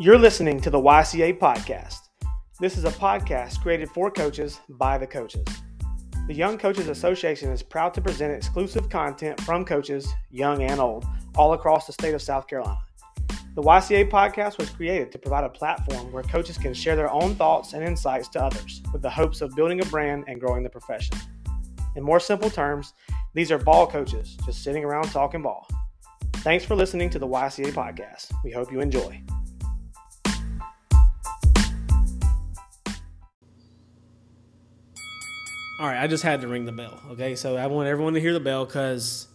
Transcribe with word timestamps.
You're 0.00 0.16
listening 0.16 0.62
to 0.62 0.70
the 0.70 0.80
YCA 0.80 1.38
Podcast. 1.38 2.08
This 2.58 2.78
is 2.78 2.86
a 2.86 2.90
podcast 2.90 3.60
created 3.60 3.90
for 3.90 4.10
coaches 4.10 4.58
by 4.66 4.96
the 4.96 5.06
coaches. 5.06 5.44
The 6.26 6.32
Young 6.32 6.56
Coaches 6.56 6.88
Association 6.88 7.50
is 7.50 7.62
proud 7.62 7.92
to 7.92 8.00
present 8.00 8.32
exclusive 8.32 8.88
content 8.88 9.38
from 9.42 9.62
coaches, 9.62 10.10
young 10.30 10.62
and 10.62 10.80
old, 10.80 11.04
all 11.36 11.52
across 11.52 11.86
the 11.86 11.92
state 11.92 12.14
of 12.14 12.22
South 12.22 12.46
Carolina. 12.46 12.80
The 13.54 13.60
YCA 13.60 14.08
podcast 14.08 14.56
was 14.56 14.70
created 14.70 15.12
to 15.12 15.18
provide 15.18 15.44
a 15.44 15.50
platform 15.50 16.10
where 16.12 16.22
coaches 16.22 16.56
can 16.56 16.72
share 16.72 16.96
their 16.96 17.12
own 17.12 17.34
thoughts 17.34 17.74
and 17.74 17.84
insights 17.84 18.28
to 18.28 18.42
others 18.42 18.82
with 18.94 19.02
the 19.02 19.10
hopes 19.10 19.42
of 19.42 19.54
building 19.54 19.82
a 19.82 19.84
brand 19.84 20.24
and 20.28 20.40
growing 20.40 20.62
the 20.62 20.70
profession. 20.70 21.18
In 21.94 22.02
more 22.02 22.20
simple 22.20 22.48
terms, 22.48 22.94
these 23.34 23.52
are 23.52 23.58
ball 23.58 23.86
coaches 23.86 24.38
just 24.46 24.64
sitting 24.64 24.82
around 24.82 25.10
talking 25.10 25.42
ball. 25.42 25.68
Thanks 26.36 26.64
for 26.64 26.74
listening 26.74 27.10
to 27.10 27.18
the 27.18 27.28
YCA 27.28 27.72
podcast. 27.72 28.32
We 28.42 28.50
hope 28.50 28.72
you 28.72 28.80
enjoy. 28.80 29.22
All 35.80 35.86
right, 35.86 35.98
I 35.98 36.08
just 36.08 36.22
had 36.22 36.42
to 36.42 36.48
ring 36.48 36.66
the 36.66 36.72
bell. 36.72 37.00
Okay, 37.12 37.34
so 37.34 37.56
I 37.56 37.66
want 37.68 37.88
everyone 37.88 38.12
to 38.12 38.20
hear 38.20 38.34
the 38.34 38.38
bell 38.38 38.66
because 38.66 39.26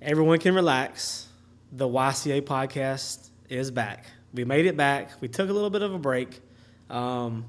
everyone 0.00 0.38
can 0.38 0.54
relax. 0.54 1.26
The 1.72 1.88
YCA 1.88 2.42
podcast 2.42 3.30
is 3.48 3.72
back. 3.72 4.04
We 4.32 4.44
made 4.44 4.66
it 4.66 4.76
back. 4.76 5.10
We 5.20 5.26
took 5.26 5.50
a 5.50 5.52
little 5.52 5.68
bit 5.68 5.82
of 5.82 5.92
a 5.92 5.98
break. 5.98 6.40
Um, 6.88 7.46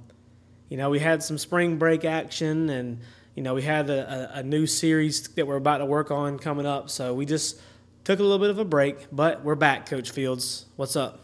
you 0.67 0.77
know, 0.77 0.89
we 0.89 0.97
had 0.97 1.21
some 1.21 1.37
spring 1.37 1.77
break 1.77 2.03
action, 2.03 2.71
and 2.71 3.01
you 3.35 3.43
know, 3.43 3.53
we 3.53 3.61
had 3.61 3.87
a, 3.91 4.35
a, 4.35 4.39
a 4.39 4.43
new 4.43 4.65
series 4.65 5.27
that 5.27 5.45
we're 5.45 5.57
about 5.57 5.77
to 5.77 5.85
work 5.85 6.09
on 6.09 6.39
coming 6.39 6.65
up. 6.65 6.89
So 6.89 7.13
we 7.13 7.27
just 7.27 7.61
took 8.03 8.17
a 8.17 8.23
little 8.23 8.39
bit 8.39 8.49
of 8.49 8.57
a 8.57 8.65
break, 8.65 8.97
but 9.11 9.43
we're 9.43 9.53
back, 9.53 9.85
Coach 9.85 10.09
Fields. 10.09 10.65
What's 10.75 10.95
up? 10.95 11.19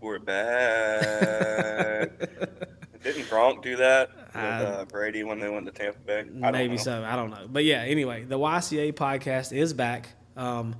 We're 0.00 0.18
back. 0.18 2.18
Didn't 3.04 3.26
Gronk 3.26 3.62
do 3.62 3.76
that 3.76 4.19
with 4.42 4.68
uh, 4.68 4.84
Brady 4.86 5.24
when 5.24 5.40
they 5.40 5.48
went 5.48 5.66
to 5.66 5.72
Tampa 5.72 5.98
Bay? 6.00 6.24
I 6.42 6.50
maybe 6.50 6.76
so. 6.78 7.04
I 7.04 7.16
don't 7.16 7.30
know. 7.30 7.46
But 7.48 7.64
yeah, 7.64 7.82
anyway, 7.82 8.24
the 8.24 8.38
YCA 8.38 8.92
podcast 8.94 9.56
is 9.56 9.72
back. 9.72 10.10
Um, 10.36 10.76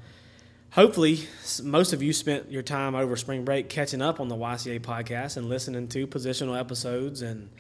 hopefully, 0.71 1.27
most 1.63 1.93
of 1.93 2.03
you 2.03 2.13
spent 2.13 2.51
your 2.51 2.63
time 2.63 2.95
over 2.95 3.17
spring 3.17 3.45
break 3.45 3.69
catching 3.69 4.03
up 4.03 4.21
on 4.21 4.29
the 4.29 4.37
YCA 4.37 4.81
podcast 4.81 5.37
and 5.37 5.49
listening 5.49 5.89
to 5.89 6.07
positional 6.07 6.59
episodes 6.59 7.23
and 7.23 7.51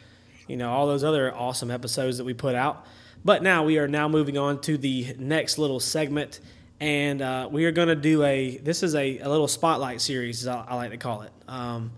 you 0.48 0.57
know 0.57 0.70
all 0.70 0.87
those 0.87 1.05
other 1.05 1.34
awesome 1.34 1.70
episodes 1.70 2.19
that 2.19 2.25
we 2.25 2.35
put 2.35 2.55
out. 2.55 2.87
But 3.25 3.42
now 3.42 3.64
we 3.64 3.79
are 3.79 3.89
now 3.89 4.09
moving 4.09 4.39
on 4.39 4.61
to 4.62 4.79
the 4.79 5.14
next 5.19 5.59
little 5.59 5.81
segment, 5.81 6.41
and 6.81 7.20
uh, 7.20 7.48
we 7.51 7.67
are 7.67 7.73
going 7.73 7.89
to 7.89 7.97
do 7.97 8.23
a. 8.23 8.57
This 8.59 8.83
is 8.83 8.95
a, 8.95 9.19
a 9.19 9.29
little 9.29 9.48
spotlight 9.48 10.01
series, 10.01 10.47
I, 10.47 10.64
I 10.67 10.75
like 10.77 10.91
to 10.92 10.97
call 10.97 11.23
it. 11.23 11.33
Um, 11.47 11.92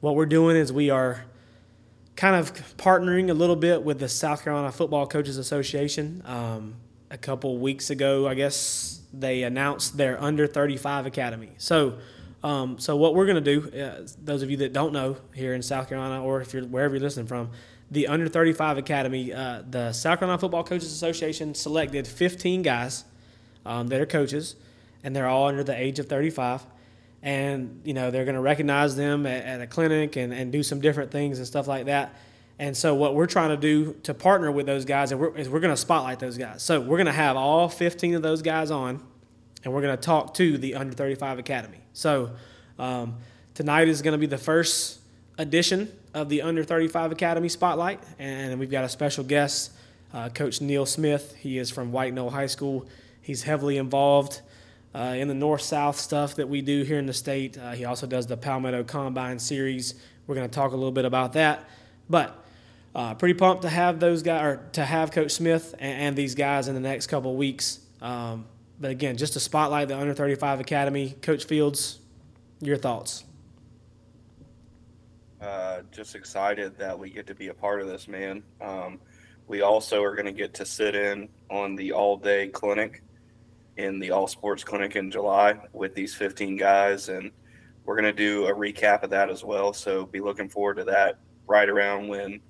what 0.00 0.14
we're 0.14 0.26
doing 0.26 0.56
is 0.56 0.72
we 0.72 0.90
are 0.90 1.24
kind 2.16 2.34
of 2.34 2.52
partnering 2.78 3.30
a 3.30 3.34
little 3.34 3.56
bit 3.56 3.82
with 3.82 3.98
the 3.98 4.08
South 4.08 4.42
Carolina 4.42 4.72
Football 4.72 5.06
Coaches 5.06 5.36
Association. 5.36 6.22
Um, 6.24 6.76
a 7.10 7.18
couple 7.18 7.58
weeks 7.58 7.90
ago, 7.90 8.26
I 8.26 8.34
guess 8.34 9.00
they 9.12 9.42
announced 9.44 9.96
their 9.96 10.20
under 10.20 10.46
35 10.46 11.06
academy. 11.06 11.50
So, 11.58 11.98
um, 12.42 12.78
so 12.78 12.96
what 12.96 13.14
we're 13.14 13.26
going 13.26 13.42
to 13.42 13.60
do, 13.60 13.80
uh, 13.80 14.06
those 14.22 14.42
of 14.42 14.50
you 14.50 14.56
that 14.58 14.72
don't 14.72 14.92
know 14.92 15.16
here 15.34 15.54
in 15.54 15.62
South 15.62 15.88
Carolina, 15.88 16.22
or 16.22 16.40
if 16.40 16.52
you're 16.52 16.64
wherever 16.64 16.94
you're 16.94 17.02
listening 17.02 17.26
from, 17.26 17.50
the 17.90 18.08
under 18.08 18.28
35 18.28 18.78
academy, 18.78 19.32
uh, 19.32 19.62
the 19.68 19.92
South 19.92 20.18
Carolina 20.18 20.38
Football 20.38 20.64
Coaches 20.64 20.92
Association 20.92 21.54
selected 21.54 22.06
15 22.06 22.62
guys 22.62 23.04
um, 23.64 23.86
that 23.88 24.00
are 24.00 24.06
coaches, 24.06 24.56
and 25.04 25.14
they're 25.14 25.28
all 25.28 25.46
under 25.46 25.62
the 25.62 25.76
age 25.76 25.98
of 25.98 26.06
35 26.06 26.66
and 27.26 27.80
you 27.82 27.92
know 27.92 28.12
they're 28.12 28.24
going 28.24 28.36
to 28.36 28.40
recognize 28.40 28.94
them 28.94 29.26
at, 29.26 29.44
at, 29.44 29.60
a 29.60 29.66
clinic 29.66 30.14
and, 30.14 30.32
and 30.32 30.52
do 30.52 30.62
some 30.62 30.80
different 30.80 31.10
things 31.10 31.38
and 31.38 31.46
stuff 31.46 31.66
like 31.66 31.86
that. 31.86 32.14
And 32.60 32.74
so 32.74 32.94
what 32.94 33.16
we're 33.16 33.26
trying 33.26 33.50
to 33.50 33.56
do 33.56 33.94
to 34.04 34.14
partner 34.14 34.50
with 34.50 34.64
those 34.64 34.84
guys 34.84 35.12
we're, 35.12 35.30
we're 35.30 35.60
going 35.60 35.74
to 35.74 35.76
spotlight 35.76 36.20
those 36.20 36.38
guys. 36.38 36.62
So 36.62 36.80
we're 36.80 36.96
going 36.96 37.06
to 37.06 37.12
have 37.12 37.36
all 37.36 37.68
15 37.68 38.14
of 38.14 38.22
those 38.22 38.42
guys 38.42 38.70
on 38.70 39.02
and 39.64 39.74
we're 39.74 39.82
going 39.82 39.96
to 39.96 40.00
talk 40.00 40.34
to 40.34 40.56
the 40.56 40.76
under 40.76 40.94
35 40.94 41.40
academy. 41.40 41.80
So 41.94 42.30
um, 42.78 43.16
tonight 43.54 43.88
is 43.88 44.02
going 44.02 44.12
to 44.12 44.18
be 44.18 44.26
the 44.26 44.38
first 44.38 45.00
edition 45.36 45.92
of 46.14 46.28
the 46.28 46.42
under 46.42 46.62
35 46.62 47.10
academy 47.10 47.48
spotlight 47.48 48.00
and 48.20 48.60
we've 48.60 48.70
got 48.70 48.84
a 48.84 48.88
special 48.88 49.24
guest 49.24 49.72
uh, 50.14 50.28
coach 50.28 50.60
neal 50.60 50.86
smith. 50.86 51.34
He 51.34 51.58
is 51.58 51.72
from 51.72 51.90
white 51.90 52.14
knoll 52.14 52.30
high 52.30 52.46
school. 52.46 52.86
He's 53.20 53.42
heavily 53.42 53.78
involved 53.78 54.42
uh, 54.96 55.14
in 55.14 55.28
the 55.28 55.34
north 55.34 55.60
south 55.60 55.98
stuff 55.98 56.36
that 56.36 56.48
we 56.48 56.62
do 56.62 56.82
here 56.82 56.98
in 56.98 57.04
the 57.04 57.12
state. 57.12 57.58
Uh, 57.58 57.72
he 57.72 57.84
also 57.84 58.06
does 58.06 58.26
the 58.26 58.36
Palmetto 58.36 58.82
Combine 58.82 59.38
Series. 59.38 59.94
We're 60.26 60.34
going 60.34 60.48
to 60.48 60.54
talk 60.54 60.72
a 60.72 60.76
little 60.76 60.92
bit 60.92 61.04
about 61.04 61.34
that. 61.34 61.68
But 62.08 62.42
uh, 62.94 63.14
pretty 63.14 63.34
pumped 63.34 63.62
to 63.62 63.68
have 63.68 64.00
those 64.00 64.22
guys, 64.22 64.42
or 64.42 64.66
to 64.72 64.84
have 64.84 65.10
Coach 65.10 65.32
Smith 65.32 65.74
and, 65.78 66.00
and 66.00 66.16
these 66.16 66.34
guys 66.34 66.66
in 66.66 66.74
the 66.74 66.80
next 66.80 67.08
couple 67.08 67.36
weeks. 67.36 67.78
Um, 68.00 68.46
but 68.80 68.90
again, 68.90 69.18
just 69.18 69.34
to 69.34 69.40
spotlight 69.40 69.88
the 69.88 69.98
Under 69.98 70.14
35 70.14 70.60
Academy. 70.60 71.14
Coach 71.20 71.44
Fields, 71.44 71.98
your 72.60 72.78
thoughts? 72.78 73.24
Uh, 75.42 75.82
just 75.92 76.14
excited 76.14 76.78
that 76.78 76.98
we 76.98 77.10
get 77.10 77.26
to 77.26 77.34
be 77.34 77.48
a 77.48 77.54
part 77.54 77.82
of 77.82 77.86
this, 77.86 78.08
man. 78.08 78.42
Um, 78.62 78.98
we 79.46 79.60
also 79.60 80.02
are 80.02 80.14
going 80.14 80.26
to 80.26 80.32
get 80.32 80.54
to 80.54 80.64
sit 80.64 80.94
in 80.94 81.28
on 81.50 81.76
the 81.76 81.92
all 81.92 82.16
day 82.16 82.48
clinic 82.48 83.02
in 83.76 83.98
the 83.98 84.10
All 84.10 84.26
Sports 84.26 84.64
Clinic 84.64 84.96
in 84.96 85.10
July 85.10 85.58
with 85.72 85.94
these 85.94 86.14
15 86.14 86.56
guys, 86.56 87.08
and 87.08 87.30
we're 87.84 87.94
going 87.94 88.04
to 88.04 88.12
do 88.12 88.46
a 88.46 88.54
recap 88.54 89.02
of 89.02 89.10
that 89.10 89.30
as 89.30 89.44
well. 89.44 89.72
So 89.72 90.06
be 90.06 90.20
looking 90.20 90.48
forward 90.48 90.76
to 90.78 90.84
that 90.84 91.18
right 91.46 91.68
around 91.68 92.08
when 92.08 92.40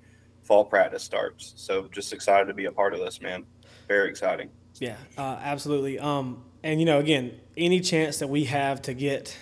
fall 0.43 0.65
practice 0.65 1.03
starts. 1.03 1.53
So 1.57 1.87
just 1.89 2.13
excited 2.13 2.45
to 2.45 2.53
be 2.53 2.65
a 2.65 2.71
part 2.71 2.93
of 2.93 2.99
this, 2.99 3.21
man. 3.21 3.45
Very 3.87 4.09
exciting. 4.09 4.49
Yeah, 4.75 4.95
uh, 5.17 5.37
absolutely. 5.41 5.99
Um, 5.99 6.43
and 6.63 6.79
you 6.79 6.85
know, 6.85 6.99
again, 6.99 7.39
any 7.55 7.79
chance 7.81 8.19
that 8.19 8.27
we 8.27 8.45
have 8.45 8.81
to 8.83 8.93
get, 8.93 9.37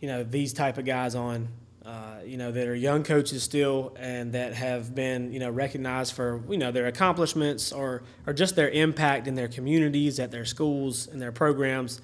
you 0.00 0.08
know, 0.08 0.22
these 0.22 0.52
type 0.52 0.78
of 0.78 0.84
guys 0.84 1.14
on 1.14 1.48
uh, 1.86 2.16
you 2.26 2.36
know, 2.36 2.50
that 2.50 2.66
are 2.66 2.74
young 2.74 3.04
coaches 3.04 3.44
still 3.44 3.94
and 3.96 4.32
that 4.32 4.52
have 4.54 4.92
been, 4.92 5.32
you 5.32 5.38
know, 5.38 5.48
recognized 5.48 6.14
for, 6.14 6.42
you 6.48 6.58
know, 6.58 6.72
their 6.72 6.88
accomplishments 6.88 7.70
or, 7.70 8.02
or 8.26 8.32
just 8.32 8.56
their 8.56 8.68
impact 8.70 9.28
in 9.28 9.36
their 9.36 9.46
communities, 9.46 10.18
at 10.18 10.32
their 10.32 10.44
schools, 10.44 11.06
and 11.06 11.22
their 11.22 11.30
programs, 11.30 12.00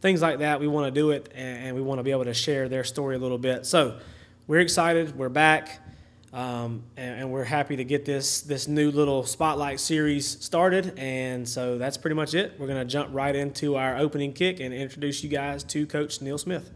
things 0.00 0.22
like 0.22 0.38
that. 0.38 0.60
We 0.60 0.68
want 0.68 0.86
to 0.86 0.92
do 0.92 1.10
it 1.10 1.32
and, 1.34 1.66
and, 1.66 1.74
we 1.74 1.82
want 1.82 1.98
to 1.98 2.04
be 2.04 2.12
able 2.12 2.26
to 2.26 2.34
share 2.34 2.68
their 2.68 2.84
story 2.84 3.16
a 3.16 3.18
little 3.18 3.38
bit. 3.38 3.66
So 3.66 3.98
we're 4.46 4.60
excited. 4.60 5.18
We're 5.18 5.28
back. 5.28 5.80
Um, 6.32 6.84
and, 6.96 7.22
and, 7.22 7.32
we're 7.32 7.44
happy 7.44 7.76
to 7.76 7.84
get 7.84 8.04
this 8.04 8.40
this 8.40 8.66
new 8.66 8.90
little 8.90 9.24
spotlight 9.24 9.78
series 9.78 10.26
started, 10.44 10.98
and 10.98 11.48
so 11.48 11.78
that's 11.78 11.96
pretty 11.96 12.16
much 12.16 12.34
it. 12.34 12.54
We're 12.58 12.66
going 12.66 12.80
to 12.80 12.84
jump 12.84 13.10
right 13.12 13.36
into 13.36 13.76
our 13.76 13.96
opening 13.96 14.32
kick 14.32 14.58
and 14.58 14.74
introduce 14.74 15.22
you 15.22 15.28
guys 15.28 15.62
to 15.62 15.86
Coach 15.86 16.20
Neal 16.20 16.36
Smith. 16.36 16.72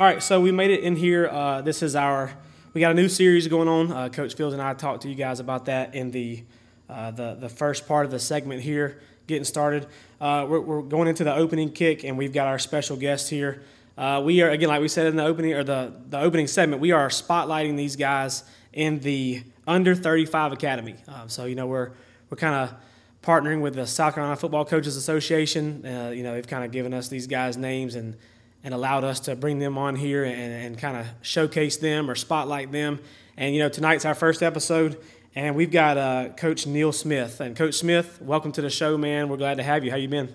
All 0.00 0.06
right, 0.06 0.22
so 0.22 0.40
we 0.40 0.52
made 0.52 0.70
it 0.70 0.84
in 0.84 0.94
here. 0.94 1.26
Uh, 1.26 1.60
this 1.60 1.82
is 1.82 1.96
our 1.96 2.32
we 2.72 2.80
got 2.80 2.92
a 2.92 2.94
new 2.94 3.08
series 3.08 3.48
going 3.48 3.66
on. 3.66 3.90
Uh, 3.90 4.08
Coach 4.08 4.36
Fields 4.36 4.52
and 4.52 4.62
I 4.62 4.72
talked 4.72 5.02
to 5.02 5.08
you 5.08 5.16
guys 5.16 5.40
about 5.40 5.64
that 5.64 5.96
in 5.96 6.12
the 6.12 6.44
uh, 6.88 7.10
the 7.10 7.34
the 7.34 7.48
first 7.48 7.88
part 7.88 8.04
of 8.04 8.12
the 8.12 8.20
segment 8.20 8.62
here, 8.62 9.00
getting 9.26 9.42
started. 9.42 9.88
Uh, 10.20 10.46
we're, 10.48 10.60
we're, 10.60 10.82
going 10.82 11.08
into 11.08 11.24
the 11.24 11.34
opening 11.34 11.72
kick, 11.72 12.04
and 12.04 12.16
we've 12.16 12.32
got 12.32 12.46
our 12.46 12.60
special 12.60 12.96
guest 12.96 13.28
here. 13.28 13.64
Uh, 13.96 14.22
we 14.24 14.40
are 14.40 14.50
again, 14.50 14.68
like 14.68 14.80
we 14.80 14.86
said 14.86 15.08
in 15.08 15.16
the 15.16 15.24
opening 15.24 15.52
or 15.54 15.64
the 15.64 15.92
the 16.08 16.20
opening 16.20 16.46
segment, 16.46 16.80
we 16.80 16.92
are 16.92 17.08
spotlighting 17.08 17.76
these 17.76 17.96
guys 17.96 18.44
in 18.72 19.00
the 19.00 19.42
under 19.66 19.96
35 19.96 20.52
academy. 20.52 20.94
Um, 21.08 21.28
so 21.28 21.44
you 21.44 21.56
know 21.56 21.66
we're 21.66 21.90
we're 22.30 22.36
kind 22.36 22.54
of 22.54 22.72
partnering 23.20 23.62
with 23.62 23.74
the 23.74 23.84
South 23.84 24.14
Carolina 24.14 24.36
Football 24.36 24.64
Coaches 24.64 24.94
Association. 24.94 25.84
Uh, 25.84 26.10
you 26.14 26.22
know 26.22 26.34
they've 26.34 26.46
kind 26.46 26.64
of 26.64 26.70
given 26.70 26.94
us 26.94 27.08
these 27.08 27.26
guys' 27.26 27.56
names 27.56 27.96
and 27.96 28.16
and 28.64 28.74
allowed 28.74 29.04
us 29.04 29.20
to 29.20 29.36
bring 29.36 29.58
them 29.58 29.78
on 29.78 29.96
here 29.96 30.24
and, 30.24 30.52
and 30.52 30.78
kind 30.78 30.96
of 30.96 31.06
showcase 31.22 31.76
them 31.76 32.10
or 32.10 32.14
spotlight 32.14 32.72
them. 32.72 33.00
And 33.36 33.54
you 33.54 33.60
know, 33.60 33.68
tonight's 33.68 34.04
our 34.04 34.14
first 34.14 34.42
episode, 34.42 34.98
and 35.34 35.54
we've 35.54 35.70
got 35.70 35.96
uh, 35.96 36.28
Coach 36.36 36.66
Neal 36.66 36.92
Smith. 36.92 37.40
And 37.40 37.56
Coach 37.56 37.74
Smith, 37.74 38.20
welcome 38.20 38.52
to 38.52 38.62
the 38.62 38.70
show, 38.70 38.98
man. 38.98 39.28
We're 39.28 39.36
glad 39.36 39.58
to 39.58 39.62
have 39.62 39.84
you. 39.84 39.90
How 39.90 39.96
you 39.96 40.08
been? 40.08 40.34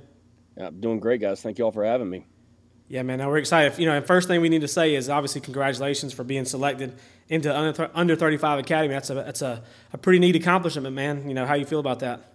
Yeah, 0.58 0.68
I'm 0.68 0.80
doing 0.80 1.00
great, 1.00 1.20
guys. 1.20 1.42
Thank 1.42 1.58
you 1.58 1.66
all 1.66 1.72
for 1.72 1.84
having 1.84 2.10
me. 2.10 2.26
Yeah, 2.88 3.02
man. 3.04 3.18
Now 3.18 3.30
we're 3.30 3.38
excited. 3.38 3.80
You 3.80 3.88
know, 3.88 3.94
and 3.94 4.06
first 4.06 4.28
thing 4.28 4.40
we 4.42 4.50
need 4.50 4.62
to 4.62 4.68
say 4.68 4.94
is 4.94 5.10
obviously 5.10 5.42
congratulations 5.42 6.14
for 6.14 6.24
being 6.24 6.46
selected 6.46 6.94
into 7.28 7.56
under, 7.56 7.90
under 7.94 8.16
35 8.16 8.60
Academy. 8.60 8.94
That's 8.94 9.10
a 9.10 9.16
that's 9.16 9.42
a, 9.42 9.64
a 9.94 9.98
pretty 9.98 10.20
neat 10.20 10.36
accomplishment, 10.36 10.94
man. 10.96 11.28
You 11.28 11.34
know, 11.34 11.46
how 11.46 11.56
you 11.56 11.66
feel 11.66 11.80
about 11.80 12.00
that? 12.00 12.33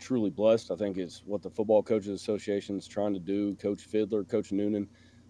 Truly 0.00 0.30
blessed. 0.30 0.70
I 0.70 0.76
think 0.76 0.96
it's 0.96 1.22
what 1.24 1.42
the 1.42 1.50
Football 1.50 1.82
Coaches 1.82 2.08
Association 2.08 2.76
is 2.76 2.88
trying 2.88 3.14
to 3.14 3.20
do. 3.20 3.54
Coach 3.56 3.82
Fiddler, 3.82 4.24
Coach 4.24 4.52
Noonan. 4.52 4.88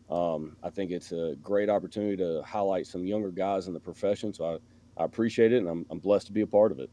Um, 0.09 0.57
I 0.63 0.71
think 0.71 0.91
it's 0.91 1.13
a 1.13 1.37
great 1.43 1.69
opportunity 1.69 2.17
to 2.17 2.43
highlight 2.43 2.87
some 2.87 3.05
younger 3.05 3.31
guys 3.31 3.69
in 3.69 3.75
the 3.75 3.81
profession. 3.81 4.33
So 4.33 4.45
I, 4.97 5.03
I 5.03 5.05
appreciate 5.05 5.53
it, 5.53 5.59
and 5.59 5.69
I'm, 5.69 5.87
I'm 5.91 5.99
blessed 5.99 6.27
to 6.29 6.33
be 6.33 6.41
a 6.41 6.47
part 6.47 6.73
of 6.73 6.81
it. 6.81 6.91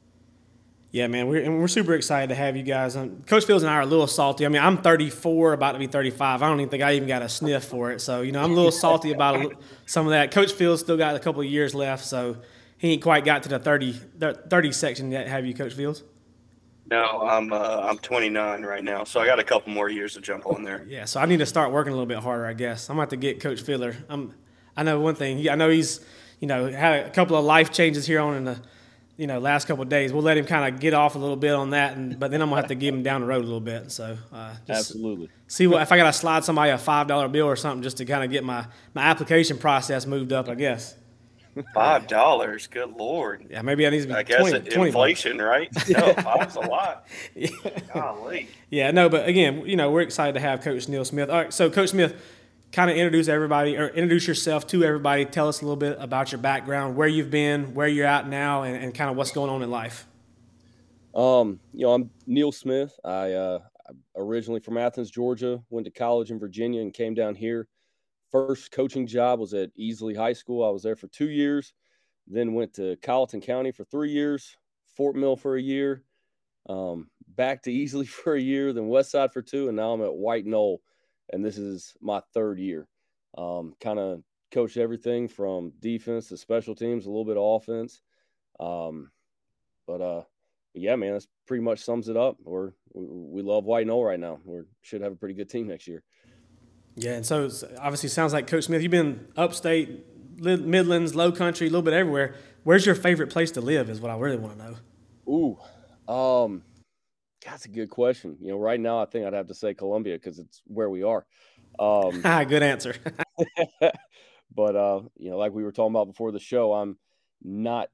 Yeah, 0.92 1.08
man, 1.08 1.28
we're 1.28 1.44
and 1.44 1.60
we're 1.60 1.68
super 1.68 1.94
excited 1.96 2.30
to 2.30 2.36
have 2.36 2.56
you 2.56 2.64
guys. 2.64 2.96
on. 2.96 3.24
Coach 3.28 3.46
Fields 3.46 3.62
and 3.62 3.70
I 3.70 3.76
are 3.76 3.82
a 3.82 3.86
little 3.86 4.08
salty. 4.08 4.46
I 4.46 4.50
mean, 4.50 4.62
I'm 4.62 4.78
34, 4.78 5.54
about 5.54 5.74
to 5.74 5.80
be 5.80 5.88
35. 5.88 6.42
I 6.42 6.48
don't 6.48 6.62
even 6.62 6.70
think 6.70 6.82
I 6.82 6.94
even 6.94 7.10
got 7.10 7.22
a 7.22 7.30
sniff 7.30 7.66
for 7.66 7.92
it. 7.92 8.00
So 8.00 8.22
you 8.22 8.32
know, 8.32 8.42
I'm 8.42 8.52
a 8.52 8.56
little 8.56 8.72
salty 8.72 9.12
about 9.12 9.36
a, 9.36 9.52
some 9.86 10.06
of 10.06 10.12
that. 10.12 10.32
Coach 10.32 10.54
Fields 10.54 10.82
still 10.82 10.96
got 10.96 11.16
a 11.16 11.20
couple 11.20 11.42
of 11.42 11.48
years 11.48 11.76
left, 11.76 12.06
so 12.06 12.38
he 12.78 12.94
ain't 12.94 13.04
quite 13.04 13.26
got 13.26 13.44
to 13.44 13.50
the 13.50 13.60
30, 13.60 13.94
30 14.20 14.72
section 14.72 15.12
yet. 15.12 15.28
Have 15.28 15.46
you, 15.46 15.54
Coach 15.54 15.74
Fields? 15.74 16.04
No, 16.90 17.22
I'm 17.22 17.52
uh, 17.52 17.82
I'm 17.84 17.98
29 17.98 18.64
right 18.64 18.84
now, 18.84 19.04
so 19.04 19.20
I 19.20 19.26
got 19.26 19.40
a 19.40 19.44
couple 19.44 19.74
more 19.74 19.90
years 19.90 20.14
to 20.14 20.22
jump 20.22 20.46
on 20.46 20.64
there. 20.64 20.86
Yeah, 20.88 21.04
so 21.06 21.20
I 21.20 21.26
need 21.26 21.40
to 21.40 21.46
start 21.46 21.72
working 21.72 21.92
a 21.92 21.96
little 21.96 22.08
bit 22.08 22.20
harder, 22.20 22.46
I 22.46 22.54
guess. 22.54 22.90
I'm 22.90 22.96
gonna 22.96 23.04
have 23.04 23.10
to 23.10 23.18
get 23.18 23.42
Coach 23.42 23.62
Fiddler. 23.62 23.96
I'm, 24.08 24.34
I 24.76 24.84
know 24.84 25.00
one 25.00 25.16
thing. 25.16 25.50
I 25.50 25.56
know 25.56 25.70
he's, 25.70 26.00
you 26.40 26.48
know, 26.48 26.72
had 26.72 27.06
a 27.06 27.10
couple 27.10 27.36
of 27.36 27.44
life 27.44 27.72
changes 27.74 28.08
here 28.08 28.22
on 28.22 28.36
in 28.36 28.46
the, 28.46 28.62
you 29.18 29.28
know, 29.28 29.40
last 29.40 29.68
couple 29.68 29.84
of 29.84 29.90
days. 29.90 30.14
We'll 30.14 30.24
let 30.24 30.38
him 30.38 30.46
kind 30.46 30.74
of 30.74 30.80
get 30.80 30.94
off 30.94 31.16
a 31.16 31.20
little 31.20 31.36
bit 31.36 31.52
on 31.54 31.72
that, 31.72 31.98
and 31.98 32.18
but 32.18 32.32
then 32.32 32.42
I'm 32.42 32.48
gonna 32.50 32.62
have 32.62 32.70
to 32.70 32.76
give 32.76 32.94
him 32.96 33.04
down 33.04 33.20
the 33.20 33.28
road 33.28 33.42
a 33.42 33.48
little 33.48 33.60
bit. 33.60 33.92
So 33.92 34.18
uh, 34.32 34.56
absolutely. 34.70 35.30
See 35.48 35.68
what 35.68 35.82
if 35.82 35.92
I 35.92 35.98
gotta 35.98 36.14
slide 36.14 36.46
somebody 36.46 36.72
a 36.72 36.78
five 36.78 37.08
dollar 37.08 37.28
bill 37.28 37.48
or 37.48 37.58
something 37.58 37.84
just 37.84 37.98
to 37.98 38.06
kind 38.06 38.24
of 38.24 38.32
get 38.32 38.46
my 38.46 38.66
my 38.94 39.04
application 39.04 39.58
process 39.58 40.06
moved 40.06 40.32
up, 40.32 40.48
I 40.48 40.56
guess. 40.56 40.96
Five 41.74 42.08
dollars, 42.08 42.68
good 42.68 42.92
lord. 42.98 43.48
Yeah, 43.50 43.62
maybe 43.62 43.86
I 43.86 43.90
need 43.90 44.02
to 44.02 44.08
be. 44.08 44.14
I 44.14 44.24
guess 44.24 44.40
20, 44.40 44.70
20 44.70 44.88
inflation, 44.90 45.38
right? 45.40 45.70
No, 45.90 46.14
five's 46.14 46.56
a 46.56 46.62
lot. 46.62 47.08
yeah. 47.36 47.50
Golly. 47.94 48.50
Yeah, 48.70 48.92
no, 48.92 49.10
but 49.10 49.28
again, 49.28 49.66
you 49.66 49.76
know, 49.76 49.92
we're 49.92 50.02
excited 50.02 50.34
to 50.34 50.40
have 50.40 50.62
Coach 50.62 50.88
Neal 50.88 51.06
Smith. 51.06 51.30
All 51.30 51.38
right, 51.38 51.54
so 51.54 51.70
Coach 51.70 51.90
Smith, 51.90 52.16
kind 52.72 52.92
of 52.92 52.98
introduce 52.98 53.28
everybody 53.28 53.78
or 53.78 53.88
introduce 53.88 54.28
yourself 54.28 54.68
to 54.68 54.84
everybody. 54.84 55.26
Tell 55.26 55.48
us 55.48 55.62
a 55.62 55.66
little 55.66 55.78
bit 55.78 55.98
about 56.00 56.32
your 56.32 56.42
background, 56.42 56.96
where 56.96 57.08
you've 57.08 57.32
been, 57.32 57.74
where 57.74 57.88
you're 57.88 58.08
at 58.08 58.28
now, 58.28 58.64
and, 58.64 58.76
and 58.76 58.94
kind 58.94 59.10
of 59.10 59.16
what's 59.16 59.32
going 59.32 59.50
on 59.50 59.62
in 59.64 59.72
life. 59.72 60.06
Um, 61.16 61.60
you 61.74 61.86
know, 61.86 61.94
I'm 61.94 62.10
Neal 62.26 62.52
Smith. 62.52 62.94
I 63.04 63.32
uh, 63.34 63.60
originally 64.16 64.60
from 64.60 64.78
Athens, 64.78 65.10
Georgia. 65.10 65.62
Went 65.70 65.86
to 65.86 65.92
college 65.92 66.32
in 66.32 66.40
Virginia 66.40 66.82
and 66.82 66.94
came 66.94 67.14
down 67.14 67.36
here 67.36 67.68
first 68.32 68.72
coaching 68.72 69.08
job 69.08 69.40
was 69.40 69.54
at 69.54 69.76
Easley 69.78 70.16
High 70.16 70.34
School. 70.34 70.64
I 70.64 70.70
was 70.70 70.84
there 70.84 70.96
for 70.96 71.08
two 71.08 71.30
years, 71.30 71.74
then 72.28 72.54
went 72.54 72.74
to 72.76 72.98
Colleton 73.02 73.42
County 73.42 73.72
for 73.72 73.84
three 73.86 74.12
years, 74.12 74.58
Fort 74.96 75.16
Mill 75.16 75.36
for 75.36 75.56
a 75.56 75.62
year, 75.62 76.04
um, 76.70 77.10
back 77.36 77.64
to 77.64 77.72
Easley 77.72 78.08
for 78.08 78.36
a 78.36 78.42
year, 78.42 78.74
then 78.74 78.90
Westside 78.90 79.34
for 79.34 79.42
two, 79.42 79.68
and 79.68 79.78
now 79.78 79.94
I'm 79.94 80.04
at 80.04 80.16
White 80.16 80.46
Knoll, 80.46 80.82
and 81.32 81.44
this 81.44 81.58
is 81.58 81.96
my 82.02 82.22
third 82.34 82.60
year. 82.60 82.88
Um, 83.38 83.74
kind 83.80 84.00
of 84.00 84.24
coached 84.52 84.78
everything 84.78 85.28
from 85.28 85.74
defense 85.80 86.30
to 86.30 86.38
special 86.38 86.76
teams, 86.76 87.06
a 87.06 87.10
little 87.10 87.26
bit 87.26 87.38
of 87.38 87.62
offense. 87.62 88.02
Um, 88.60 89.12
but 89.86 90.02
uh, 90.02 90.24
yeah, 90.74 90.96
man, 90.96 91.14
that's 91.14 91.28
pretty 91.46 91.64
much 91.64 91.80
sums 91.80 92.10
it 92.10 92.18
up. 92.18 92.38
We're, 92.44 92.72
we, 92.94 93.06
we 93.06 93.42
love 93.42 93.66
White 93.66 93.88
Knoll 93.88 94.04
right 94.04 94.20
now. 94.20 94.40
We 94.44 94.62
should 94.82 95.02
have 95.02 95.12
a 95.12 95.18
pretty 95.18 95.36
good 95.36 95.50
team 95.50 95.68
next 95.68 95.88
year. 95.88 96.04
Yeah, 97.00 97.12
and 97.12 97.26
so 97.26 97.50
obviously 97.80 98.10
sounds 98.10 98.34
like 98.34 98.48
Coach 98.48 98.66
Smith. 98.66 98.82
You've 98.82 98.92
been 98.92 99.28
upstate, 99.36 100.04
Midlands, 100.40 101.14
Low 101.14 101.32
Country, 101.32 101.68
a 101.68 101.70
little 101.70 101.84
bit 101.84 101.94
everywhere. 101.94 102.34
Where's 102.64 102.88
your 102.88 102.96
favorite 102.96 103.30
place 103.30 103.52
to 103.52 103.62
live? 103.62 103.92
Is 103.92 104.02
what 104.02 104.10
I 104.10 104.18
really 104.18 104.38
want 104.38 104.58
to 104.58 104.66
know. 104.66 104.76
Ooh, 105.30 106.12
um, 106.12 106.64
that's 107.46 107.66
a 107.66 107.70
good 107.70 107.92
question. 107.92 108.38
You 108.42 108.54
know, 108.54 108.58
right 108.58 108.80
now 108.80 109.00
I 109.00 109.06
think 109.06 109.28
I'd 109.28 109.34
have 109.34 109.48
to 109.48 109.54
say 109.54 109.76
Columbia 109.76 110.16
because 110.16 110.40
it's 110.40 110.64
where 110.66 110.90
we 110.90 111.04
are. 111.04 111.28
Um, 111.78 112.22
good 112.22 112.64
answer. 112.64 112.96
but 114.56 114.76
uh, 114.76 115.02
you 115.18 115.30
know, 115.30 115.38
like 115.38 115.54
we 115.54 115.64
were 115.64 115.72
talking 115.72 115.94
about 115.94 116.08
before 116.08 116.32
the 116.32 116.40
show, 116.40 116.74
I'm 116.74 116.98
not, 117.44 117.90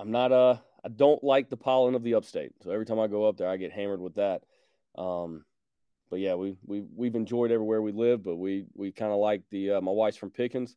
I'm 0.00 0.10
not 0.10 0.32
uh, 0.32 0.56
I 0.84 0.88
don't 0.88 1.22
like 1.22 1.50
the 1.50 1.56
pollen 1.56 1.94
of 1.94 2.02
the 2.02 2.14
upstate. 2.14 2.50
So 2.62 2.72
every 2.72 2.84
time 2.84 2.98
I 2.98 3.06
go 3.06 3.28
up 3.28 3.36
there, 3.36 3.48
I 3.48 3.58
get 3.58 3.70
hammered 3.70 4.00
with 4.00 4.16
that. 4.16 4.42
Um, 4.98 5.44
but 6.10 6.20
yeah, 6.20 6.34
we 6.34 6.56
we 6.66 6.84
we've 6.94 7.14
enjoyed 7.14 7.50
everywhere 7.50 7.82
we 7.82 7.92
live, 7.92 8.22
but 8.22 8.36
we 8.36 8.66
we 8.74 8.92
kind 8.92 9.12
of 9.12 9.18
like 9.18 9.42
the 9.50 9.72
uh, 9.72 9.80
my 9.80 9.92
wife's 9.92 10.16
from 10.16 10.30
Pickens, 10.30 10.76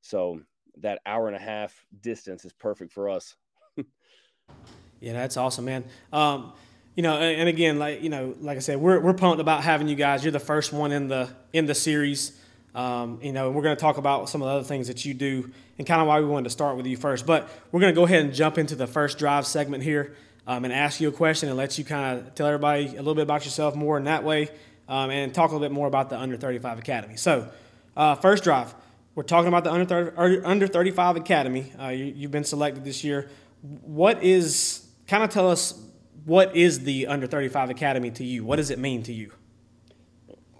so 0.00 0.40
that 0.78 1.00
hour 1.06 1.26
and 1.26 1.36
a 1.36 1.40
half 1.40 1.84
distance 2.00 2.44
is 2.44 2.52
perfect 2.52 2.92
for 2.92 3.08
us. 3.08 3.34
yeah, 5.00 5.12
that's 5.12 5.36
awesome, 5.36 5.64
man. 5.64 5.84
Um, 6.12 6.52
you 6.94 7.02
know, 7.02 7.18
and, 7.18 7.48
again, 7.48 7.78
like 7.78 8.02
you 8.02 8.08
know, 8.08 8.34
like 8.40 8.56
I 8.56 8.60
said, 8.60 8.78
we're 8.78 9.00
we're 9.00 9.14
pumped 9.14 9.40
about 9.40 9.62
having 9.62 9.88
you 9.88 9.96
guys. 9.96 10.24
You're 10.24 10.32
the 10.32 10.40
first 10.40 10.72
one 10.72 10.92
in 10.92 11.08
the 11.08 11.28
in 11.52 11.66
the 11.66 11.74
series. 11.74 12.40
Um, 12.74 13.20
you 13.22 13.32
know, 13.32 13.50
we're 13.50 13.62
going 13.62 13.76
to 13.76 13.80
talk 13.80 13.96
about 13.96 14.28
some 14.28 14.42
of 14.42 14.48
the 14.48 14.54
other 14.54 14.64
things 14.64 14.88
that 14.88 15.04
you 15.06 15.14
do 15.14 15.50
and 15.78 15.86
kind 15.86 16.02
of 16.02 16.06
why 16.06 16.20
we 16.20 16.26
wanted 16.26 16.44
to 16.44 16.50
start 16.50 16.76
with 16.76 16.84
you 16.84 16.98
first. 16.98 17.24
But 17.24 17.48
we're 17.72 17.80
going 17.80 17.94
to 17.94 17.98
go 17.98 18.04
ahead 18.04 18.22
and 18.22 18.34
jump 18.34 18.58
into 18.58 18.74
the 18.74 18.86
first 18.86 19.16
drive 19.16 19.46
segment 19.46 19.82
here 19.82 20.14
um, 20.46 20.64
and 20.64 20.72
ask 20.72 21.00
you 21.00 21.08
a 21.08 21.12
question 21.12 21.48
and 21.48 21.58
let 21.58 21.76
you 21.78 21.84
kind 21.84 22.18
of 22.18 22.34
tell 22.34 22.46
everybody 22.46 22.86
a 22.88 22.96
little 22.96 23.14
bit 23.14 23.22
about 23.22 23.44
yourself 23.44 23.74
more 23.74 23.96
in 23.98 24.04
that 24.04 24.24
way 24.24 24.48
um, 24.88 25.10
and 25.10 25.34
talk 25.34 25.50
a 25.50 25.54
little 25.54 25.66
bit 25.66 25.72
more 25.72 25.88
about 25.88 26.10
the 26.10 26.18
Under 26.18 26.36
35 26.36 26.78
Academy. 26.78 27.16
So, 27.16 27.50
uh, 27.96 28.14
first 28.14 28.44
drive, 28.44 28.74
we're 29.14 29.22
talking 29.22 29.48
about 29.48 29.64
the 29.64 29.72
Under 29.72 30.12
30, 30.12 30.44
Under 30.44 30.66
35 30.66 31.16
Academy. 31.16 31.72
Uh, 31.80 31.88
you, 31.88 32.22
have 32.22 32.30
been 32.30 32.44
selected 32.44 32.84
this 32.84 33.02
year. 33.02 33.28
What 33.62 34.22
is, 34.22 34.86
kind 35.08 35.24
of 35.24 35.30
tell 35.30 35.50
us, 35.50 35.80
what 36.24 36.54
is 36.54 36.80
the 36.80 37.06
Under 37.06 37.26
35 37.26 37.70
Academy 37.70 38.10
to 38.12 38.24
you? 38.24 38.44
What 38.44 38.56
does 38.56 38.70
it 38.70 38.78
mean 38.78 39.02
to 39.04 39.12
you? 39.12 39.32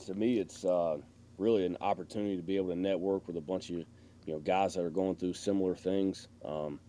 To 0.06 0.14
me, 0.14 0.38
it's 0.38 0.64
uh, 0.64 0.98
really 1.38 1.66
an 1.66 1.76
opportunity 1.80 2.36
to 2.36 2.42
be 2.42 2.56
able 2.56 2.70
to 2.70 2.76
network 2.76 3.26
with 3.26 3.36
a 3.36 3.40
bunch 3.40 3.70
of 3.70 3.76
you 3.76 4.32
know 4.32 4.38
guys 4.38 4.74
that 4.74 4.84
are 4.84 4.90
going 4.90 5.16
through 5.16 5.34
similar 5.34 5.74
things. 5.74 6.28
Um, 6.44 6.80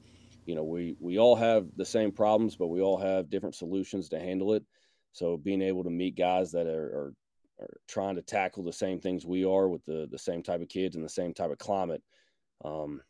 you 0.47 0.55
know, 0.55 0.63
we 0.63 0.95
we 0.99 1.19
all 1.19 1.35
have 1.35 1.67
the 1.75 1.85
same 1.85 2.11
problems, 2.11 2.55
but 2.55 2.67
we 2.67 2.81
all 2.81 2.97
have 2.97 3.29
different 3.29 3.53
solutions 3.53 4.07
to 4.09 4.19
handle 4.19 4.53
it. 4.53 4.63
So 5.11 5.35
being 5.35 5.61
able 5.61 5.83
to 5.83 5.89
meet 5.89 6.17
guys 6.17 6.53
that 6.53 6.67
are, 6.67 6.85
are 6.85 7.13
are 7.59 7.77
trying 7.87 8.15
to 8.15 8.21
tackle 8.21 8.63
the 8.63 8.71
same 8.71 8.99
things 8.99 9.25
we 9.25 9.43
are 9.43 9.67
with 9.67 9.83
the 9.85 10.07
the 10.09 10.17
same 10.17 10.41
type 10.41 10.61
of 10.61 10.69
kids 10.69 10.95
and 10.95 11.03
the 11.03 11.09
same 11.09 11.33
type 11.33 11.51
of 11.51 11.57
climate. 11.57 12.01
Um, 12.63 13.01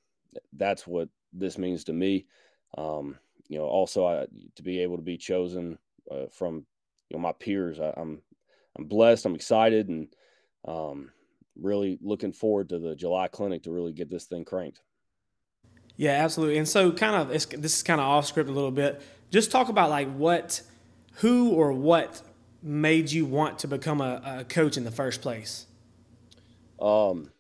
that's 0.53 0.87
what 0.87 1.09
this 1.31 1.59
means 1.59 1.83
to 1.85 1.93
me. 1.93 2.25
Um, 2.75 3.19
you 3.49 3.59
know, 3.59 3.65
also 3.65 4.07
I, 4.07 4.25
to 4.55 4.63
be 4.63 4.79
able 4.79 4.97
to 4.97 5.03
be 5.03 5.17
chosen 5.17 5.77
uh, 6.09 6.25
from 6.31 6.65
you 7.09 7.17
know 7.17 7.19
my 7.19 7.33
peers. 7.33 7.79
I, 7.79 7.89
am 7.89 7.93
I'm, 7.97 8.21
I'm 8.79 8.85
blessed. 8.85 9.27
I'm 9.27 9.35
excited 9.35 9.89
and 9.89 10.07
um, 10.67 11.11
really 11.55 11.99
looking 12.01 12.33
forward 12.33 12.69
to 12.69 12.79
the 12.79 12.95
July 12.95 13.27
clinic 13.27 13.61
to 13.63 13.71
really 13.71 13.93
get 13.93 14.09
this 14.09 14.25
thing 14.25 14.43
cranked. 14.43 14.81
Yeah, 15.97 16.23
absolutely. 16.23 16.57
And 16.57 16.67
so, 16.67 16.91
kind 16.91 17.15
of, 17.15 17.29
this 17.29 17.77
is 17.77 17.83
kind 17.83 17.99
of 17.99 18.07
off 18.07 18.27
script 18.27 18.49
a 18.49 18.53
little 18.53 18.71
bit. 18.71 19.01
Just 19.31 19.51
talk 19.51 19.67
about 19.67 19.89
like 19.89 20.07
what, 20.13 20.61
who, 21.15 21.51
or 21.51 21.73
what 21.73 22.21
made 22.61 23.11
you 23.11 23.25
want 23.25 23.59
to 23.59 23.67
become 23.67 24.01
a, 24.01 24.21
a 24.39 24.43
coach 24.43 24.77
in 24.77 24.83
the 24.83 24.91
first 24.91 25.21
place? 25.21 25.65
Um, 26.79 27.31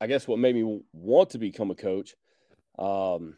I 0.00 0.06
guess 0.06 0.28
what 0.28 0.38
made 0.38 0.54
me 0.54 0.82
want 0.92 1.30
to 1.30 1.38
become 1.38 1.70
a 1.70 1.74
coach, 1.74 2.14
um, 2.78 3.36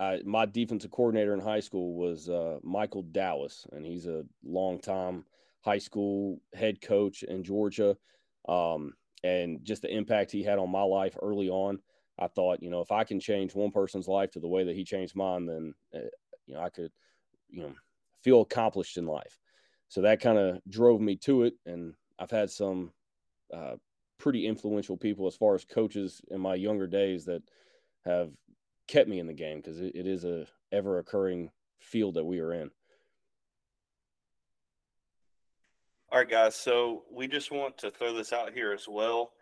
I, 0.00 0.20
my 0.24 0.46
defensive 0.46 0.90
coordinator 0.90 1.32
in 1.32 1.40
high 1.40 1.60
school 1.60 1.94
was 1.94 2.28
uh, 2.28 2.58
Michael 2.62 3.02
Dallas, 3.02 3.66
and 3.72 3.86
he's 3.86 4.06
a 4.06 4.24
longtime 4.44 5.24
high 5.60 5.78
school 5.78 6.40
head 6.54 6.80
coach 6.80 7.22
in 7.22 7.44
Georgia. 7.44 7.96
Um, 8.48 8.94
and 9.24 9.64
just 9.64 9.82
the 9.82 9.94
impact 9.94 10.30
he 10.30 10.42
had 10.42 10.58
on 10.58 10.70
my 10.70 10.82
life 10.82 11.16
early 11.20 11.48
on, 11.48 11.80
I 12.18 12.28
thought, 12.28 12.62
you 12.62 12.70
know, 12.70 12.80
if 12.80 12.92
I 12.92 13.04
can 13.04 13.20
change 13.20 13.54
one 13.54 13.70
person's 13.70 14.08
life 14.08 14.30
to 14.32 14.40
the 14.40 14.48
way 14.48 14.64
that 14.64 14.74
he 14.74 14.84
changed 14.84 15.14
mine, 15.14 15.46
then, 15.46 15.74
uh, 15.94 16.08
you 16.46 16.54
know, 16.54 16.60
I 16.60 16.70
could, 16.70 16.90
you 17.50 17.62
know, 17.62 17.72
feel 18.22 18.40
accomplished 18.40 18.96
in 18.96 19.06
life 19.06 19.38
so 19.88 20.02
that 20.02 20.20
kind 20.20 20.38
of 20.38 20.60
drove 20.68 21.00
me 21.00 21.16
to 21.16 21.44
it. 21.44 21.54
And 21.64 21.94
I've 22.18 22.30
had 22.30 22.50
some 22.50 22.92
uh, 23.54 23.76
pretty 24.18 24.46
influential 24.46 24.96
people 24.96 25.26
as 25.26 25.36
far 25.36 25.54
as 25.54 25.64
coaches 25.64 26.20
in 26.28 26.40
my 26.40 26.54
younger 26.54 26.86
days 26.86 27.24
that 27.26 27.42
have 28.04 28.30
kept 28.88 29.08
me 29.08 29.18
in 29.18 29.26
the 29.26 29.32
game 29.32 29.58
because 29.58 29.80
it, 29.80 29.94
it 29.94 30.06
is 30.06 30.24
a 30.24 30.46
ever 30.72 30.98
occurring 30.98 31.50
field 31.80 32.14
that 32.14 32.24
we 32.24 32.40
are 32.40 32.52
in. 32.52 32.70
All 36.10 36.20
right, 36.20 36.28
guys. 36.28 36.54
So 36.54 37.02
we 37.12 37.28
just 37.28 37.50
want 37.50 37.78
to 37.78 37.90
throw 37.90 38.14
this 38.14 38.32
out 38.32 38.52
here 38.52 38.72
as 38.72 38.86
well. 38.88 39.32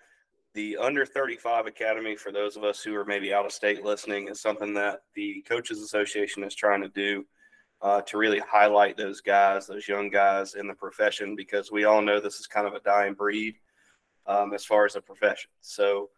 The 0.54 0.76
Under 0.76 1.04
35 1.04 1.66
Academy, 1.66 2.14
for 2.14 2.30
those 2.30 2.56
of 2.56 2.62
us 2.62 2.80
who 2.80 2.94
are 2.94 3.04
maybe 3.04 3.34
out 3.34 3.44
of 3.44 3.50
state 3.50 3.84
listening, 3.84 4.28
is 4.28 4.40
something 4.40 4.72
that 4.74 5.02
the 5.16 5.44
Coaches 5.48 5.82
Association 5.82 6.44
is 6.44 6.54
trying 6.54 6.80
to 6.80 6.88
do 6.88 7.26
uh, 7.82 8.02
to 8.02 8.18
really 8.18 8.38
highlight 8.38 8.96
those 8.96 9.20
guys, 9.20 9.66
those 9.66 9.88
young 9.88 10.10
guys 10.10 10.54
in 10.54 10.68
the 10.68 10.74
profession, 10.74 11.34
because 11.34 11.72
we 11.72 11.84
all 11.84 12.00
know 12.00 12.20
this 12.20 12.38
is 12.38 12.46
kind 12.46 12.68
of 12.68 12.74
a 12.74 12.80
dying 12.80 13.14
breed 13.14 13.56
um, 14.28 14.54
as 14.54 14.64
far 14.64 14.84
as 14.84 14.94
a 14.94 15.00
profession. 15.00 15.50
So, 15.60 16.10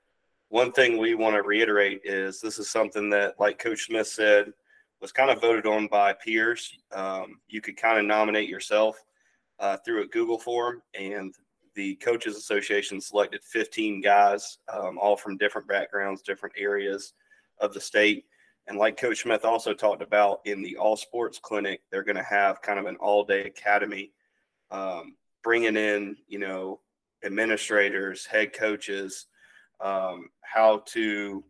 one 0.49 0.71
thing 0.71 0.99
we 0.99 1.15
want 1.15 1.35
to 1.35 1.43
reiterate 1.43 2.03
is 2.05 2.39
this 2.39 2.59
is 2.59 2.69
something 2.69 3.09
that, 3.11 3.41
like 3.41 3.59
Coach 3.59 3.87
Smith 3.87 4.07
said, 4.07 4.53
was 5.01 5.13
kind 5.13 5.31
of 5.31 5.41
voted 5.41 5.65
on 5.65 5.87
by 5.87 6.13
peers. 6.13 6.79
Um, 6.93 7.41
you 7.49 7.63
could 7.63 7.79
kind 7.79 7.99
of 7.99 8.05
nominate 8.05 8.51
yourself 8.51 9.03
uh, 9.61 9.79
through 9.79 10.03
a 10.03 10.07
Google 10.07 10.39
form, 10.39 10.83
and 10.95 11.35
the 11.77 11.95
Coaches 11.97 12.37
Association 12.37 13.01
selected 13.01 13.45
15 13.45 14.01
guys, 14.01 14.59
um, 14.73 14.99
all 15.01 15.17
from 15.17 15.37
different 15.37 15.69
backgrounds, 15.69 16.23
different 16.23 16.55
areas 16.59 17.13
of 17.61 17.73
the 17.73 17.81
state 17.81 18.25
And 18.67 18.79
like 18.79 18.97
Coach 18.97 19.23
Smith 19.23 19.45
also 19.45 19.73
talked 19.73 20.03
about 20.03 20.41
in 20.45 20.63
the 20.63 20.77
all 20.77 20.97
sports 20.97 21.39
clinic, 21.39 21.83
they're 21.91 22.03
going 22.03 22.17
to 22.17 22.23
have 22.23 22.63
kind 22.63 22.79
of 22.81 22.87
an 22.87 22.97
all 22.97 23.25
day 23.25 23.45
academy, 23.45 24.11
um, 24.71 25.15
bringing 25.45 25.77
in, 25.77 26.17
you 26.27 26.41
know, 26.41 26.81
administrators, 27.25 28.27
head 28.27 28.53
coaches, 28.53 29.27
um, 29.81 30.31
how 30.41 30.79
to 30.87 31.45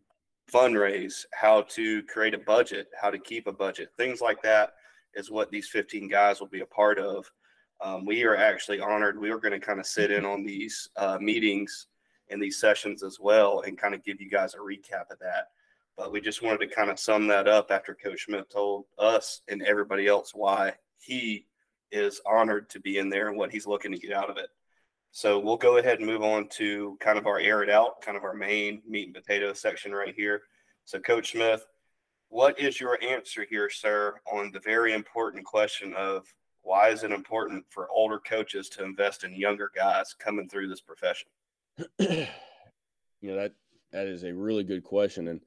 fundraise, 0.53 1.25
how 1.33 1.63
to 1.63 2.03
create 2.05 2.35
a 2.35 2.39
budget, 2.39 2.89
how 3.01 3.11
to 3.11 3.19
keep 3.19 3.47
a 3.47 3.53
budget, 3.53 3.89
things 3.97 4.21
like 4.21 4.43
that 4.43 4.75
is 5.15 5.31
what 5.31 5.51
these 5.51 5.69
15 5.69 6.09
guys 6.09 6.41
will 6.41 6.49
be 6.49 6.61
a 6.61 6.67
part 6.67 6.99
of. 6.99 7.31
Um, 7.81 8.05
we 8.05 8.25
are 8.25 8.37
actually 8.37 8.81
honored. 8.81 9.19
We 9.19 9.31
are 9.31 9.39
going 9.39 9.59
to 9.59 9.65
kind 9.65 9.81
of 9.81 9.87
sit 9.87 10.11
in 10.11 10.25
on 10.25 10.45
these 10.45 10.89
uh, 10.97 11.19
meetings 11.21 11.87
and 12.31 12.43
these 12.43 12.59
sessions 12.59 13.03
as 13.03 13.19
well 13.21 13.61
and 13.61 13.79
kind 13.79 13.95
of 13.95 14.05
give 14.05 14.21
you 14.21 14.31
guys 14.31 14.55
a 14.55 14.59
recap 14.59 15.11
of 15.11 15.19
that. 15.21 15.49
But 15.97 16.13
we 16.13 16.21
just 16.21 16.43
wanted 16.43 16.61
to 16.61 16.75
kind 16.75 16.91
of 16.91 16.99
sum 16.99 17.27
that 17.29 17.49
up 17.49 17.71
after 17.71 17.95
Coach 17.95 18.25
Smith 18.27 18.49
told 18.49 18.85
us 18.99 19.43
and 19.49 19.63
everybody 19.63 20.07
else 20.07 20.33
why 20.35 20.75
he 20.99 21.47
is 21.93 22.21
honored 22.27 22.69
to 22.71 22.81
be 22.81 22.99
in 22.99 23.09
there 23.09 23.29
and 23.29 23.39
what 23.39 23.53
he's 23.53 23.67
looking 23.67 23.93
to 23.93 23.99
get 23.99 24.13
out 24.13 24.31
of 24.31 24.37
it. 24.37 24.49
So 25.13 25.39
we'll 25.39 25.57
go 25.57 25.79
ahead 25.79 25.99
and 25.99 26.07
move 26.07 26.23
on 26.23 26.49
to 26.57 26.99
kind 27.01 27.17
of 27.17 27.27
our 27.27 27.39
air 27.39 27.63
it 27.63 27.71
out, 27.71 28.03
kind 28.03 28.19
of 28.19 28.25
our 28.25 28.35
main 28.35 28.83
meat 28.87 29.07
and 29.07 29.15
potato 29.15 29.53
section 29.55 29.93
right 29.93 30.15
here. 30.15 30.43
So, 30.85 30.99
Coach 30.99 31.33
Smith, 31.33 31.65
what 32.29 32.61
is 32.61 32.79
your 32.79 32.99
answer 33.03 33.47
here, 33.49 33.71
sir, 33.71 34.21
on 34.31 34.53
the 34.53 34.61
very 34.61 34.93
important 34.93 35.45
question 35.45 35.95
of 35.95 36.27
why 36.67 36.89
is 36.89 37.05
it 37.05 37.13
important 37.13 37.65
for 37.71 37.89
older 37.91 38.19
coaches 38.19 38.69
to 38.69 38.83
invest 38.83 39.23
in 39.23 39.33
younger 39.33 39.71
guys 39.75 40.13
coming 40.19 40.49
through 40.49 40.69
this 40.69 40.81
profession? 40.81 41.29
you 42.01 42.27
know 43.23 43.37
that 43.37 43.53
that 43.93 44.09
is 44.09 44.25
a 44.25 44.35
really 44.35 44.65
good 44.65 44.83
question, 44.83 45.29
and 45.29 45.41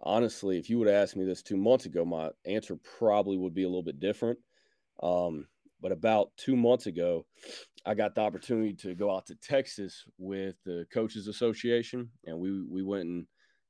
honestly, 0.00 0.58
if 0.58 0.70
you 0.70 0.78
would 0.78 0.88
have 0.88 0.96
asked 0.96 1.14
me 1.14 1.26
this 1.26 1.42
two 1.42 1.58
months 1.58 1.84
ago, 1.84 2.06
my 2.06 2.30
answer 2.46 2.78
probably 2.98 3.36
would 3.36 3.52
be 3.52 3.64
a 3.64 3.68
little 3.68 3.82
bit 3.82 4.00
different. 4.00 4.38
Um, 5.02 5.46
but 5.82 5.92
about 5.92 6.30
two 6.38 6.56
months 6.56 6.86
ago, 6.86 7.26
I 7.84 7.92
got 7.94 8.14
the 8.14 8.22
opportunity 8.22 8.72
to 8.76 8.94
go 8.94 9.14
out 9.14 9.26
to 9.26 9.34
Texas 9.34 10.04
with 10.16 10.54
the 10.64 10.86
Coaches 10.90 11.28
Association, 11.28 12.08
and 12.24 12.38
we 12.38 12.62
we 12.62 12.82
went 12.82 13.04
and 13.04 13.26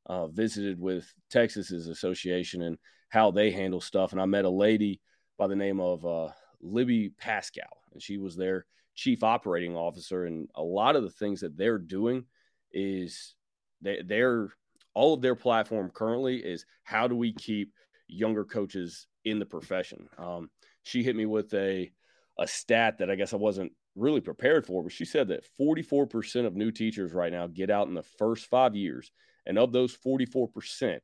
uh, 0.07 0.29
visited 0.29 0.79
with 0.79 1.13
Texas's 1.31 1.89
association 1.89 2.63
and 2.63 2.79
how 3.09 3.33
they 3.33 3.51
handle 3.51 3.81
stuff. 3.81 4.13
And 4.13 4.21
I 4.21 4.27
met 4.27 4.45
a 4.45 4.51
lady 4.51 5.01
by 5.37 5.49
the 5.49 5.57
name 5.57 5.81
of 5.81 6.07
uh, 6.07 6.29
Libby 6.63 7.11
Pascal, 7.19 7.83
and 7.93 8.03
she 8.03 8.19
was 8.19 8.37
their 8.37 8.67
chief 8.95 9.23
operating 9.23 9.77
officer. 9.77 10.27
And 10.27 10.49
a 10.55 10.63
lot 10.63 10.97
of 10.97 11.03
the 11.03 11.11
things 11.11 11.41
that 11.41 11.57
they're 11.57 11.79
doing 11.79 12.25
is 12.73 13.35
they, 13.81 14.03
they're 14.05 14.49
all 14.95 15.15
of 15.15 15.23
their 15.23 15.35
platform 15.35 15.91
currently 15.91 16.37
is 16.37 16.67
how 16.85 17.09
do 17.09 17.17
we 17.17 17.33
keep 17.33 17.73
younger 18.09 18.45
coaches 18.45 19.07
in 19.25 19.39
the 19.39 19.47
profession. 19.47 20.09
Um, 20.19 20.51
she 20.83 21.03
hit 21.03 21.17
me 21.17 21.27
with 21.27 21.53
a 21.55 21.91
a 22.39 22.47
stat 22.47 22.99
that 22.99 23.11
I 23.11 23.15
guess 23.15 23.33
I 23.33 23.37
wasn't 23.37 23.73
really 23.95 24.21
prepared 24.21 24.67
for, 24.67 24.83
but 24.83 24.93
she 24.93 25.05
said 25.05 25.29
that 25.29 25.45
44% 25.61 26.47
of 26.47 26.57
new 26.57 26.71
teachers 26.71 27.13
right 27.13 27.33
now 27.33 27.47
get 27.47 27.71
out 27.71 27.89
in 27.89 27.95
the 27.95 28.03
first 28.03 28.47
five 28.47 28.75
years. 28.75 29.11
And 29.45 29.59
of 29.59 29.73
those 29.73 29.97
44%, 29.97 30.99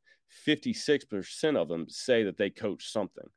56% 0.47 1.57
of 1.57 1.69
them 1.69 1.87
say 1.89 2.23
that 2.25 2.37
they 2.37 2.51
coach 2.51 2.91
something. 2.91 3.29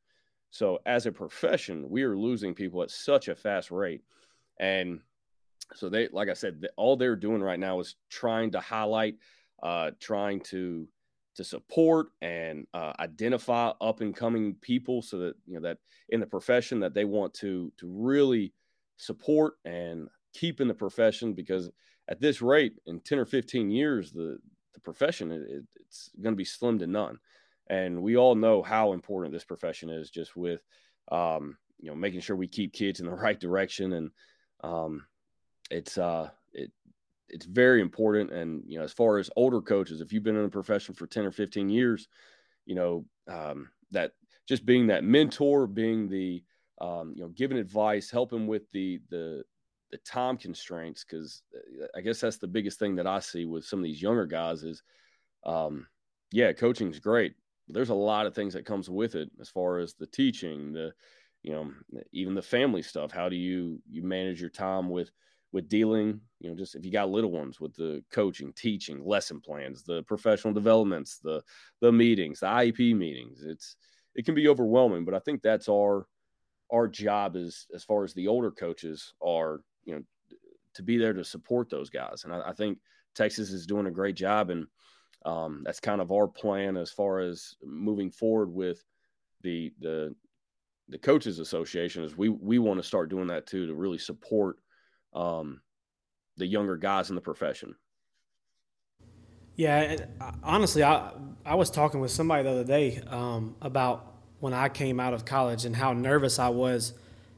So 0.52 0.80
as 0.86 1.06
a 1.06 1.12
profession, 1.12 1.90
we 1.90 2.04
are 2.04 2.18
losing 2.18 2.54
people 2.54 2.84
at 2.84 2.92
such 2.92 3.30
a 3.30 3.36
fast 3.36 3.72
rate. 3.72 4.04
And 4.60 5.00
so 5.74 5.90
they, 5.90 6.10
like 6.12 6.30
I 6.30 6.34
said, 6.34 6.68
all 6.78 6.98
they're 6.98 7.16
doing 7.16 7.42
right 7.42 7.60
now 7.60 7.80
is 7.80 7.96
trying 8.10 8.52
to 8.52 8.60
highlight, 8.60 9.16
uh, 9.64 9.92
trying 10.00 10.42
to 10.42 10.88
to 11.34 11.46
support 11.46 12.08
and 12.22 12.68
uh, 12.74 12.92
identify 13.00 13.72
up 13.80 14.02
and 14.02 14.14
coming 14.14 14.54
people 14.56 15.02
so 15.02 15.18
that 15.18 15.36
you 15.48 15.56
know 15.56 15.62
that 15.62 15.78
in 16.10 16.20
the 16.20 16.26
profession 16.26 16.82
that 16.82 16.94
they 16.94 17.06
want 17.06 17.34
to 17.34 17.72
to 17.78 17.88
really 17.88 18.54
support 18.98 19.54
and 19.64 20.10
keep 20.34 20.60
in 20.60 20.68
the 20.68 20.74
profession 20.74 21.34
because 21.34 21.72
at 22.10 22.20
this 22.20 22.42
rate 22.42 22.74
in 22.86 23.00
10 23.00 23.18
or 23.18 23.26
15 23.26 23.72
years 23.72 24.12
the 24.12 24.40
the 24.74 24.80
profession 24.82 25.32
it, 25.32 25.64
it's 25.80 26.12
going 26.22 26.34
to 26.34 26.38
be 26.38 26.44
slim 26.44 26.78
to 26.78 26.86
none 26.88 27.18
and 27.72 28.04
we 28.04 28.18
all 28.18 28.36
know 28.36 28.62
how 28.62 28.94
important 28.94 29.34
this 29.34 29.44
profession 29.44 29.90
is 29.90 30.12
just 30.12 30.36
with 30.36 30.62
um, 31.12 31.58
you 31.80 31.90
know 31.90 31.96
making 31.96 32.20
sure 32.20 32.36
we 32.36 32.48
keep 32.48 32.74
kids 32.74 33.00
in 33.00 33.08
the 33.08 33.12
right 33.26 33.40
direction 33.40 33.94
and 33.94 34.12
um, 34.64 35.08
it's 35.72 35.98
uh 35.98 36.30
it 36.54 36.72
it's 37.32 37.46
very 37.46 37.82
important. 37.82 38.32
And 38.32 38.64
you 38.68 38.78
know, 38.78 38.84
as 38.84 38.94
far 38.94 39.18
as 39.18 39.30
older 39.36 39.62
coaches, 39.62 40.02
if 40.02 40.14
you've 40.14 40.24
been 40.24 40.36
in 40.36 40.44
the 40.44 40.50
profession 40.50 40.94
for 40.94 41.08
ten 41.08 41.26
or 41.26 41.32
fifteen 41.32 41.70
years, 41.70 42.08
you 42.66 42.76
know 42.76 43.06
um, 43.28 43.70
that 43.92 44.12
just 44.48 44.66
being 44.66 44.88
that 44.88 45.04
mentor, 45.04 45.66
being 45.66 46.08
the 46.08 46.44
um, 46.80 47.14
you 47.16 47.24
know 47.24 47.30
giving 47.30 47.58
advice, 47.58 48.12
helping 48.12 48.48
with 48.48 48.70
the 48.72 49.00
the 49.10 49.44
the 49.92 49.98
time 50.00 50.38
constraints, 50.38 51.04
because 51.04 51.42
uh, 51.56 51.88
I 51.96 52.02
guess 52.02 52.20
that's 52.20 52.38
the 52.38 52.48
biggest 52.48 52.80
thing 52.80 52.96
that 52.96 53.08
I 53.08 53.20
see 53.20 53.46
with 53.46 53.66
some 53.66 53.80
of 53.80 53.84
these 53.84 54.02
younger 54.02 54.26
guys 54.26 54.64
is, 54.64 54.84
um, 55.46 55.88
yeah, 56.32 56.54
coaching 56.54 56.90
is 56.90 57.00
great. 57.00 57.34
There's 57.68 57.90
a 57.90 57.96
lot 57.96 58.26
of 58.26 58.36
things 58.36 58.54
that 58.54 58.66
comes 58.66 58.90
with 58.90 59.16
it 59.16 59.30
as 59.40 59.50
far 59.50 59.80
as 59.80 59.94
the 59.94 60.08
teaching, 60.08 60.74
the 60.74 60.92
you 61.44 61.52
know 61.52 61.72
even 62.12 62.36
the 62.36 62.42
family 62.42 62.82
stuff. 62.82 63.12
How 63.12 63.30
do 63.30 63.36
you 63.36 63.82
you 63.90 64.04
manage 64.04 64.40
your 64.42 64.50
time 64.50 64.90
with 64.90 65.12
with 65.52 65.68
dealing, 65.68 66.22
you 66.40 66.50
know, 66.50 66.56
just 66.56 66.76
if 66.76 66.86
you 66.86 66.92
got 66.92 67.10
little 67.10 67.32
ones 67.32 67.60
with 67.60 67.76
the 67.76 68.04
coaching, 68.12 68.54
teaching, 68.54 69.04
lesson 69.06 69.42
plans, 69.42 69.84
the 69.84 70.02
professional 70.04 70.54
developments, 70.54 71.20
the 71.20 71.42
the 71.82 71.92
meetings, 71.92 72.40
the 72.40 72.48
IEP 72.48 72.96
meetings. 72.96 73.44
It's 73.44 73.76
it 74.16 74.26
can 74.26 74.36
be 74.36 74.48
overwhelming, 74.48 75.06
but 75.06 75.14
I 75.14 75.20
think 75.20 75.42
that's 75.42 75.70
our 75.70 76.08
our 76.72 76.88
job 76.88 77.36
is 77.36 77.68
as 77.76 77.84
far 77.84 78.04
as 78.04 78.14
the 78.14 78.28
older 78.28 78.50
coaches 78.50 79.14
are, 79.22 79.62
you 79.84 79.96
know, 79.96 80.02
to 80.76 80.84
be 80.84 80.98
there 80.98 81.14
to 81.14 81.24
support 81.24 81.70
those 81.70 81.90
guys. 81.90 82.24
And 82.24 82.34
I, 82.34 82.50
I 82.50 82.54
think 82.54 82.78
Texas 83.14 83.52
is 83.52 83.66
doing 83.66 83.88
a 83.88 83.92
great 83.92 84.16
job, 84.16 84.50
and 84.50 84.68
um, 85.26 85.62
that's 85.66 85.80
kind 85.80 86.02
of 86.02 86.12
our 86.12 86.28
plan 86.28 86.78
as 86.78 86.92
far 86.92 87.20
as 87.20 87.56
moving 87.64 88.12
forward 88.12 88.52
with 88.52 88.84
the 89.42 89.74
the 89.80 90.16
the 90.90 90.98
coaches 90.98 91.40
association 91.40 92.04
is 92.04 92.18
we 92.18 92.30
we 92.30 92.60
want 92.60 92.80
to 92.80 92.84
start 92.84 93.10
doing 93.10 93.28
that 93.28 93.48
too 93.48 93.68
to 93.68 93.74
really 93.74 93.98
support 93.98 94.58
um, 95.14 95.62
the 96.38 96.46
younger 96.46 96.76
guys 96.76 97.10
in 97.10 97.16
the 97.16 97.22
profession. 97.22 97.76
Yeah, 99.56 99.98
honestly, 100.44 100.84
I 100.84 101.12
I 101.46 101.56
was 101.56 101.70
talking 101.70 102.00
with 102.00 102.12
somebody 102.12 102.44
the 102.44 102.52
other 102.52 102.64
day 102.64 103.02
um, 103.08 103.56
about 103.62 104.12
when 104.40 104.54
I 104.54 104.70
came 104.70 105.00
out 105.00 105.14
of 105.14 105.24
college 105.24 105.66
and 105.66 105.76
how 105.76 105.94
nervous 105.94 106.40
I 106.40 106.50
was 106.50 106.94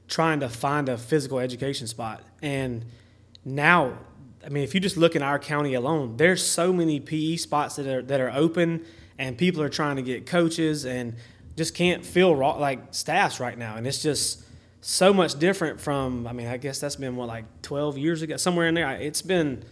trying 0.08 0.40
to 0.40 0.50
find 0.50 0.90
a 0.90 0.98
physical 0.98 1.40
education 1.40 1.88
spot. 1.88 2.24
And 2.42 2.86
now, 3.46 3.98
I 4.46 4.50
mean, 4.50 4.64
if 4.64 4.74
you 4.74 4.80
just 4.80 4.98
look 4.98 5.16
in 5.16 5.24
our 5.24 5.40
county 5.40 5.74
alone, 5.74 6.18
there's 6.18 6.46
so 6.46 6.74
many 6.74 7.00
PE 7.00 7.38
spots 7.38 7.76
that 7.78 7.88
are 7.88 8.02
that 8.04 8.20
are 8.20 8.32
open, 8.32 8.86
and 9.18 9.38
people 9.38 9.62
are 9.62 9.70
trying 9.70 9.96
to 9.96 10.02
get 10.02 10.26
coaches 10.26 10.86
and 10.86 11.16
just 11.56 11.76
can't 11.76 12.06
fill 12.06 12.36
like 12.36 12.94
staffs 12.94 13.40
right 13.40 13.58
now. 13.58 13.76
And 13.76 13.88
it's 13.88 14.02
just 14.02 14.44
so 14.82 15.14
much 15.14 15.40
different 15.40 15.80
from. 15.80 16.28
I 16.28 16.34
mean, 16.34 16.48
I 16.48 16.58
guess 16.58 16.80
that's 16.80 16.98
been 16.98 17.16
what 17.16 17.28
like 17.28 17.46
12 17.62 17.98
years 17.98 18.22
ago, 18.22 18.38
somewhere 18.38 18.68
in 18.68 18.76
there. 18.76 18.92
It's 18.92 19.22
been 19.22 19.64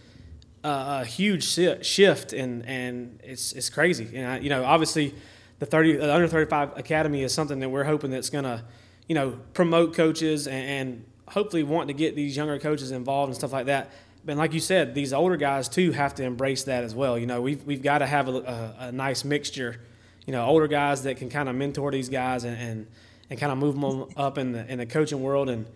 a, 0.64 0.68
a 0.68 1.04
huge 1.04 1.44
shift, 1.44 2.32
and 2.32 2.64
and 2.66 3.20
it's 3.22 3.52
it's 3.52 3.68
crazy. 3.68 4.08
And 4.16 4.26
I, 4.26 4.38
you 4.38 4.48
know, 4.48 4.64
obviously, 4.64 5.14
the 5.58 5.66
30 5.66 5.96
the 5.98 6.14
under 6.14 6.28
35 6.28 6.78
academy 6.78 7.22
is 7.22 7.34
something 7.34 7.60
that 7.60 7.68
we're 7.68 7.84
hoping 7.84 8.10
that's 8.10 8.30
to, 8.30 8.64
you 9.06 9.14
know, 9.14 9.38
promote 9.52 9.94
coaches 9.94 10.46
and, 10.46 10.64
and 10.64 11.04
hopefully 11.28 11.62
want 11.62 11.88
to 11.88 11.94
get 11.94 12.16
these 12.16 12.36
younger 12.36 12.58
coaches 12.58 12.90
involved 12.90 13.28
and 13.28 13.36
stuff 13.36 13.52
like 13.52 13.66
that. 13.66 13.90
But 14.24 14.36
like 14.36 14.52
you 14.52 14.60
said, 14.60 14.94
these 14.94 15.12
older 15.12 15.36
guys 15.36 15.68
too 15.68 15.92
have 15.92 16.14
to 16.16 16.24
embrace 16.24 16.64
that 16.64 16.84
as 16.84 16.94
well. 16.94 17.18
You 17.18 17.26
know, 17.26 17.42
we've 17.42 17.64
we've 17.64 17.82
got 17.82 17.98
to 17.98 18.06
have 18.06 18.28
a, 18.28 18.32
a, 18.32 18.76
a 18.86 18.92
nice 18.92 19.24
mixture. 19.24 19.80
You 20.26 20.32
know, 20.32 20.44
older 20.44 20.68
guys 20.68 21.02
that 21.02 21.16
can 21.16 21.28
kind 21.28 21.48
of 21.48 21.56
mentor 21.56 21.90
these 21.90 22.08
guys 22.08 22.44
and, 22.44 22.56
and 22.56 22.86
and 23.28 23.40
kind 23.40 23.50
of 23.50 23.58
move 23.58 23.78
them 23.78 24.06
up 24.16 24.38
in 24.38 24.52
the 24.52 24.70
in 24.70 24.78
the 24.78 24.86
coaching 24.86 25.22
world. 25.22 25.48
And 25.48 25.66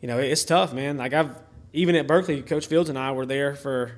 you 0.00 0.08
know, 0.08 0.18
it's 0.18 0.44
tough, 0.44 0.74
man. 0.74 0.98
Like 0.98 1.14
I've 1.14 1.30
even 1.72 1.94
at 1.96 2.06
Berkeley, 2.06 2.42
Coach 2.42 2.66
Fields 2.66 2.88
and 2.88 2.98
I 2.98 3.12
were 3.12 3.26
there 3.26 3.54
for 3.54 3.92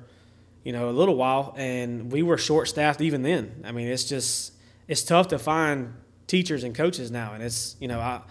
you 0.63 0.71
know 0.71 0.89
a 0.89 0.91
little 0.91 1.15
while, 1.15 1.53
and 1.57 2.11
we 2.11 2.23
were 2.23 2.37
short 2.37 2.67
staffed 2.67 3.01
even 3.01 3.21
then. 3.21 3.63
I 3.65 3.71
mean, 3.71 3.87
it's 3.87 4.05
just 4.05 4.53
it's 4.87 5.03
tough 5.03 5.29
to 5.29 5.39
find 5.39 5.93
teachers 6.27 6.63
and 6.63 6.73
coaches 6.73 7.11
now, 7.11 7.33
and 7.33 7.43
it's 7.43 7.75
you 7.79 7.87
know 7.87 7.99
I 7.99 8.21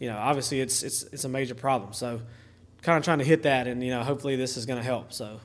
you 0.00 0.08
know 0.08 0.16
obviously 0.16 0.60
it's 0.60 0.82
it's 0.82 1.04
it's 1.04 1.24
a 1.24 1.28
major 1.28 1.54
problem. 1.54 1.92
So 1.92 2.22
kind 2.82 2.98
of 2.98 3.04
trying 3.04 3.18
to 3.18 3.24
hit 3.24 3.44
that, 3.44 3.66
and 3.66 3.82
you 3.82 3.90
know 3.90 4.02
hopefully 4.02 4.36
this 4.36 4.56
is 4.56 4.66
going 4.66 4.78
to 4.78 4.84
help. 4.84 5.12
So. 5.12 5.40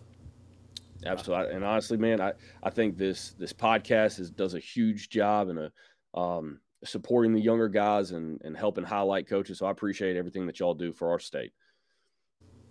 Absolutely, 1.05 1.53
and 1.53 1.63
honestly, 1.63 1.95
man, 1.95 2.19
I, 2.19 2.33
I 2.63 2.69
think 2.71 2.97
this 2.97 3.35
this 3.37 3.53
podcast 3.53 4.19
is 4.19 4.31
does 4.31 4.55
a 4.55 4.59
huge 4.59 5.09
job 5.09 5.47
in 5.49 5.57
a 5.59 6.19
um, 6.19 6.59
supporting 6.83 7.33
the 7.33 7.41
younger 7.41 7.69
guys 7.69 8.11
and, 8.11 8.41
and 8.43 8.55
helping 8.55 8.83
highlight 8.83 9.27
coaches. 9.27 9.59
So 9.59 9.65
I 9.65 9.71
appreciate 9.71 10.15
everything 10.15 10.45
that 10.47 10.59
y'all 10.59 10.73
do 10.73 10.93
for 10.93 11.11
our 11.11 11.19
state. 11.19 11.51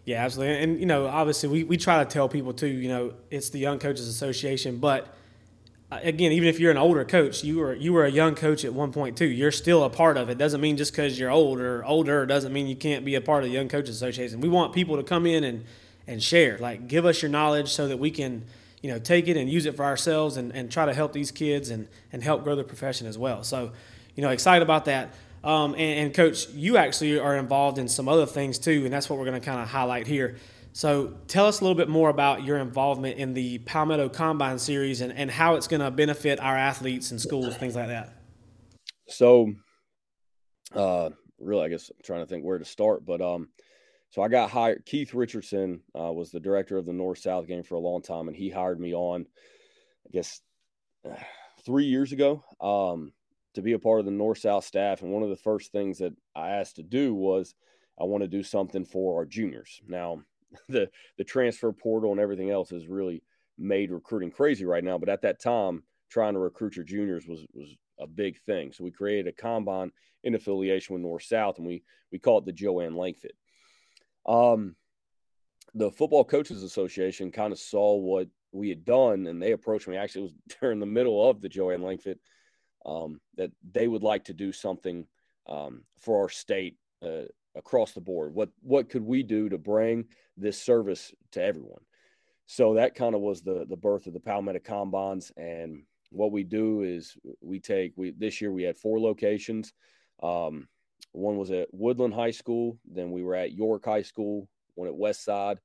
Yeah, 0.05 0.25
absolutely. 0.25 0.63
And, 0.63 0.79
you 0.79 0.87
know, 0.87 1.07
obviously 1.07 1.49
we, 1.49 1.65
we 1.65 1.77
try 1.77 2.03
to 2.03 2.09
tell 2.09 2.29
people 2.29 2.53
too, 2.53 2.69
you 2.69 2.89
know, 2.89 3.15
it's 3.31 3.51
the 3.51 3.59
Young 3.59 3.79
Coaches 3.79 4.07
Association, 4.07 4.79
but 4.79 5.17
again, 5.91 6.33
even 6.33 6.49
if 6.49 6.59
you're 6.59 6.71
an 6.71 6.77
older 6.77 7.05
coach, 7.05 7.45
you 7.45 7.59
were 7.59 7.75
you 7.75 7.93
were 7.93 8.05
a 8.05 8.11
young 8.11 8.35
coach 8.35 8.65
at 8.65 8.75
one 8.75 8.93
point 8.93 9.17
too. 9.17 9.27
You're 9.27 9.53
still 9.53 9.85
a 9.85 9.91
part 9.91 10.17
of 10.17 10.29
it. 10.29 10.39
Doesn't 10.39 10.61
mean 10.61 10.77
just 10.77 10.93
because 10.93 11.19
you're 11.19 11.31
older 11.31 11.85
older 11.85 12.27
doesn't 12.27 12.53
mean 12.53 12.67
you 12.67 12.77
can't 12.77 13.05
be 13.05 13.15
a 13.15 13.21
part 13.21 13.45
of 13.45 13.51
the 13.51 13.55
Young 13.55 13.69
Coaches 13.69 13.97
Association. 13.97 14.41
We 14.41 14.49
want 14.49 14.73
people 14.73 14.97
to 14.97 15.03
come 15.03 15.27
in 15.27 15.45
and 15.45 15.65
and 16.07 16.23
share, 16.23 16.59
like 16.59 16.89
give 16.89 17.05
us 17.05 17.23
your 17.23 17.31
knowledge 17.31 17.73
so 17.73 17.89
that 17.89 17.99
we 17.99 18.11
can 18.11 18.45
you 18.83 18.91
know 18.91 18.99
take 18.99 19.29
it 19.29 19.37
and 19.37 19.49
use 19.49 19.67
it 19.67 19.77
for 19.77 19.85
ourselves 19.85 20.37
and, 20.37 20.53
and 20.53 20.71
try 20.71 20.87
to 20.87 20.95
help 20.95 21.13
these 21.13 21.31
kids 21.31 21.71
and 21.71 21.89
and 22.13 22.23
help 22.23 22.43
grow 22.45 22.57
the 22.57 22.65
profession 22.65 23.07
as 23.07 23.17
well. 23.17 23.45
So, 23.45 23.73
you 24.15 24.23
know, 24.23 24.31
excited 24.31 24.63
about 24.63 24.87
that. 24.87 25.15
Um, 25.45 25.75
and, 25.75 26.07
and 26.07 26.15
coach, 26.15 26.49
you 26.49 26.77
actually 26.77 27.21
are 27.21 27.37
involved 27.37 27.79
in 27.79 27.87
some 27.87 28.09
other 28.09 28.27
things 28.27 28.59
too, 28.59 28.85
and 28.85 28.93
that's 28.93 29.09
what 29.09 29.19
we're 29.19 29.27
going 29.27 29.41
to 29.41 29.45
kind 29.47 29.61
of 29.61 29.69
highlight 29.69 30.09
here. 30.09 30.37
So 30.77 31.15
tell 31.27 31.47
us 31.47 31.61
a 31.61 31.65
little 31.65 31.75
bit 31.75 31.89
more 31.89 32.11
about 32.11 32.45
your 32.45 32.59
involvement 32.59 33.17
in 33.17 33.33
the 33.33 33.57
Palmetto 33.61 34.11
Combine 34.11 34.59
Series 34.59 35.01
and, 35.01 35.11
and 35.11 35.31
how 35.31 35.55
it's 35.55 35.69
going 35.69 35.81
to 35.81 35.91
benefit 35.91 36.39
our 36.39 36.55
athletes 36.55 37.13
and 37.13 37.19
schools, 37.19 37.57
things 37.57 37.75
like 37.75 37.87
that. 37.87 38.13
So, 39.09 39.55
uh, 40.75 41.09
really, 41.39 41.65
I 41.65 41.69
guess 41.71 41.89
I'm 41.89 41.97
trying 42.05 42.21
to 42.21 42.27
think 42.27 42.45
where 42.45 42.59
to 42.59 42.65
start, 42.67 43.07
but 43.07 43.23
um, 43.23 43.49
so 44.11 44.21
I 44.21 44.29
got 44.29 44.51
hired. 44.51 44.85
Keith 44.85 45.15
Richardson 45.15 45.81
uh, 45.99 46.13
was 46.13 46.31
the 46.31 46.41
director 46.41 46.77
of 46.77 46.85
the 46.85 46.93
North 46.93 47.21
South 47.21 47.47
game 47.47 47.63
for 47.63 47.77
a 47.77 47.81
long 47.81 48.03
time, 48.03 48.29
and 48.29 48.37
he 48.37 48.51
hired 48.51 48.79
me 48.79 48.95
on, 48.95 49.25
I 50.07 50.11
guess, 50.13 50.43
three 51.65 51.87
years 51.87 52.13
ago 52.13 52.45
um, 52.61 53.15
to 53.55 53.63
be 53.63 53.73
a 53.73 53.79
part 53.79 54.01
of 54.01 54.05
the 54.05 54.13
North 54.13 54.41
South 54.41 54.67
staff. 54.67 55.01
And 55.01 55.11
one 55.11 55.23
of 55.23 55.31
the 55.31 55.37
first 55.37 55.73
things 55.73 55.97
that 56.01 56.13
I 56.35 56.51
asked 56.51 56.77
to 56.77 56.83
do 56.83 57.15
was 57.15 57.55
I 57.99 58.05
want 58.05 58.25
to 58.25 58.29
do 58.29 58.43
something 58.43 58.85
for 58.85 59.17
our 59.17 59.25
juniors. 59.25 59.81
Now, 59.89 60.21
the 60.69 60.89
the 61.19 61.25
transfer 61.25 61.73
portal 61.73 62.13
and 62.13 62.21
everything 62.21 62.51
else 62.51 62.71
has 62.71 62.87
really 62.87 63.23
made 63.59 63.91
recruiting 63.91 64.31
crazy 64.31 64.65
right 64.65 64.85
now. 64.85 64.99
But 64.99 65.09
at 65.09 65.23
that 65.23 65.41
time, 65.41 65.83
trying 66.11 66.35
to 66.35 66.41
recruit 66.41 66.77
your 66.77 66.85
juniors 66.85 67.27
was 67.27 67.45
was 67.53 67.75
a 67.99 68.07
big 68.07 68.39
thing. 68.43 68.73
So 68.73 68.85
we 68.85 68.91
created 68.91 69.29
a 69.29 69.33
combine 69.33 69.93
in 70.25 70.35
affiliation 70.35 70.95
with 70.95 71.03
North 71.03 71.23
South, 71.25 71.59
and 71.59 71.67
we 71.67 71.83
we 72.13 72.19
call 72.19 72.39
it 72.39 72.45
the 72.45 72.53
Joanne 72.53 72.97
Langford. 72.97 73.33
Um, 74.27 74.77
the 75.75 75.91
Football 75.91 76.25
Coaches 76.25 76.63
Association 76.63 77.31
kind 77.31 77.53
of 77.53 77.59
saw 77.59 77.97
what 77.97 78.29
we 78.53 78.69
had 78.69 78.85
done, 78.85 79.27
and 79.27 79.43
they 79.43 79.53
approached 79.53 79.89
me. 79.89 79.97
Actually, 79.97 80.23
it 80.23 80.25
was 80.25 80.57
during 80.61 80.81
the 80.81 80.87
middle 80.87 81.29
of 81.29 81.41
the 81.41 81.49
Joanne 81.49 81.83
Langford 81.83 82.19
um, 82.85 83.21
that 83.37 83.51
they 83.73 83.89
would 83.89 84.03
like 84.03 84.25
to 84.25 84.35
do 84.35 84.53
something 84.53 85.07
um, 85.49 85.85
for 85.99 86.23
our 86.23 86.29
state 86.29 86.77
uh, 87.03 87.23
across 87.57 87.93
the 87.93 88.01
board. 88.01 88.35
What 88.35 88.51
what 88.63 88.89
could 88.89 89.03
we 89.03 89.23
do 89.23 89.49
to 89.49 89.59
bring 89.59 90.07
this 90.37 90.61
service 90.61 91.13
to 91.33 91.43
everyone? 91.43 91.81
So 92.47 92.75
that 92.75 92.95
kind 92.95 93.15
of 93.15 93.21
was 93.21 93.43
the 93.43 93.67
the 93.69 93.77
birth 93.77 94.07
of 94.07 94.13
the 94.13 94.21
Palmetto 94.21 94.61
Combines. 94.61 95.33
And 95.37 95.83
what 96.11 96.33
we 96.33 96.45
do 96.45 96.83
is 96.83 97.17
we 97.41 97.59
take 97.61 97.93
we 97.97 98.13
this 98.13 98.41
year 98.41 98.53
we 98.53 98.63
had 98.63 98.77
four 98.77 99.01
locations. 99.01 99.73
Um, 100.23 100.69
one 101.13 101.39
was 101.39 101.51
at 101.51 101.69
Woodland 101.73 102.15
High 102.15 102.31
School, 102.31 102.79
then 102.85 103.11
we 103.11 103.23
were 103.23 103.35
at 103.35 103.53
York 103.53 103.85
High 103.85 104.03
School, 104.03 104.49
one 104.75 104.89
at 104.89 104.95
West 104.95 105.25
Side 105.25 105.59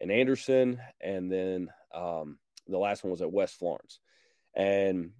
and 0.00 0.10
Anderson, 0.10 0.80
and 1.00 1.30
then 1.30 1.68
um, 1.94 2.38
the 2.68 2.78
last 2.78 3.04
one 3.04 3.10
was 3.10 3.22
at 3.22 3.32
West 3.32 3.58
Florence. 3.58 4.00
And 4.56 5.10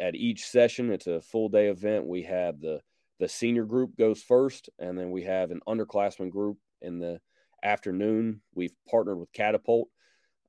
at 0.00 0.14
each 0.14 0.46
session, 0.46 0.92
it's 0.92 1.06
a 1.06 1.20
full 1.20 1.48
day 1.48 1.68
event. 1.68 2.06
We 2.06 2.22
have 2.22 2.60
the 2.60 2.80
the 3.18 3.28
senior 3.28 3.64
group 3.64 3.96
goes 3.96 4.22
first, 4.22 4.68
and 4.78 4.98
then 4.98 5.10
we 5.10 5.22
have 5.22 5.50
an 5.50 5.60
underclassmen 5.66 6.30
group 6.30 6.58
in 6.80 6.98
the 6.98 7.20
afternoon. 7.62 8.42
We've 8.54 8.74
partnered 8.90 9.18
with 9.18 9.32
Catapult, 9.32 9.88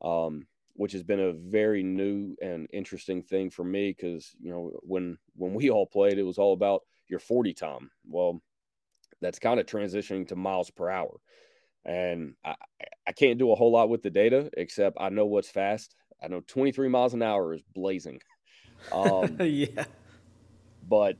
um, 0.02 0.48
which 0.74 0.94
has 0.94 1.04
been 1.04 1.20
a 1.20 1.34
very 1.34 1.84
new 1.84 2.36
and 2.42 2.68
interesting 2.74 3.22
thing 3.22 3.50
for 3.50 3.64
me 3.64 3.96
because 3.96 4.32
you 4.42 4.52
know 4.52 4.72
when 4.82 5.18
when 5.36 5.54
we 5.54 5.70
all 5.70 5.86
played, 5.86 6.18
it 6.18 6.24
was 6.24 6.38
all 6.38 6.54
about 6.54 6.82
your 7.08 7.20
40 7.20 7.54
time. 7.54 7.92
Well, 8.08 8.42
that's 9.22 9.40
kind 9.40 9.60
of 9.60 9.66
transitioning 9.66 10.28
to 10.30 10.36
miles 10.36 10.72
per 10.72 10.90
hour, 10.90 11.20
and 11.86 12.36
I, 12.44 12.56
I 13.08 13.12
can't 13.12 13.40
do 13.40 13.52
a 13.52 13.56
whole 13.56 13.72
lot 13.72 13.90
with 13.90 14.02
the 14.02 14.10
data 14.10 14.50
except 14.58 14.98
I 15.00 15.10
know 15.10 15.26
what's 15.26 15.50
fast. 15.50 15.96
I 16.24 16.28
know 16.28 16.42
23 16.48 16.88
miles 16.88 17.14
an 17.14 17.22
hour 17.22 17.54
is 17.54 17.64
blazing. 17.74 18.20
Um, 18.92 19.38
yeah, 19.40 19.86
but 20.90 21.16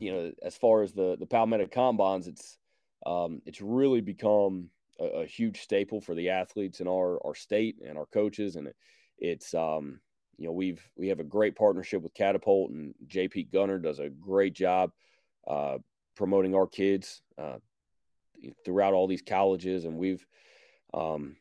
you 0.00 0.12
know, 0.12 0.32
as 0.42 0.56
far 0.56 0.82
as 0.82 0.92
the 0.92 1.16
the 1.18 1.26
Palmetto 1.26 1.66
combines, 1.66 2.26
it's 2.26 2.58
um, 3.06 3.42
it's 3.46 3.60
really 3.60 4.00
become 4.00 4.70
a, 5.00 5.20
a, 5.20 5.26
huge 5.26 5.60
staple 5.60 6.00
for 6.00 6.14
the 6.14 6.30
athletes 6.30 6.80
in 6.80 6.88
our 6.88 7.24
our 7.24 7.34
state 7.34 7.76
and 7.86 7.96
our 7.98 8.06
coaches, 8.06 8.56
and 8.56 8.68
it, 8.68 8.76
it's 9.18 9.54
um, 9.54 10.00
you 10.36 10.46
know 10.46 10.52
we've 10.52 10.82
we 10.96 11.08
have 11.08 11.20
a 11.20 11.24
great 11.24 11.56
partnership 11.56 12.02
with 12.02 12.14
Catapult, 12.14 12.70
and 12.70 12.94
JP 13.06 13.52
Gunner 13.52 13.78
does 13.78 13.98
a 13.98 14.08
great 14.08 14.54
job 14.54 14.92
uh, 15.46 15.78
promoting 16.16 16.54
our 16.54 16.66
kids 16.66 17.22
uh, 17.38 17.58
throughout 18.64 18.94
all 18.94 19.06
these 19.06 19.22
colleges, 19.22 19.84
and 19.84 19.96
we've 19.96 20.26
um, 20.94 21.36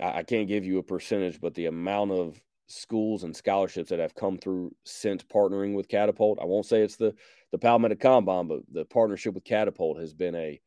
I, 0.00 0.18
I 0.18 0.22
can't 0.22 0.48
give 0.48 0.64
you 0.64 0.78
a 0.78 0.82
percentage, 0.82 1.40
but 1.40 1.54
the 1.54 1.66
amount 1.66 2.12
of 2.12 2.40
schools 2.66 3.24
and 3.24 3.36
scholarships 3.36 3.90
that 3.90 3.98
have 3.98 4.14
come 4.14 4.38
through 4.38 4.74
since 4.84 5.22
partnering 5.22 5.74
with 5.74 5.88
Catapult. 5.88 6.38
I 6.40 6.44
won't 6.44 6.66
say 6.66 6.82
it's 6.82 6.96
the 6.96 7.14
the 7.52 7.58
Palmetto 7.58 7.94
Combine, 7.94 8.48
but 8.48 8.60
the 8.72 8.84
partnership 8.84 9.34
with 9.34 9.44
Catapult 9.44 10.00
has 10.00 10.12
been 10.12 10.34
a 10.34 10.60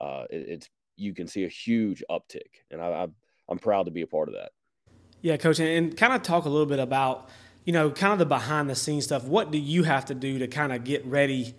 uh, 0.00 0.24
it, 0.30 0.48
it's 0.48 0.70
you 0.96 1.14
can 1.14 1.26
see 1.26 1.44
a 1.44 1.48
huge 1.48 2.02
uptick, 2.10 2.62
and 2.70 2.80
I, 2.80 2.86
I 2.86 3.06
I'm 3.48 3.58
proud 3.58 3.84
to 3.84 3.90
be 3.90 4.02
a 4.02 4.06
part 4.06 4.28
of 4.28 4.34
that. 4.34 4.52
Yeah, 5.20 5.36
coach, 5.36 5.58
and, 5.58 5.68
and 5.68 5.96
kind 5.96 6.12
of 6.12 6.22
talk 6.22 6.44
a 6.44 6.48
little 6.48 6.66
bit 6.66 6.78
about 6.78 7.28
you 7.64 7.72
know 7.72 7.90
kind 7.90 8.12
of 8.12 8.18
the 8.18 8.26
behind 8.26 8.68
the 8.68 8.74
scenes 8.74 9.04
stuff. 9.04 9.24
What 9.24 9.50
do 9.50 9.58
you 9.58 9.84
have 9.84 10.06
to 10.06 10.14
do 10.14 10.38
to 10.40 10.48
kind 10.48 10.72
of 10.72 10.84
get 10.84 11.04
ready 11.06 11.54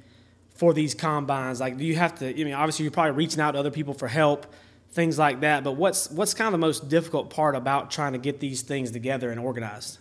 for 0.49 0.73
these 0.73 0.93
combines? 0.93 1.59
Like, 1.59 1.77
do 1.77 1.85
you 1.85 1.95
have 1.95 2.15
to? 2.19 2.29
I 2.29 2.43
mean, 2.43 2.53
obviously, 2.53 2.83
you're 2.83 2.91
probably 2.91 3.13
reaching 3.13 3.39
out 3.39 3.51
to 3.51 3.59
other 3.59 3.71
people 3.71 3.93
for 3.93 4.07
help 4.07 4.53
things 4.95 5.19
like 5.19 5.41
that. 5.41 5.63
But 5.63 5.73
what's 5.73 6.09
what's 6.09 6.33
kind 6.33 6.47
of 6.47 6.53
the 6.53 6.65
most 6.65 6.89
difficult 6.89 7.29
part 7.29 7.55
about 7.55 7.91
trying 7.91 8.13
to 8.13 8.19
get 8.19 8.39
these 8.39 8.61
things 8.61 8.91
together 8.91 9.29
and 9.29 9.39
organized? 9.39 9.99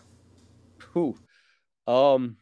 Who, 0.93 1.19
um, 1.87 2.37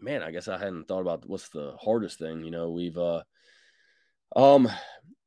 man, 0.00 0.22
I 0.22 0.30
guess 0.30 0.46
I 0.46 0.58
hadn't 0.58 0.86
thought 0.86 1.00
about 1.00 1.28
what's 1.28 1.48
the 1.48 1.74
hardest 1.80 2.18
thing. 2.18 2.44
You 2.44 2.50
know, 2.50 2.70
we've 2.70 2.98
uh, 2.98 3.22
um, 4.36 4.68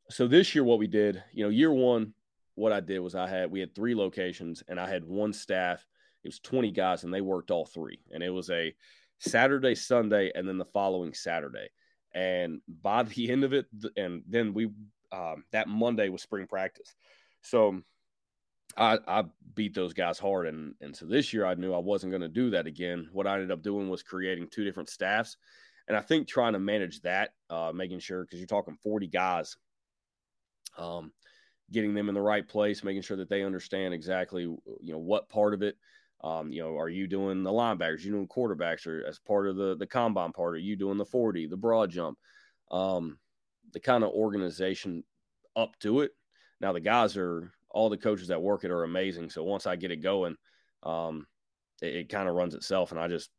so 0.10 0.28
this 0.28 0.54
year 0.54 0.64
what 0.64 0.80
we 0.80 0.88
did, 0.88 1.22
you 1.34 1.44
know, 1.44 1.50
year 1.50 1.74
one, 1.74 2.14
what 2.56 2.72
I 2.72 2.80
did 2.80 3.00
was 3.00 3.16
I 3.16 3.28
had 3.28 3.52
we 3.52 3.60
had 3.60 3.76
three 3.76 3.96
locations 3.96 4.64
and 4.68 4.80
I 4.80 4.88
had 4.88 5.04
one 5.04 5.34
staff. 5.34 5.86
It 6.24 6.28
was 6.28 6.40
twenty 6.40 6.72
guys 6.72 7.04
and 7.04 7.14
they 7.14 7.22
worked 7.22 7.50
all 7.50 7.66
three, 7.66 8.00
and 8.14 8.22
it 8.22 8.30
was 8.30 8.50
a 8.52 8.74
Saturday, 9.18 9.76
Sunday, 9.76 10.32
and 10.36 10.48
then 10.48 10.58
the 10.60 10.66
following 10.66 11.14
Saturday. 11.14 11.70
And 12.14 12.62
by 12.82 13.04
the 13.04 13.32
end 13.32 13.44
of 13.44 13.54
it, 13.54 13.66
and 13.98 14.22
then 14.28 14.54
we 14.54 14.70
um, 15.12 15.44
that 15.52 15.68
Monday 15.68 16.10
was 16.10 16.22
spring 16.22 16.48
practice. 16.48 16.96
So 17.42 17.82
I, 18.78 19.00
I 19.08 19.24
beat 19.54 19.74
those 19.74 19.94
guys 19.94 20.20
hard. 20.20 20.48
And, 20.48 20.76
and 20.82 20.96
so 20.96 21.06
this 21.06 21.34
year 21.34 21.46
I 21.46 21.56
knew 21.56 21.74
I 21.74 21.80
wasn't 21.80 22.12
going 22.12 22.22
to 22.22 22.28
do 22.28 22.52
that 22.52 22.68
again. 22.68 23.10
What 23.12 23.28
I 23.28 23.34
ended 23.34 23.52
up 23.52 23.64
doing 23.64 23.90
was 23.90 24.04
creating 24.04 24.48
two 24.50 24.64
different 24.64 24.90
staffs. 24.90 25.38
And 25.88 25.98
I 25.98 26.02
think 26.02 26.28
trying 26.28 26.54
to 26.54 26.60
manage 26.60 27.02
that, 27.02 27.32
uh, 27.50 27.72
making 27.74 28.00
sure, 28.00 28.24
because 28.24 28.40
you're 28.40 28.48
talking 28.48 28.78
40 28.82 29.08
guys, 29.08 29.58
um, 30.78 31.12
getting 31.72 31.94
them 31.94 32.10
in 32.10 32.16
the 32.16 32.22
right 32.22 32.48
place, 32.48 32.84
making 32.84 33.02
sure 33.02 33.18
that 33.18 33.30
they 33.30 33.44
understand 33.44 33.94
exactly, 33.94 34.44
you 34.44 34.92
know, 34.94 35.00
what 35.00 35.30
part 35.30 35.54
of 35.54 35.64
it. 35.64 35.76
Um, 36.24 36.52
you 36.52 36.62
know, 36.62 36.78
are 36.78 36.90
you 36.90 37.08
doing 37.08 37.44
the 37.44 37.50
linebackers? 37.50 38.04
You 38.04 38.12
doing 38.12 38.28
quarterbacks, 38.28 38.86
or 38.86 39.04
as 39.08 39.18
part 39.18 39.48
of 39.48 39.56
the 39.56 39.76
the 39.76 39.88
combine 39.88 40.34
part? 40.34 40.54
Are 40.54 40.60
you 40.60 40.76
doing 40.76 41.00
the 41.00 41.06
forty, 41.06 41.48
the 41.48 41.58
broad 41.58 41.90
jump? 41.90 42.20
Um, 42.70 43.18
the 43.74 43.80
kind 43.80 44.04
of 44.04 44.12
organization 44.12 45.04
up 45.56 45.78
to 45.80 46.02
it. 46.02 46.12
Now 46.60 46.74
the 46.74 46.80
guys 46.80 47.18
are 47.18 47.52
all 47.70 47.90
the 47.90 47.98
coaches 47.98 48.28
that 48.28 48.42
work 48.42 48.64
it 48.64 48.72
are 48.72 48.84
amazing. 48.84 49.30
So 49.30 49.44
once 49.44 49.66
I 49.66 49.76
get 49.76 49.92
it 49.92 50.02
going, 50.02 50.36
um, 50.84 51.28
it, 51.82 51.96
it 51.96 52.10
kind 52.10 52.28
of 52.30 52.36
runs 52.36 52.56
itself, 52.56 52.92
and 52.92 53.00
I 53.00 53.08
just 53.08 53.30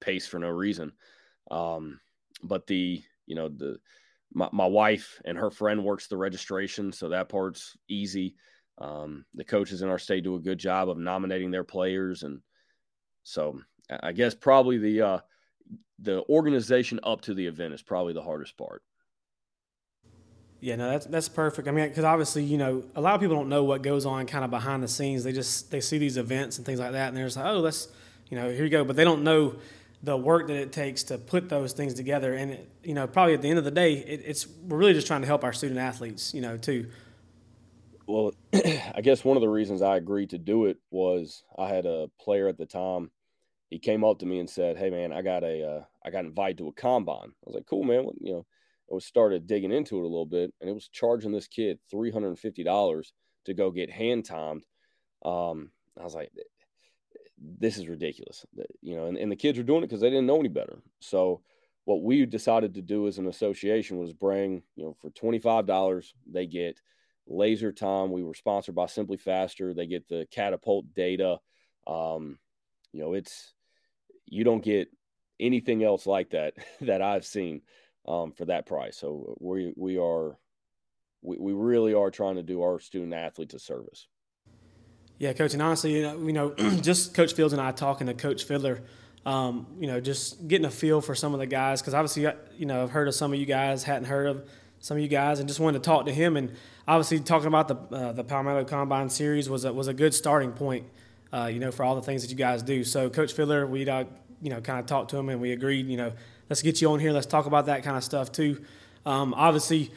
pace 0.00 0.26
for 0.26 0.38
no 0.38 0.48
reason. 0.48 0.92
Um, 1.50 2.00
but 2.42 2.66
the 2.66 3.02
you 3.26 3.34
know 3.34 3.48
the 3.48 3.78
my, 4.32 4.48
my 4.52 4.66
wife 4.66 5.20
and 5.24 5.38
her 5.38 5.50
friend 5.50 5.84
works 5.84 6.06
the 6.06 6.16
registration, 6.16 6.92
so 6.92 7.08
that 7.08 7.28
part's 7.28 7.76
easy. 7.88 8.36
Um, 8.78 9.24
the 9.34 9.44
coaches 9.44 9.82
in 9.82 9.88
our 9.88 9.98
state 9.98 10.24
do 10.24 10.36
a 10.36 10.40
good 10.40 10.58
job 10.58 10.88
of 10.88 10.98
nominating 10.98 11.50
their 11.50 11.64
players, 11.64 12.22
and 12.22 12.40
so 13.22 13.60
I 14.02 14.12
guess 14.12 14.34
probably 14.34 14.78
the 14.78 15.02
uh, 15.02 15.18
the 15.98 16.22
organization 16.28 17.00
up 17.02 17.22
to 17.22 17.34
the 17.34 17.46
event 17.46 17.74
is 17.74 17.82
probably 17.82 18.12
the 18.12 18.22
hardest 18.22 18.56
part. 18.56 18.82
Yeah, 20.60 20.74
no, 20.74 20.90
that's 20.90 21.06
that's 21.06 21.28
perfect. 21.28 21.68
I 21.68 21.70
mean, 21.70 21.88
because 21.88 22.02
obviously, 22.04 22.42
you 22.42 22.58
know, 22.58 22.82
a 22.96 23.00
lot 23.00 23.14
of 23.14 23.20
people 23.20 23.36
don't 23.36 23.48
know 23.48 23.62
what 23.62 23.82
goes 23.82 24.04
on 24.04 24.26
kind 24.26 24.44
of 24.44 24.50
behind 24.50 24.82
the 24.82 24.88
scenes. 24.88 25.22
They 25.22 25.32
just 25.32 25.70
they 25.70 25.80
see 25.80 25.98
these 25.98 26.16
events 26.16 26.56
and 26.56 26.66
things 26.66 26.80
like 26.80 26.92
that, 26.92 27.08
and 27.08 27.16
they're 27.16 27.26
just 27.26 27.36
like, 27.36 27.46
oh, 27.46 27.60
let's, 27.60 27.88
you 28.28 28.36
know, 28.36 28.50
here 28.50 28.64
you 28.64 28.70
go. 28.70 28.84
But 28.84 28.96
they 28.96 29.04
don't 29.04 29.22
know 29.22 29.56
the 30.02 30.16
work 30.16 30.48
that 30.48 30.56
it 30.56 30.72
takes 30.72 31.04
to 31.04 31.18
put 31.18 31.48
those 31.48 31.72
things 31.72 31.94
together. 31.94 32.34
And 32.34 32.52
it, 32.52 32.68
you 32.82 32.94
know, 32.94 33.06
probably 33.06 33.34
at 33.34 33.42
the 33.42 33.50
end 33.50 33.58
of 33.58 33.64
the 33.64 33.70
day, 33.70 33.94
it, 33.94 34.22
it's 34.24 34.48
we're 34.66 34.78
really 34.78 34.94
just 34.94 35.06
trying 35.06 35.20
to 35.20 35.28
help 35.28 35.44
our 35.44 35.52
student 35.52 35.78
athletes, 35.78 36.34
you 36.34 36.40
know, 36.40 36.56
too. 36.56 36.88
Well, 38.06 38.32
I 38.54 39.00
guess 39.02 39.24
one 39.24 39.36
of 39.36 39.40
the 39.42 39.48
reasons 39.48 39.82
I 39.82 39.96
agreed 39.96 40.30
to 40.30 40.38
do 40.38 40.66
it 40.66 40.78
was 40.90 41.44
I 41.58 41.68
had 41.68 41.86
a 41.86 42.10
player 42.20 42.48
at 42.48 42.56
the 42.58 42.66
time. 42.66 43.10
he 43.70 43.78
came 43.80 44.04
up 44.04 44.20
to 44.20 44.26
me 44.26 44.40
and 44.40 44.50
said, 44.50 44.78
"Hey 44.78 44.90
man, 44.90 45.12
I 45.12 45.22
got 45.22 45.44
a 45.44 45.64
uh, 45.64 45.84
I 46.04 46.10
got 46.10 46.24
invited 46.26 46.58
to 46.60 46.68
a 46.68 46.72
combine." 46.74 47.30
I 47.30 47.44
was 47.46 47.56
like, 47.56 47.66
"Cool, 47.66 47.84
man." 47.84 48.06
you 48.20 48.32
know, 48.34 48.46
I 48.90 48.94
was 48.94 49.04
started 49.04 49.46
digging 49.46 49.72
into 49.72 49.96
it 49.96 50.02
a 50.02 50.08
little 50.08 50.26
bit, 50.26 50.52
and 50.60 50.68
it 50.68 50.72
was 50.72 50.88
charging 50.88 51.32
this 51.32 51.46
kid 51.46 51.78
three 51.90 52.10
hundred 52.10 52.28
and 52.28 52.38
fifty 52.38 52.62
dollars 52.62 53.12
to 53.44 53.54
go 53.54 53.70
get 53.70 53.90
hand 53.90 54.24
timed. 54.24 54.64
Um, 55.24 55.70
I 55.98 56.04
was 56.04 56.14
like, 56.14 56.30
"This 57.38 57.76
is 57.76 57.88
ridiculous," 57.88 58.46
you 58.80 58.96
know. 58.96 59.06
And, 59.06 59.18
and 59.18 59.30
the 59.30 59.36
kids 59.36 59.58
were 59.58 59.64
doing 59.64 59.82
it 59.82 59.88
because 59.88 60.00
they 60.00 60.10
didn't 60.10 60.26
know 60.26 60.40
any 60.40 60.48
better. 60.48 60.78
So, 61.00 61.42
what 61.84 62.02
we 62.02 62.24
decided 62.24 62.74
to 62.74 62.82
do 62.82 63.06
as 63.08 63.18
an 63.18 63.26
association 63.26 63.98
was 63.98 64.12
bring, 64.12 64.62
you 64.76 64.84
know, 64.84 64.96
for 65.00 65.10
twenty 65.10 65.38
five 65.38 65.66
dollars, 65.66 66.14
they 66.26 66.46
get 66.46 66.80
laser 67.26 67.72
time. 67.72 68.10
We 68.10 68.22
were 68.22 68.34
sponsored 68.34 68.74
by 68.74 68.86
SimpliFaster. 68.86 69.74
They 69.74 69.86
get 69.86 70.08
the 70.08 70.26
catapult 70.30 70.94
data. 70.94 71.38
Um, 71.86 72.38
you 72.92 73.00
know, 73.00 73.12
it's 73.12 73.52
you 74.26 74.44
don't 74.44 74.64
get 74.64 74.88
anything 75.40 75.84
else 75.84 76.06
like 76.06 76.30
that 76.30 76.54
that 76.80 77.02
I've 77.02 77.26
seen 77.26 77.62
um, 78.08 78.32
for 78.32 78.46
that 78.46 78.66
price. 78.66 78.96
So 78.96 79.36
we 79.38 79.72
we 79.76 79.98
are 79.98 80.36
we, 81.22 81.36
we 81.38 81.52
really 81.52 81.94
are 81.94 82.10
trying 82.10 82.36
to 82.36 82.42
do 82.42 82.62
our 82.62 82.80
student 82.80 83.14
athletes 83.14 83.54
a 83.54 83.58
service. 83.58 84.08
Yeah, 85.18 85.32
coach, 85.32 85.52
and 85.52 85.62
honestly, 85.62 85.96
you 85.96 86.02
know, 86.02 86.26
you 86.26 86.32
know 86.32 86.54
just 86.80 87.14
Coach 87.14 87.34
Fields 87.34 87.52
and 87.52 87.62
I 87.62 87.72
talking 87.72 88.06
to 88.06 88.14
Coach 88.14 88.44
Fiddler, 88.44 88.82
um, 89.26 89.66
you 89.78 89.86
know, 89.86 90.00
just 90.00 90.48
getting 90.48 90.64
a 90.64 90.70
feel 90.70 91.00
for 91.00 91.14
some 91.14 91.34
of 91.34 91.40
the 91.40 91.46
guys 91.46 91.80
because 91.80 91.94
obviously, 91.94 92.26
you 92.56 92.66
know, 92.66 92.82
I've 92.82 92.90
heard 92.90 93.08
of 93.08 93.14
some 93.14 93.32
of 93.32 93.38
you 93.38 93.46
guys, 93.46 93.84
hadn't 93.84 94.06
heard 94.06 94.26
of 94.26 94.48
some 94.80 94.96
of 94.96 95.02
you 95.02 95.08
guys, 95.08 95.38
and 95.38 95.48
just 95.48 95.60
wanted 95.60 95.82
to 95.82 95.84
talk 95.84 96.06
to 96.06 96.12
him. 96.12 96.36
And 96.36 96.52
obviously, 96.86 97.20
talking 97.20 97.48
about 97.48 97.68
the 97.68 97.96
uh, 97.96 98.12
the 98.12 98.24
Palmetto 98.24 98.64
Combine 98.64 99.10
Series 99.10 99.50
was 99.50 99.64
a, 99.64 99.72
was 99.72 99.88
a 99.88 99.94
good 99.94 100.14
starting 100.14 100.52
point 100.52 100.86
uh, 101.32 101.50
you 101.52 101.58
know, 101.58 101.70
for 101.70 101.84
all 101.84 101.94
the 101.94 102.02
things 102.02 102.22
that 102.22 102.30
you 102.30 102.36
guys 102.36 102.62
do. 102.62 102.84
So, 102.84 103.10
Coach 103.10 103.32
Fiddler, 103.32 103.66
we, 103.66 103.88
uh, 103.88 104.04
you 104.40 104.50
know, 104.50 104.60
kind 104.60 104.78
of 104.78 104.86
talked 104.86 105.10
to 105.10 105.18
him 105.18 105.28
and 105.28 105.40
we 105.40 105.52
agreed, 105.52 105.86
you 105.86 105.96
know, 105.96 106.12
let's 106.48 106.62
get 106.62 106.80
you 106.80 106.90
on 106.90 107.00
here. 107.00 107.12
Let's 107.12 107.26
talk 107.26 107.46
about 107.46 107.66
that 107.66 107.82
kind 107.82 107.96
of 107.96 108.04
stuff 108.04 108.32
too. 108.32 108.64
Um, 109.06 109.34
obviously, 109.34 109.90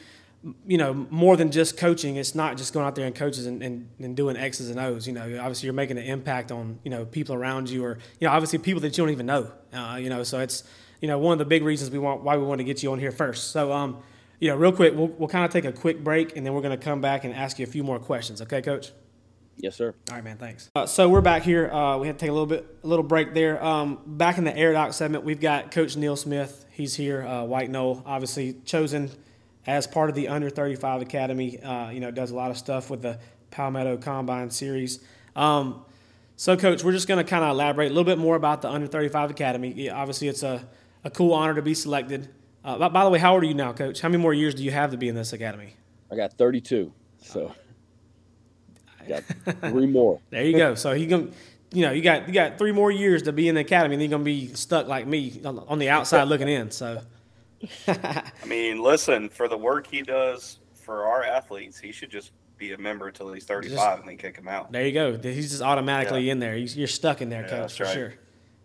you 0.66 0.76
know, 0.76 0.92
more 1.10 1.36
than 1.36 1.50
just 1.50 1.76
coaching, 1.76 2.16
it's 2.16 2.34
not 2.34 2.56
just 2.56 2.72
going 2.72 2.84
out 2.84 2.94
there 2.94 3.06
and 3.06 3.14
coaches 3.14 3.46
and, 3.46 3.62
and, 3.62 3.88
and, 4.00 4.16
doing 4.16 4.36
X's 4.36 4.70
and 4.70 4.80
O's. 4.80 5.06
You 5.06 5.12
know, 5.12 5.38
obviously 5.40 5.66
you're 5.66 5.74
making 5.74 5.98
an 5.98 6.04
impact 6.04 6.50
on, 6.50 6.80
you 6.82 6.90
know, 6.90 7.04
people 7.04 7.34
around 7.34 7.70
you 7.70 7.84
or, 7.84 7.98
you 8.18 8.26
know, 8.26 8.32
obviously 8.32 8.58
people 8.58 8.80
that 8.80 8.96
you 8.96 9.04
don't 9.04 9.12
even 9.12 9.26
know, 9.26 9.52
uh, 9.72 9.98
you 10.00 10.08
know, 10.08 10.24
so 10.24 10.40
it's, 10.40 10.64
you 11.00 11.08
know, 11.08 11.18
one 11.18 11.32
of 11.32 11.38
the 11.38 11.44
big 11.44 11.62
reasons 11.62 11.90
we 11.90 11.98
want, 11.98 12.22
why 12.22 12.36
we 12.36 12.44
want 12.44 12.58
to 12.58 12.64
get 12.64 12.82
you 12.82 12.90
on 12.90 12.98
here 12.98 13.12
first. 13.12 13.52
So, 13.52 13.72
um, 13.72 14.02
you 14.40 14.48
know, 14.48 14.56
real 14.56 14.72
quick, 14.72 14.94
we'll, 14.96 15.08
we'll 15.08 15.28
kind 15.28 15.44
of 15.44 15.52
take 15.52 15.64
a 15.64 15.72
quick 15.72 16.02
break 16.02 16.36
and 16.36 16.44
then 16.44 16.54
we're 16.54 16.62
going 16.62 16.76
to 16.76 16.84
come 16.84 17.00
back 17.00 17.22
and 17.22 17.32
ask 17.32 17.58
you 17.60 17.64
a 17.64 17.68
few 17.68 17.84
more 17.84 18.00
questions. 18.00 18.42
Okay, 18.42 18.62
coach? 18.62 18.90
Yes, 19.56 19.76
sir. 19.76 19.94
All 20.08 20.16
right, 20.16 20.24
man. 20.24 20.38
Thanks. 20.38 20.70
Uh, 20.74 20.86
so 20.86 21.08
we're 21.08 21.20
back 21.20 21.42
here. 21.42 21.70
Uh, 21.70 21.98
we 21.98 22.06
had 22.06 22.18
to 22.18 22.20
take 22.20 22.30
a 22.30 22.32
little 22.32 22.46
bit, 22.46 22.78
a 22.82 22.86
little 22.86 23.04
break 23.04 23.34
there. 23.34 23.62
Um, 23.62 23.98
back 24.06 24.38
in 24.38 24.44
the 24.44 24.56
Air 24.56 24.72
Doc 24.72 24.92
segment, 24.92 25.24
we've 25.24 25.40
got 25.40 25.70
Coach 25.70 25.96
Neal 25.96 26.16
Smith. 26.16 26.64
He's 26.70 26.94
here. 26.94 27.22
Uh, 27.22 27.44
White 27.44 27.70
Knoll, 27.70 28.02
obviously 28.06 28.54
chosen 28.64 29.10
as 29.66 29.86
part 29.86 30.08
of 30.10 30.16
the 30.16 30.28
Under 30.28 30.50
35 30.50 31.02
Academy. 31.02 31.60
Uh, 31.60 31.90
you 31.90 32.00
know, 32.00 32.10
does 32.10 32.30
a 32.30 32.34
lot 32.34 32.50
of 32.50 32.58
stuff 32.58 32.90
with 32.90 33.02
the 33.02 33.18
Palmetto 33.50 33.98
Combine 33.98 34.50
Series. 34.50 35.00
Um, 35.36 35.84
so, 36.36 36.56
Coach, 36.56 36.82
we're 36.82 36.92
just 36.92 37.06
going 37.06 37.24
to 37.24 37.28
kind 37.28 37.44
of 37.44 37.50
elaborate 37.50 37.86
a 37.86 37.94
little 37.94 38.04
bit 38.04 38.18
more 38.18 38.36
about 38.36 38.62
the 38.62 38.70
Under 38.70 38.86
35 38.86 39.30
Academy. 39.30 39.72
Yeah, 39.72 39.94
obviously, 39.94 40.28
it's 40.28 40.42
a, 40.42 40.66
a 41.04 41.10
cool 41.10 41.34
honor 41.34 41.54
to 41.54 41.62
be 41.62 41.74
selected. 41.74 42.28
Uh, 42.64 42.78
by, 42.78 42.88
by 42.88 43.04
the 43.04 43.10
way, 43.10 43.18
how 43.18 43.34
old 43.34 43.42
are 43.42 43.46
you 43.46 43.54
now, 43.54 43.72
Coach? 43.72 44.00
How 44.00 44.08
many 44.08 44.20
more 44.20 44.34
years 44.34 44.54
do 44.54 44.64
you 44.64 44.70
have 44.70 44.90
to 44.90 44.96
be 44.96 45.08
in 45.08 45.14
this 45.14 45.32
academy? 45.32 45.74
I 46.10 46.16
got 46.16 46.32
32. 46.32 46.92
So 47.18 47.54
Got 49.08 49.22
three 49.70 49.86
more. 49.86 50.20
there 50.30 50.44
you 50.44 50.56
go. 50.56 50.74
So 50.74 50.94
he 50.94 51.06
going 51.06 51.32
you 51.72 51.82
know, 51.82 51.92
you 51.92 52.02
got 52.02 52.28
you 52.28 52.34
got 52.34 52.58
three 52.58 52.72
more 52.72 52.90
years 52.90 53.22
to 53.22 53.32
be 53.32 53.48
in 53.48 53.54
the 53.54 53.62
academy, 53.62 53.94
and 53.94 54.02
you're 54.02 54.10
gonna 54.10 54.24
be 54.24 54.48
stuck 54.48 54.86
like 54.86 55.06
me 55.06 55.40
on 55.44 55.78
the 55.78 55.88
outside 55.88 56.24
looking 56.24 56.48
in. 56.48 56.70
So, 56.70 57.00
I 57.88 58.30
mean, 58.46 58.82
listen, 58.82 59.28
for 59.28 59.48
the 59.48 59.56
work 59.56 59.86
he 59.86 60.02
does 60.02 60.58
for 60.74 61.06
our 61.06 61.24
athletes, 61.24 61.78
he 61.78 61.92
should 61.92 62.10
just 62.10 62.32
be 62.58 62.72
a 62.72 62.78
member 62.78 63.08
until 63.08 63.32
he's 63.32 63.44
35 63.44 63.70
just, 63.70 63.98
and 64.00 64.08
then 64.08 64.16
kick 64.18 64.36
him 64.36 64.48
out. 64.48 64.70
There 64.70 64.86
you 64.86 64.92
go. 64.92 65.16
He's 65.16 65.50
just 65.50 65.62
automatically 65.62 66.24
yeah. 66.24 66.32
in 66.32 66.38
there. 66.38 66.56
You're 66.56 66.88
stuck 66.88 67.22
in 67.22 67.28
there, 67.28 67.42
yeah, 67.42 67.48
coach, 67.48 67.76
for 67.76 67.84
right. 67.84 67.94
sure. 67.94 68.14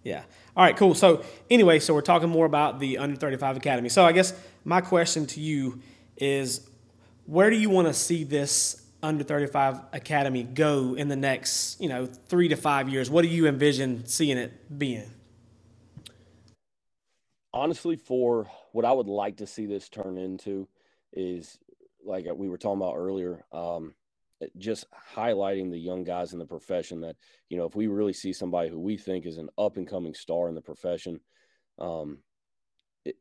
Yeah. 0.04 0.23
All 0.56 0.63
right, 0.63 0.76
cool. 0.76 0.93
So, 0.93 1.23
anyway, 1.50 1.80
so 1.80 1.93
we're 1.93 2.02
talking 2.02 2.30
more 2.30 2.45
about 2.45 2.80
the 2.80 2.97
under 2.97 3.15
35 3.15 3.58
academy. 3.58 3.89
So, 3.89 4.06
I 4.06 4.12
guess 4.12 4.34
my 4.65 4.82
question 4.82 5.26
to 5.28 5.39
you 5.39 5.82
is, 6.17 6.67
where 7.26 7.50
do 7.50 7.56
you 7.56 7.69
want 7.69 7.88
to 7.88 7.93
see 7.93 8.23
this 8.23 8.87
under 9.08 9.24
35 9.24 9.80
academy 9.93 10.43
go 10.43 10.93
in 10.96 11.08
the 11.08 11.15
next 11.15 11.80
you 11.80 11.89
know 11.89 12.06
three 12.06 12.50
to 12.50 12.56
five 12.56 12.89
years? 12.89 13.10
What 13.10 13.22
do 13.24 13.30
you 13.30 13.48
envision 13.48 14.06
seeing 14.06 14.38
it 14.38 14.78
being? 14.78 15.10
Honestly 17.54 17.96
for 17.96 18.48
what 18.74 18.86
i 18.86 18.91
would 18.91 19.08
like 19.08 19.38
to 19.38 19.48
see 19.48 19.65
this 19.65 19.89
turn 19.89 20.17
into 20.17 20.67
is 21.13 21.58
like 22.06 22.28
we 22.36 22.50
were 22.50 22.58
talking 22.58 22.80
about 22.80 22.96
earlier 22.96 23.43
um, 23.52 23.96
just 24.58 24.86
highlighting 25.15 25.72
the 25.72 25.80
young 25.80 26.04
guys 26.04 26.34
in 26.34 26.39
the 26.39 26.46
profession 26.46 27.02
that 27.02 27.15
you 27.50 27.58
know 27.58 27.65
if 27.65 27.76
we 27.76 27.88
really 27.88 28.13
see 28.13 28.32
somebody 28.32 28.70
who 28.70 28.80
we 28.80 28.96
think 28.96 29.26
is 29.26 29.39
an 29.39 29.50
up 29.58 29.78
and 29.78 29.88
coming 29.88 30.13
star 30.13 30.50
in 30.50 30.54
the 30.54 30.62
profession 30.62 31.20
um, 31.80 32.20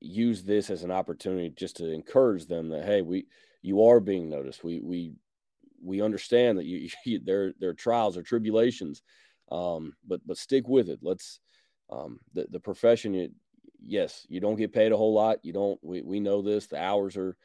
use 0.00 0.42
this 0.42 0.68
as 0.68 0.82
an 0.82 0.90
opportunity 0.90 1.48
just 1.48 1.76
to 1.76 1.90
encourage 1.90 2.44
them 2.46 2.68
that 2.68 2.84
hey 2.84 3.00
we 3.00 3.26
you 3.66 3.84
are 3.84 3.98
being 3.98 4.28
noticed. 4.28 4.62
We 4.62 4.80
we 4.80 5.14
we 5.82 6.00
understand 6.02 6.58
that 6.58 6.66
you, 6.66 6.88
you 7.04 7.20
there 7.22 7.52
there 7.58 7.70
are 7.70 7.74
trials 7.74 8.16
or 8.16 8.22
tribulations, 8.22 9.02
um, 9.50 9.94
but 10.06 10.20
but 10.26 10.38
stick 10.38 10.68
with 10.68 10.88
it. 10.88 11.00
Let's 11.02 11.40
um, 11.90 12.20
the 12.34 12.46
the 12.50 12.60
profession. 12.60 13.34
Yes, 13.78 14.26
you 14.28 14.40
don't 14.40 14.56
get 14.56 14.72
paid 14.72 14.92
a 14.92 14.96
whole 14.96 15.14
lot. 15.14 15.44
You 15.44 15.52
don't. 15.52 15.78
We 15.82 16.02
we 16.02 16.20
know 16.20 16.42
this. 16.42 16.66
The 16.66 16.82
hours 16.82 17.16
are 17.16 17.36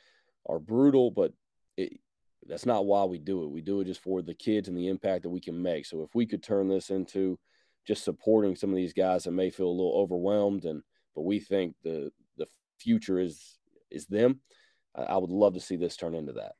are 0.47 0.59
brutal, 0.59 1.11
but 1.11 1.33
it, 1.77 1.99
that's 2.47 2.65
not 2.65 2.85
why 2.85 3.03
we 3.03 3.19
do 3.19 3.43
it. 3.43 3.51
We 3.51 3.61
do 3.61 3.81
it 3.81 3.85
just 3.85 4.01
for 4.01 4.21
the 4.21 4.33
kids 4.33 4.67
and 4.67 4.77
the 4.77 4.87
impact 4.87 5.23
that 5.23 5.29
we 5.29 5.39
can 5.39 5.61
make. 5.61 5.85
So 5.85 6.01
if 6.01 6.15
we 6.15 6.25
could 6.25 6.41
turn 6.41 6.67
this 6.67 6.89
into 6.89 7.37
just 7.85 8.03
supporting 8.03 8.55
some 8.55 8.69
of 8.69 8.75
these 8.75 8.93
guys 8.93 9.23
that 9.23 9.31
may 9.31 9.49
feel 9.49 9.67
a 9.67 9.69
little 9.69 9.93
overwhelmed 9.95 10.65
and 10.65 10.81
but 11.15 11.23
we 11.23 11.39
think 11.39 11.75
the 11.83 12.11
the 12.37 12.47
future 12.79 13.19
is 13.19 13.59
is 13.89 14.05
them. 14.07 14.41
I, 14.95 15.03
I 15.03 15.17
would 15.17 15.29
love 15.29 15.53
to 15.53 15.59
see 15.59 15.75
this 15.75 15.97
turn 15.97 16.15
into 16.15 16.33
that. 16.33 16.53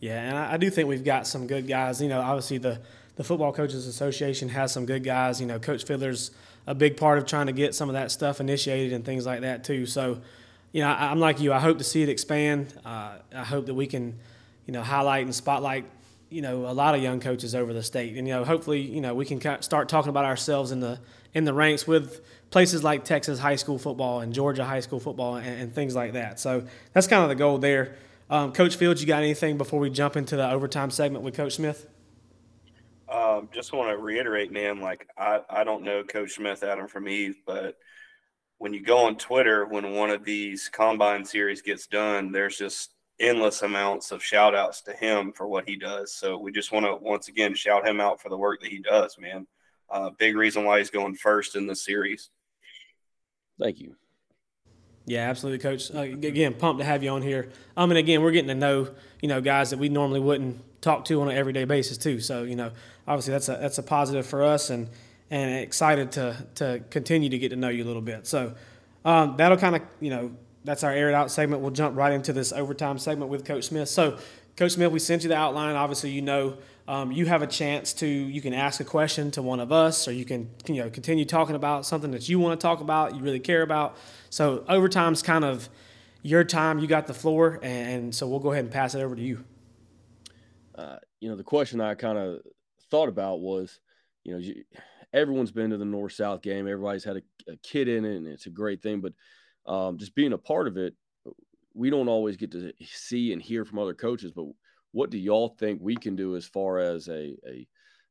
Yeah, 0.00 0.20
and 0.20 0.38
I, 0.38 0.56
do 0.56 0.70
think 0.70 0.88
we've 0.88 1.04
got 1.04 1.26
some 1.26 1.46
good 1.46 1.66
guys. 1.66 2.00
You 2.00 2.08
know, 2.08 2.20
obviously 2.20 2.58
the 2.58 2.80
the 3.16 3.24
Football 3.24 3.52
Coaches 3.52 3.88
Association 3.88 4.48
has 4.50 4.72
some 4.72 4.86
good 4.86 5.02
guys. 5.02 5.40
You 5.40 5.48
know, 5.48 5.58
Coach 5.58 5.84
Fiddler's 5.84 6.30
a 6.68 6.74
big 6.74 6.96
part 6.96 7.18
of 7.18 7.26
trying 7.26 7.46
to 7.46 7.52
get 7.52 7.74
some 7.74 7.88
of 7.88 7.94
that 7.94 8.12
stuff 8.12 8.40
initiated 8.40 8.92
and 8.92 9.04
things 9.04 9.26
like 9.26 9.40
that 9.40 9.64
too. 9.64 9.86
So, 9.86 10.20
you 10.70 10.82
know, 10.82 10.88
I, 10.88 11.10
am 11.10 11.18
like 11.18 11.40
you. 11.40 11.52
I 11.52 11.58
hope 11.58 11.78
to 11.78 11.84
see 11.84 12.02
it 12.02 12.08
expand. 12.08 12.72
Uh, 12.84 13.14
I 13.34 13.42
hope 13.42 13.66
that 13.66 13.74
we 13.74 13.88
can, 13.88 14.16
you 14.66 14.72
know, 14.72 14.82
highlight 14.82 15.24
and 15.24 15.34
spotlight, 15.34 15.84
you 16.30 16.42
know, 16.42 16.66
a 16.66 16.74
lot 16.74 16.94
of 16.94 17.02
young 17.02 17.18
coaches 17.18 17.56
over 17.56 17.72
the 17.72 17.82
state. 17.82 18.16
And 18.16 18.28
you 18.28 18.34
know, 18.34 18.44
hopefully, 18.44 18.82
you 18.82 19.00
know, 19.00 19.14
we 19.14 19.24
can 19.24 19.40
start 19.62 19.88
talking 19.88 20.10
about 20.10 20.24
ourselves 20.24 20.70
in 20.70 20.78
the 20.78 21.00
in 21.34 21.42
the 21.42 21.52
ranks 21.52 21.88
with 21.88 22.20
places 22.50 22.84
like 22.84 23.04
Texas 23.04 23.40
high 23.40 23.56
school 23.56 23.78
football 23.78 24.20
and 24.20 24.32
Georgia 24.32 24.64
high 24.64 24.80
school 24.80 25.00
football 25.00 25.36
and, 25.36 25.60
and 25.62 25.74
things 25.74 25.96
like 25.96 26.12
that. 26.12 26.38
So 26.38 26.64
that's 26.92 27.08
kind 27.08 27.24
of 27.24 27.30
the 27.30 27.34
goal 27.34 27.58
there. 27.58 27.96
Um, 28.30 28.52
Coach 28.52 28.76
Fields, 28.76 29.00
you 29.00 29.06
got 29.06 29.22
anything 29.22 29.56
before 29.56 29.80
we 29.80 29.90
jump 29.90 30.16
into 30.16 30.36
the 30.36 30.50
overtime 30.50 30.90
segment 30.90 31.24
with 31.24 31.34
Coach 31.34 31.54
Smith? 31.54 31.88
Um, 33.08 33.48
just 33.54 33.72
want 33.72 33.90
to 33.90 33.96
reiterate, 33.96 34.52
man. 34.52 34.80
Like 34.80 35.08
I, 35.16 35.40
I 35.48 35.64
don't 35.64 35.82
know 35.82 36.04
Coach 36.04 36.32
Smith, 36.32 36.62
Adam 36.62 36.88
from 36.88 37.08
Eve, 37.08 37.36
but 37.46 37.78
when 38.58 38.74
you 38.74 38.82
go 38.82 38.98
on 39.06 39.16
Twitter, 39.16 39.64
when 39.64 39.94
one 39.94 40.10
of 40.10 40.24
these 40.24 40.68
combine 40.68 41.24
series 41.24 41.62
gets 41.62 41.86
done, 41.86 42.32
there's 42.32 42.58
just 42.58 42.92
endless 43.18 43.62
amounts 43.62 44.12
of 44.12 44.22
shout 44.22 44.54
outs 44.54 44.82
to 44.82 44.92
him 44.92 45.32
for 45.32 45.48
what 45.48 45.68
he 45.68 45.76
does. 45.76 46.12
So 46.12 46.38
we 46.38 46.52
just 46.52 46.70
want 46.70 46.84
to 46.84 46.96
once 46.96 47.28
again 47.28 47.54
shout 47.54 47.86
him 47.86 48.00
out 48.00 48.20
for 48.20 48.28
the 48.28 48.36
work 48.36 48.60
that 48.60 48.70
he 48.70 48.80
does, 48.80 49.16
man. 49.18 49.46
Uh, 49.90 50.10
big 50.18 50.36
reason 50.36 50.64
why 50.64 50.78
he's 50.78 50.90
going 50.90 51.14
first 51.14 51.56
in 51.56 51.66
the 51.66 51.74
series. 51.74 52.28
Thank 53.58 53.80
you. 53.80 53.96
Yeah, 55.08 55.30
absolutely, 55.30 55.58
Coach. 55.58 55.90
Uh, 55.94 56.00
again, 56.00 56.54
pumped 56.54 56.80
to 56.80 56.84
have 56.84 57.02
you 57.02 57.10
on 57.10 57.22
here. 57.22 57.48
I 57.76 57.86
mean, 57.86 57.96
again, 57.96 58.22
we're 58.22 58.30
getting 58.30 58.48
to 58.48 58.54
know 58.54 58.88
you 59.20 59.28
know 59.28 59.40
guys 59.40 59.70
that 59.70 59.78
we 59.78 59.88
normally 59.88 60.20
wouldn't 60.20 60.62
talk 60.80 61.04
to 61.06 61.20
on 61.20 61.28
an 61.28 61.36
everyday 61.36 61.64
basis 61.64 61.98
too. 61.98 62.20
So 62.20 62.42
you 62.42 62.56
know, 62.56 62.70
obviously 63.06 63.32
that's 63.32 63.48
a 63.48 63.56
that's 63.60 63.78
a 63.78 63.82
positive 63.82 64.26
for 64.26 64.42
us, 64.42 64.70
and 64.70 64.88
and 65.30 65.54
excited 65.60 66.12
to 66.12 66.46
to 66.56 66.82
continue 66.90 67.30
to 67.30 67.38
get 67.38 67.48
to 67.50 67.56
know 67.56 67.70
you 67.70 67.84
a 67.84 67.86
little 67.86 68.02
bit. 68.02 68.26
So 68.26 68.54
um, 69.04 69.36
that'll 69.36 69.58
kind 69.58 69.76
of 69.76 69.82
you 70.00 70.10
know 70.10 70.32
that's 70.64 70.84
our 70.84 70.92
air 70.92 71.08
it 71.08 71.14
out 71.14 71.30
segment. 71.30 71.62
We'll 71.62 71.70
jump 71.70 71.96
right 71.96 72.12
into 72.12 72.32
this 72.32 72.52
overtime 72.52 72.98
segment 72.98 73.30
with 73.30 73.44
Coach 73.44 73.64
Smith. 73.64 73.88
So, 73.88 74.18
Coach 74.58 74.72
Smith, 74.72 74.90
we 74.90 74.98
sent 74.98 75.22
you 75.22 75.28
the 75.28 75.36
outline. 75.36 75.76
Obviously, 75.76 76.10
you 76.10 76.20
know 76.20 76.58
um, 76.88 77.12
you 77.12 77.26
have 77.26 77.42
a 77.42 77.46
chance 77.46 77.92
to 77.92 78.06
you 78.06 78.40
can 78.40 78.52
ask 78.52 78.80
a 78.80 78.84
question 78.84 79.30
to 79.32 79.42
one 79.42 79.60
of 79.60 79.70
us 79.70 80.08
or 80.08 80.12
you 80.12 80.24
can 80.24 80.50
you 80.66 80.82
know 80.82 80.90
continue 80.90 81.24
talking 81.24 81.54
about 81.54 81.86
something 81.86 82.10
that 82.10 82.28
you 82.28 82.40
want 82.40 82.58
to 82.58 82.66
talk 82.66 82.80
about 82.80 83.14
you 83.14 83.20
really 83.20 83.38
care 83.38 83.62
about 83.62 83.96
so 84.30 84.64
overtime's 84.68 85.22
kind 85.22 85.44
of 85.44 85.68
your 86.22 86.44
time 86.44 86.78
you 86.78 86.86
got 86.86 87.06
the 87.06 87.12
floor 87.12 87.60
and 87.62 88.14
so 88.14 88.26
we'll 88.26 88.38
go 88.38 88.52
ahead 88.52 88.64
and 88.64 88.72
pass 88.72 88.94
it 88.94 89.02
over 89.02 89.14
to 89.14 89.20
you 89.20 89.44
uh, 90.76 90.96
you 91.20 91.28
know 91.28 91.36
the 91.36 91.44
question 91.44 91.78
i 91.78 91.94
kind 91.94 92.16
of 92.16 92.40
thought 92.90 93.10
about 93.10 93.40
was 93.40 93.80
you 94.24 94.32
know 94.32 94.42
everyone's 95.12 95.52
been 95.52 95.70
to 95.70 95.76
the 95.78 95.84
North 95.84 96.12
South 96.12 96.42
game. 96.42 96.68
Everybody's 96.68 97.04
had 97.04 97.16
a, 97.16 97.52
a 97.52 97.56
kid 97.62 97.88
in 97.88 98.04
it, 98.04 98.16
and 98.16 98.26
it's 98.26 98.46
a 98.46 98.50
great 98.50 98.82
thing. 98.82 99.00
But 99.00 99.12
um, 99.70 99.98
just 99.98 100.14
being 100.14 100.32
a 100.32 100.38
part 100.38 100.68
of 100.68 100.76
it, 100.76 100.94
we 101.78 101.90
don't 101.90 102.08
always 102.08 102.36
get 102.36 102.50
to 102.50 102.72
see 102.84 103.32
and 103.32 103.40
hear 103.40 103.64
from 103.64 103.78
other 103.78 103.94
coaches. 103.94 104.32
But 104.32 104.46
what 104.90 105.10
do 105.10 105.18
y'all 105.18 105.54
think 105.60 105.80
we 105.80 105.94
can 105.94 106.16
do 106.16 106.34
as 106.34 106.44
far 106.44 106.78
as 106.78 107.08
a, 107.08 107.36
a 107.46 107.66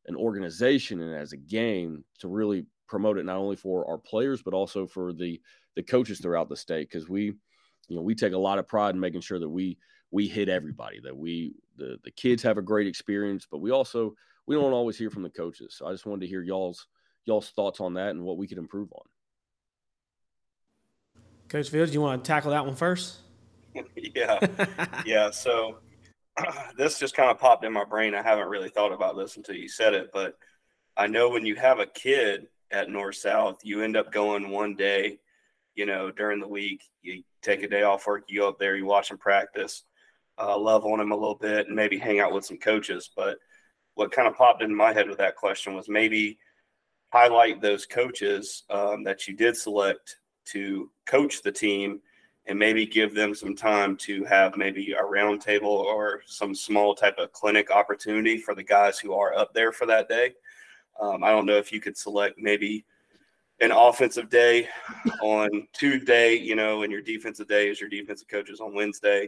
an 0.06 0.16
organization 0.16 1.02
and 1.02 1.14
as 1.14 1.34
a 1.34 1.38
game 1.38 2.06
to 2.20 2.30
really 2.30 2.66
promote 2.88 3.18
it 3.18 3.26
not 3.26 3.36
only 3.36 3.58
for 3.58 3.86
our 3.90 3.98
players 3.98 4.42
but 4.42 4.54
also 4.54 4.88
for 4.88 5.12
the 5.12 5.42
the 5.76 5.84
coaches 5.84 6.20
throughout 6.20 6.48
the 6.48 6.56
state? 6.56 6.90
Because 6.90 7.10
we 7.10 7.34
you 7.90 7.96
know 7.96 8.02
we 8.02 8.16
take 8.16 8.32
a 8.32 8.38
lot 8.38 8.58
of 8.58 8.68
pride 8.68 8.96
in 8.96 9.02
making 9.02 9.22
sure 9.22 9.38
that 9.38 9.50
we 9.50 9.78
we 10.12 10.30
hit 10.30 10.48
everybody 10.48 11.02
that 11.02 11.16
we 11.16 11.54
the 11.76 11.98
the 12.06 12.12
kids 12.12 12.42
have 12.42 12.58
a 12.58 12.62
great 12.62 12.88
experience 12.88 13.46
but 13.52 13.60
we 13.60 13.72
also 13.72 14.16
we 14.46 14.56
don't 14.56 14.72
always 14.72 14.98
hear 14.98 15.10
from 15.10 15.24
the 15.24 15.30
coaches. 15.30 15.76
So 15.78 15.88
i 15.88 15.92
just 15.92 16.06
wanted 16.06 16.22
to 16.22 16.28
hear 16.28 16.42
y'all's 16.42 16.88
y'all's 17.26 17.50
thoughts 17.50 17.82
on 17.82 17.96
that 17.96 18.12
and 18.12 18.24
what 18.24 18.38
we 18.38 18.48
could 18.48 18.58
improve 18.58 18.94
on. 18.94 19.02
Coach 21.50 21.70
fields 21.70 21.94
you 21.94 22.00
want 22.00 22.24
to 22.24 22.28
tackle 22.28 22.52
that 22.52 22.66
one 22.66 22.76
first 22.76 23.20
yeah 24.16 24.40
yeah 25.06 25.30
so 25.30 25.78
this 26.78 27.00
just 27.00 27.16
kind 27.16 27.32
of 27.32 27.40
popped 27.40 27.66
in 27.66 27.74
my 27.74 27.86
brain 27.86 28.16
i 28.16 28.22
haven't 28.22 28.50
really 28.50 28.70
thought 28.70 28.92
about 28.92 29.18
this 29.18 29.38
until 29.38 29.56
you 29.56 29.68
said 29.68 29.94
it 29.94 30.10
but 30.14 30.38
i 30.96 31.08
know 31.08 31.30
when 31.30 31.46
you 31.46 31.56
have 31.56 31.80
a 31.80 31.86
kid 31.86 32.48
at 32.72 32.90
north 32.90 33.16
south 33.16 33.60
you 33.64 33.82
end 33.82 33.98
up 33.98 34.12
going 34.12 34.50
one 34.50 34.76
day 34.76 35.18
you 35.78 35.86
know, 35.86 36.12
during 36.12 36.42
the 36.42 36.48
week. 36.48 36.84
You 37.04 37.24
take 37.42 37.64
a 37.64 37.70
day 37.70 37.84
off 37.84 38.06
work, 38.06 38.26
you 38.28 38.42
go 38.42 38.50
up 38.50 38.60
there, 38.60 38.76
you 38.76 38.86
watch 38.86 39.08
them 39.08 39.18
practice, 39.18 39.84
uh, 40.38 40.58
love 40.58 40.84
on 40.84 40.98
them 40.98 41.12
a 41.12 41.16
little 41.16 41.36
bit, 41.36 41.68
and 41.68 41.76
maybe 41.76 41.98
hang 41.98 42.20
out 42.20 42.34
with 42.34 42.44
some 42.44 42.58
coaches. 42.58 43.10
But 43.16 43.38
what 43.94 44.12
kind 44.12 44.28
of 44.28 44.36
popped 44.36 44.64
in 44.64 44.76
my 44.76 44.92
head 44.92 45.08
with 45.08 45.20
that 45.20 45.38
question 45.38 45.76
was 45.76 45.88
maybe 45.88 46.40
highlight 47.14 47.62
those 47.62 47.86
coaches 47.86 48.64
um, 48.70 49.04
that 49.04 49.28
you 49.28 49.36
did 49.36 49.56
select 49.56 50.18
to 50.46 50.90
coach 51.06 51.42
the 51.44 51.52
team 51.52 52.02
and 52.48 52.58
maybe 52.58 52.86
give 52.86 53.14
them 53.14 53.36
some 53.36 53.56
time 53.56 53.96
to 53.98 54.24
have 54.26 54.58
maybe 54.58 54.94
a 54.94 55.04
roundtable 55.04 55.64
or 55.64 56.22
some 56.26 56.56
small 56.56 56.96
type 56.96 57.18
of 57.18 57.32
clinic 57.32 57.70
opportunity 57.70 58.38
for 58.38 58.56
the 58.56 58.64
guys 58.64 58.98
who 59.00 59.14
are 59.14 59.38
up 59.38 59.54
there 59.54 59.72
for 59.72 59.86
that 59.86 60.10
day. 60.10 60.34
Um, 61.00 61.24
I 61.24 61.30
don't 61.30 61.46
know 61.46 61.58
if 61.58 61.72
you 61.72 61.80
could 61.80 61.98
select 61.98 62.38
maybe– 62.38 62.86
an 63.60 63.72
offensive 63.72 64.30
day 64.30 64.68
on 65.22 65.68
Tuesday, 65.74 66.36
you 66.36 66.56
know, 66.56 66.84
and 66.84 66.92
your 66.92 67.02
defensive 67.02 67.48
day 67.48 67.70
is 67.70 67.80
your 67.82 67.90
defensive 67.90 68.28
coaches 68.28 68.60
on 68.60 68.76
Wednesday. 68.76 69.28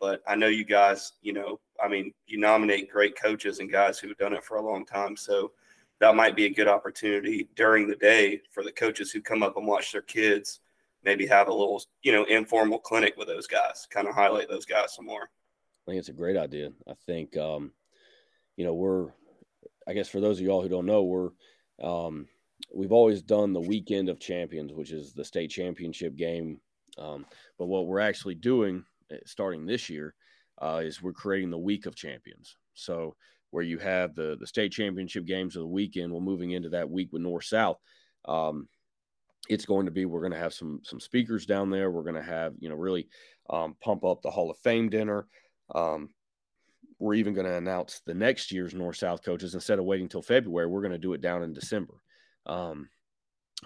But 0.00 0.22
I 0.26 0.34
know 0.34 0.46
you 0.46 0.64
guys, 0.64 1.12
you 1.22 1.32
know, 1.32 1.60
I 1.82 1.88
mean, 1.88 2.12
you 2.26 2.38
nominate 2.38 2.90
great 2.90 3.20
coaches 3.20 3.60
and 3.60 3.70
guys 3.70 3.98
who've 3.98 4.16
done 4.16 4.32
it 4.32 4.44
for 4.44 4.56
a 4.56 4.62
long 4.62 4.84
time. 4.86 5.16
So 5.16 5.52
that 6.00 6.16
might 6.16 6.36
be 6.36 6.46
a 6.46 6.54
good 6.54 6.68
opportunity 6.68 7.48
during 7.54 7.86
the 7.86 7.96
day 7.96 8.40
for 8.50 8.62
the 8.62 8.72
coaches 8.72 9.10
who 9.10 9.20
come 9.20 9.42
up 9.42 9.56
and 9.56 9.66
watch 9.66 9.92
their 9.92 10.02
kids, 10.02 10.60
maybe 11.06 11.24
have 11.26 11.48
a 11.48 11.54
little, 11.54 11.82
you 12.02 12.12
know, 12.12 12.24
informal 12.24 12.80
clinic 12.80 13.14
with 13.16 13.28
those 13.28 13.46
guys, 13.46 13.86
kind 13.90 14.08
of 14.08 14.14
highlight 14.14 14.48
those 14.50 14.66
guys 14.66 14.94
some 14.94 15.06
more. 15.06 15.22
I 15.22 15.90
think 15.90 16.00
it's 16.00 16.08
a 16.08 16.12
great 16.12 16.36
idea. 16.36 16.70
I 16.86 16.94
think, 17.06 17.36
um, 17.36 17.72
you 18.56 18.64
know, 18.64 18.74
we're, 18.74 19.10
I 19.88 19.92
guess 19.94 20.08
for 20.08 20.20
those 20.20 20.40
of 20.40 20.44
y'all 20.44 20.60
who 20.60 20.68
don't 20.68 20.84
know, 20.84 21.04
we're, 21.04 21.30
um, 21.82 22.26
we've 22.74 22.92
always 22.92 23.22
done 23.22 23.52
the 23.52 23.60
weekend 23.60 24.08
of 24.08 24.18
champions, 24.18 24.72
which 24.72 24.90
is 24.90 25.14
the 25.14 25.24
state 25.24 25.50
championship 25.50 26.16
game. 26.16 26.60
Um, 26.98 27.24
but 27.56 27.66
what 27.66 27.86
we're 27.86 28.00
actually 28.00 28.34
doing 28.34 28.84
eh, 29.12 29.18
starting 29.26 29.64
this 29.64 29.88
year 29.88 30.14
uh, 30.60 30.82
is 30.82 31.00
we're 31.00 31.12
creating 31.12 31.50
the 31.50 31.58
week 31.58 31.86
of 31.86 31.94
champions. 31.94 32.56
So 32.74 33.14
where 33.50 33.62
you 33.62 33.78
have 33.78 34.14
the 34.14 34.36
the 34.40 34.46
state 34.46 34.72
championship 34.72 35.24
games 35.24 35.54
of 35.54 35.62
the 35.62 35.68
weekend, 35.68 36.12
we're 36.12 36.20
moving 36.20 36.50
into 36.50 36.70
that 36.70 36.90
week 36.90 37.12
with 37.12 37.22
North 37.22 37.44
South. 37.44 37.78
Um, 38.26 38.68
it's 39.48 39.66
going 39.66 39.86
to 39.86 39.92
be 39.92 40.04
we're 40.04 40.20
going 40.20 40.32
to 40.32 40.38
have 40.38 40.54
some 40.54 40.80
some 40.82 41.00
speakers 41.00 41.46
down 41.46 41.70
there. 41.70 41.90
We're 41.90 42.02
going 42.02 42.14
to 42.16 42.22
have 42.22 42.54
you 42.58 42.68
know 42.68 42.76
really 42.76 43.08
um, 43.50 43.76
pump 43.82 44.04
up 44.04 44.22
the 44.22 44.30
Hall 44.30 44.50
of 44.50 44.58
Fame 44.58 44.88
dinner. 44.88 45.26
Um, 45.74 46.10
we're 46.98 47.14
even 47.14 47.34
going 47.34 47.46
to 47.46 47.56
announce 47.56 48.00
the 48.06 48.14
next 48.14 48.50
year's 48.50 48.74
North 48.74 48.96
South 48.96 49.22
coaches 49.22 49.54
instead 49.54 49.78
of 49.78 49.84
waiting 49.84 50.04
until 50.04 50.22
February. 50.22 50.66
We're 50.66 50.80
going 50.80 50.92
to 50.92 50.98
do 50.98 51.12
it 51.12 51.20
down 51.20 51.42
in 51.42 51.52
December. 51.52 51.94
Um, 52.46 52.88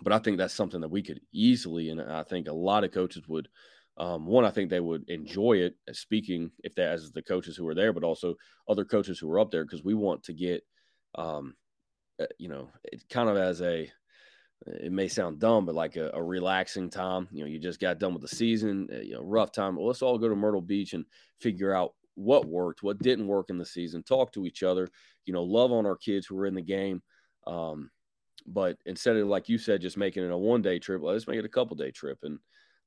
but 0.03 0.12
I 0.12 0.19
think 0.19 0.38
that's 0.38 0.55
something 0.55 0.81
that 0.81 0.90
we 0.90 1.03
could 1.03 1.21
easily, 1.33 1.90
and 1.90 2.01
I 2.01 2.23
think 2.23 2.49
a 2.49 2.53
lot 2.53 2.85
of 2.85 2.93
coaches 2.93 3.27
would. 3.29 3.49
Um, 3.97 4.27
one, 4.27 4.45
I 4.45 4.51
think 4.51 4.71
they 4.71 4.81
would 4.81 5.09
enjoy 5.11 5.59
it 5.59 5.75
as 5.87 5.99
speaking 5.99 6.53
if 6.64 6.75
that 6.77 6.93
as 6.93 7.12
the 7.12 7.23
coaches 7.23 7.57
who 7.57 7.69
are 7.69 7.75
there, 7.75 7.93
but 7.93 8.05
also 8.05 8.37
other 8.69 8.85
coaches 8.85 9.19
who 9.19 9.31
are 9.31 9.40
up 9.40 9.51
there 9.51 9.64
because 9.64 9.85
we 9.85 9.95
want 9.95 10.23
to 10.25 10.33
get, 10.33 10.62
um, 11.16 11.55
uh, 12.21 12.27
you 12.38 12.49
know, 12.49 12.71
it 12.85 13.03
kind 13.11 13.29
of 13.29 13.37
as 13.37 13.61
a. 13.61 13.90
It 14.66 14.92
may 14.92 15.09
sound 15.09 15.38
dumb, 15.38 15.64
but 15.64 15.75
like 15.75 15.96
a, 15.96 16.11
a 16.12 16.23
relaxing 16.23 16.90
time. 16.90 17.29
You 17.33 17.40
know, 17.40 17.46
you 17.51 17.59
just 17.59 17.81
got 17.81 17.99
done 17.99 18.12
with 18.12 18.23
the 18.23 18.29
season, 18.29 18.88
uh, 18.92 18.99
you 18.99 19.14
know, 19.14 19.23
rough 19.23 19.53
time. 19.53 19.77
Well, 19.77 19.87
let's 19.87 20.03
all 20.03 20.18
go 20.18 20.29
to 20.29 20.37
Myrtle 20.37 20.61
Beach 20.61 20.92
and 20.92 21.07
figure 21.40 21.75
out 21.75 21.94
what 22.14 22.46
worked, 22.46 22.83
what 22.83 22.99
didn't 22.99 23.27
work 23.27 23.49
in 23.49 23.57
the 23.57 23.64
season. 23.64 24.03
Talk 24.03 24.33
to 24.33 24.44
each 24.44 24.62
other. 24.62 24.88
You 25.25 25.33
know, 25.33 25.42
love 25.42 25.73
on 25.73 25.87
our 25.87 25.96
kids 25.96 26.27
who 26.27 26.38
are 26.38 26.46
in 26.46 26.55
the 26.55 26.62
game. 26.62 27.03
Um, 27.46 27.90
but 28.46 28.77
instead 28.85 29.16
of 29.16 29.29
like 29.29 29.49
you 29.49 29.57
said, 29.59 29.81
just 29.81 29.96
making 29.96 30.25
it 30.25 30.31
a 30.31 30.37
one 30.37 30.62
day 30.62 30.79
trip, 30.79 31.01
let's 31.03 31.27
make 31.27 31.38
it 31.38 31.44
a 31.44 31.49
couple 31.49 31.77
day 31.77 31.90
trip. 31.90 32.18
And 32.23 32.38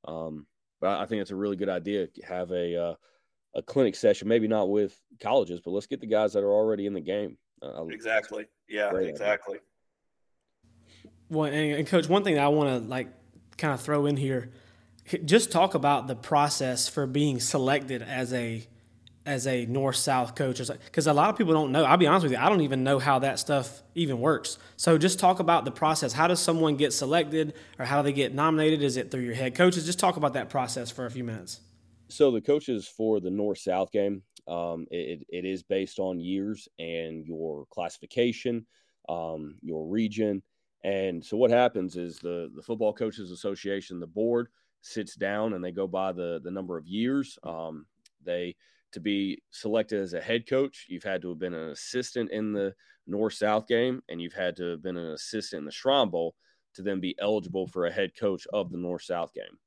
um, 0.06 0.46
but 0.80 1.00
I 1.00 1.06
think 1.06 1.22
it's 1.22 1.32
a 1.32 1.36
really 1.36 1.56
good 1.56 1.70
idea. 1.70 2.08
Have 2.24 2.52
a 2.52 2.76
uh, 2.76 2.96
a 3.56 3.62
clinic 3.62 3.96
session, 3.96 4.28
maybe 4.28 4.48
not 4.48 4.70
with 4.70 5.00
colleges, 5.20 5.62
but 5.64 5.72
let's 5.72 5.88
get 5.88 6.02
the 6.02 6.08
guys 6.08 6.34
that 6.34 6.44
are 6.44 6.52
already 6.52 6.86
in 6.86 6.94
the 6.94 7.02
game. 7.02 7.38
Uh, 7.62 7.86
exactly. 7.88 8.46
Yeah. 8.68 8.96
Exactly. 8.96 9.56
Idea. 9.56 9.66
Well, 11.30 11.52
and, 11.52 11.74
and 11.76 11.88
coach, 11.88 12.08
one 12.08 12.24
thing 12.24 12.36
that 12.36 12.44
I 12.44 12.50
want 12.50 12.84
to 12.84 12.90
like 12.90 13.08
kind 13.58 13.74
of 13.74 13.82
throw 13.82 14.06
in 14.06 14.18
here, 14.18 14.52
just 15.26 15.52
talk 15.52 15.74
about 15.74 16.08
the 16.08 16.16
process 16.16 16.88
for 16.88 17.06
being 17.06 17.40
selected 17.40 18.02
as 18.02 18.34
a 18.34 18.66
as 19.26 19.48
a 19.48 19.66
north 19.68 19.96
south 19.96 20.36
coach 20.36 20.60
because 20.86 21.08
a 21.08 21.14
lot 21.14 21.30
of 21.30 21.38
people 21.38 21.54
don't 21.54 21.72
know. 21.72 21.86
I'll 21.86 21.98
be 21.98 22.08
honest 22.08 22.24
with 22.24 22.34
you 22.34 22.38
i 22.38 22.50
don't 22.50 22.60
even 22.62 22.84
know 22.84 23.00
how 23.00 23.20
that 23.20 23.40
stuff 23.40 23.82
even 23.96 24.20
works. 24.20 24.58
So 24.76 24.98
just 24.98 25.18
talk 25.18 25.40
about 25.40 25.66
the 25.66 25.72
process. 25.72 26.12
How 26.12 26.28
does 26.28 26.42
someone 26.42 26.76
get 26.76 26.92
selected 26.92 27.54
or 27.80 27.86
how 27.86 28.02
do 28.02 28.08
they 28.08 28.14
get 28.14 28.34
nominated? 28.34 28.84
Is 28.84 28.98
it 28.98 29.12
through 29.12 29.22
your 29.22 29.36
head 29.36 29.56
coaches? 29.56 29.86
Just 29.86 30.00
talk 30.00 30.18
about 30.18 30.34
that 30.34 30.50
process 30.50 30.92
for 30.92 31.06
a 31.06 31.12
few 31.12 31.24
minutes. 31.24 31.62
So 32.10 32.32
the 32.32 32.42
coaches 32.42 32.88
for 32.88 33.22
the 33.22 33.30
north 33.30 33.60
south 33.60 33.92
game 33.92 34.24
um, 34.48 34.88
it, 34.92 35.26
it 35.30 35.46
is 35.46 35.64
based 35.64 36.00
on 36.00 36.20
years 36.20 36.68
and 36.78 37.26
your 37.26 37.66
classification 37.72 38.66
um, 39.08 39.56
your 39.62 39.88
region 39.88 40.44
and 40.84 41.24
so 41.24 41.38
what 41.38 41.52
happens 41.52 41.96
is 41.96 42.20
the 42.20 42.52
the 42.56 42.62
football 42.62 42.94
coaches 42.94 43.32
association 43.32 44.00
the 44.00 44.08
board 44.08 44.48
sits 44.82 45.16
down 45.16 45.54
and 45.54 45.64
they 45.64 45.72
go 45.72 45.88
by 45.88 46.12
the 46.12 46.42
the 46.44 46.52
number 46.52 46.78
of 46.78 46.88
years 46.88 47.38
um, 47.44 47.86
they 48.24 48.56
to 48.94 49.00
be 49.00 49.42
selected 49.52 50.00
as 50.00 50.14
a 50.14 50.22
head 50.22 50.48
coach, 50.48 50.86
you've 50.88 51.04
had 51.04 51.22
to 51.22 51.30
have 51.30 51.40
been 51.40 51.54
an 51.54 51.70
assistant 51.70 52.32
in 52.32 52.54
the 52.54 52.74
North 53.06 53.34
South 53.34 53.68
game, 53.68 54.02
and 54.08 54.22
you've 54.22 54.34
had 54.34 54.56
to 54.58 54.72
have 54.72 54.84
been 54.84 54.98
an 54.98 55.12
assistant 55.12 55.62
in 55.62 55.66
the 55.66 55.72
Shrine 55.72 56.10
Bowl 56.10 56.36
to 56.76 56.82
then 56.82 57.00
be 57.00 57.16
eligible 57.20 57.68
for 57.68 57.86
a 57.86 57.92
head 57.92 58.12
coach 58.16 58.48
of 58.54 58.72
the 58.72 58.78
North 58.78 59.04
South 59.04 59.32
game. 59.34 59.58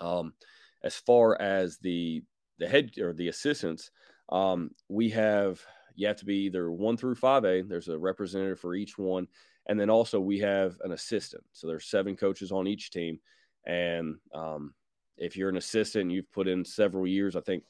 Um, 0.00 0.34
as 0.82 0.96
far 0.96 1.40
as 1.40 1.78
the 1.78 2.22
the 2.58 2.68
head 2.68 2.92
or 2.98 3.12
the 3.12 3.28
assistants, 3.28 3.90
um, 4.30 4.70
we 4.88 5.10
have 5.10 5.60
you 5.94 6.06
have 6.06 6.16
to 6.16 6.24
be 6.24 6.46
either 6.46 6.72
one 6.72 6.96
through 6.96 7.14
five 7.14 7.44
A. 7.44 7.62
There's 7.62 7.88
a 7.88 7.98
representative 7.98 8.60
for 8.60 8.74
each 8.74 8.98
one, 8.98 9.28
and 9.66 9.78
then 9.78 9.90
also 9.90 10.20
we 10.20 10.38
have 10.40 10.76
an 10.82 10.92
assistant. 10.92 11.44
So 11.52 11.66
there's 11.66 11.86
seven 11.86 12.16
coaches 12.16 12.52
on 12.52 12.66
each 12.66 12.90
team, 12.90 13.18
and 13.66 14.16
um, 14.34 14.74
if 15.16 15.36
you're 15.36 15.48
an 15.48 15.56
assistant, 15.56 16.10
you've 16.10 16.30
put 16.32 16.48
in 16.48 16.64
several 16.64 17.06
years. 17.06 17.36
I 17.36 17.40
think 17.40 17.64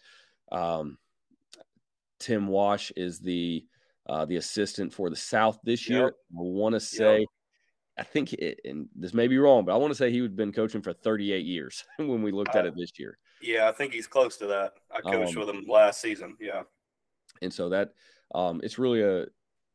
um, 0.50 0.98
Tim 2.18 2.48
Wash 2.48 2.92
is 2.96 3.20
the 3.20 3.64
uh, 4.08 4.24
the 4.24 4.36
assistant 4.36 4.92
for 4.92 5.08
the 5.10 5.16
South 5.16 5.58
this 5.64 5.88
year. 5.88 6.08
I 6.08 6.12
want 6.30 6.74
to 6.74 6.80
say, 6.80 7.20
yep. 7.20 7.28
I 7.98 8.02
think, 8.02 8.34
it, 8.34 8.60
and 8.64 8.88
this 8.94 9.14
may 9.14 9.28
be 9.28 9.38
wrong, 9.38 9.64
but 9.64 9.72
I 9.72 9.78
want 9.78 9.92
to 9.92 9.94
say 9.94 10.10
he 10.10 10.20
had 10.20 10.36
been 10.36 10.52
coaching 10.52 10.82
for 10.82 10.92
38 10.92 11.44
years 11.46 11.84
when 11.96 12.22
we 12.22 12.30
looked 12.30 12.54
at 12.54 12.66
it 12.66 12.74
this 12.76 12.92
year. 12.98 13.18
Yeah, 13.40 13.68
I 13.68 13.72
think 13.72 13.92
he's 13.92 14.06
close 14.06 14.36
to 14.38 14.46
that. 14.46 14.74
I 14.90 15.00
coached 15.00 15.36
um, 15.36 15.40
with 15.40 15.48
him 15.48 15.64
last 15.66 16.00
season. 16.00 16.36
Yeah, 16.40 16.62
and 17.42 17.52
so 17.52 17.68
that 17.70 17.92
um, 18.34 18.60
it's 18.62 18.78
really 18.78 19.02
a 19.02 19.26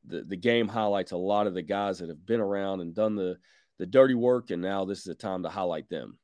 the 0.06 0.24
the 0.24 0.36
game 0.36 0.68
highlights 0.68 1.12
a 1.12 1.18
lot 1.18 1.48
of 1.48 1.54
the 1.54 1.62
guys 1.62 2.00
that 2.00 2.10
have 2.10 2.26
been 2.26 2.40
around 2.40 2.82
and 2.82 2.96
done 2.96 3.16
the 3.16 3.38
the 3.78 3.86
dirty 3.86 4.14
work, 4.16 4.52
and 4.52 4.62
now 4.62 4.86
this 4.86 5.00
is 5.00 5.08
a 5.08 5.16
time 5.16 5.44
to 5.44 5.50
highlight 5.50 5.90
them. 5.90 6.18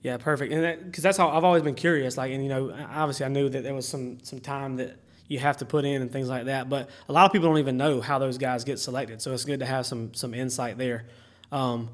Yeah, 0.00 0.18
perfect. 0.18 0.52
And 0.52 0.84
because 0.84 1.02
that, 1.02 1.08
that's 1.08 1.18
how 1.18 1.30
I've 1.30 1.44
always 1.44 1.62
been 1.62 1.74
curious. 1.74 2.18
Like, 2.18 2.30
and 2.30 2.42
you 2.42 2.50
know, 2.50 2.70
obviously 2.90 3.24
I 3.24 3.30
knew 3.30 3.48
that 3.48 3.62
there 3.62 3.74
was 3.74 3.88
some 3.88 4.18
some 4.22 4.38
time 4.38 4.76
that 4.76 4.98
you 5.28 5.38
have 5.38 5.56
to 5.58 5.64
put 5.64 5.84
in 5.84 6.02
and 6.02 6.12
things 6.12 6.28
like 6.28 6.44
that. 6.44 6.68
But 6.68 6.90
a 7.08 7.12
lot 7.12 7.24
of 7.24 7.32
people 7.32 7.48
don't 7.48 7.58
even 7.58 7.78
know 7.78 8.02
how 8.02 8.18
those 8.18 8.36
guys 8.36 8.64
get 8.64 8.78
selected. 8.78 9.22
So 9.22 9.32
it's 9.32 9.44
good 9.44 9.60
to 9.60 9.66
have 9.66 9.86
some 9.86 10.12
some 10.12 10.34
insight 10.34 10.76
there. 10.76 11.06
Um, 11.50 11.90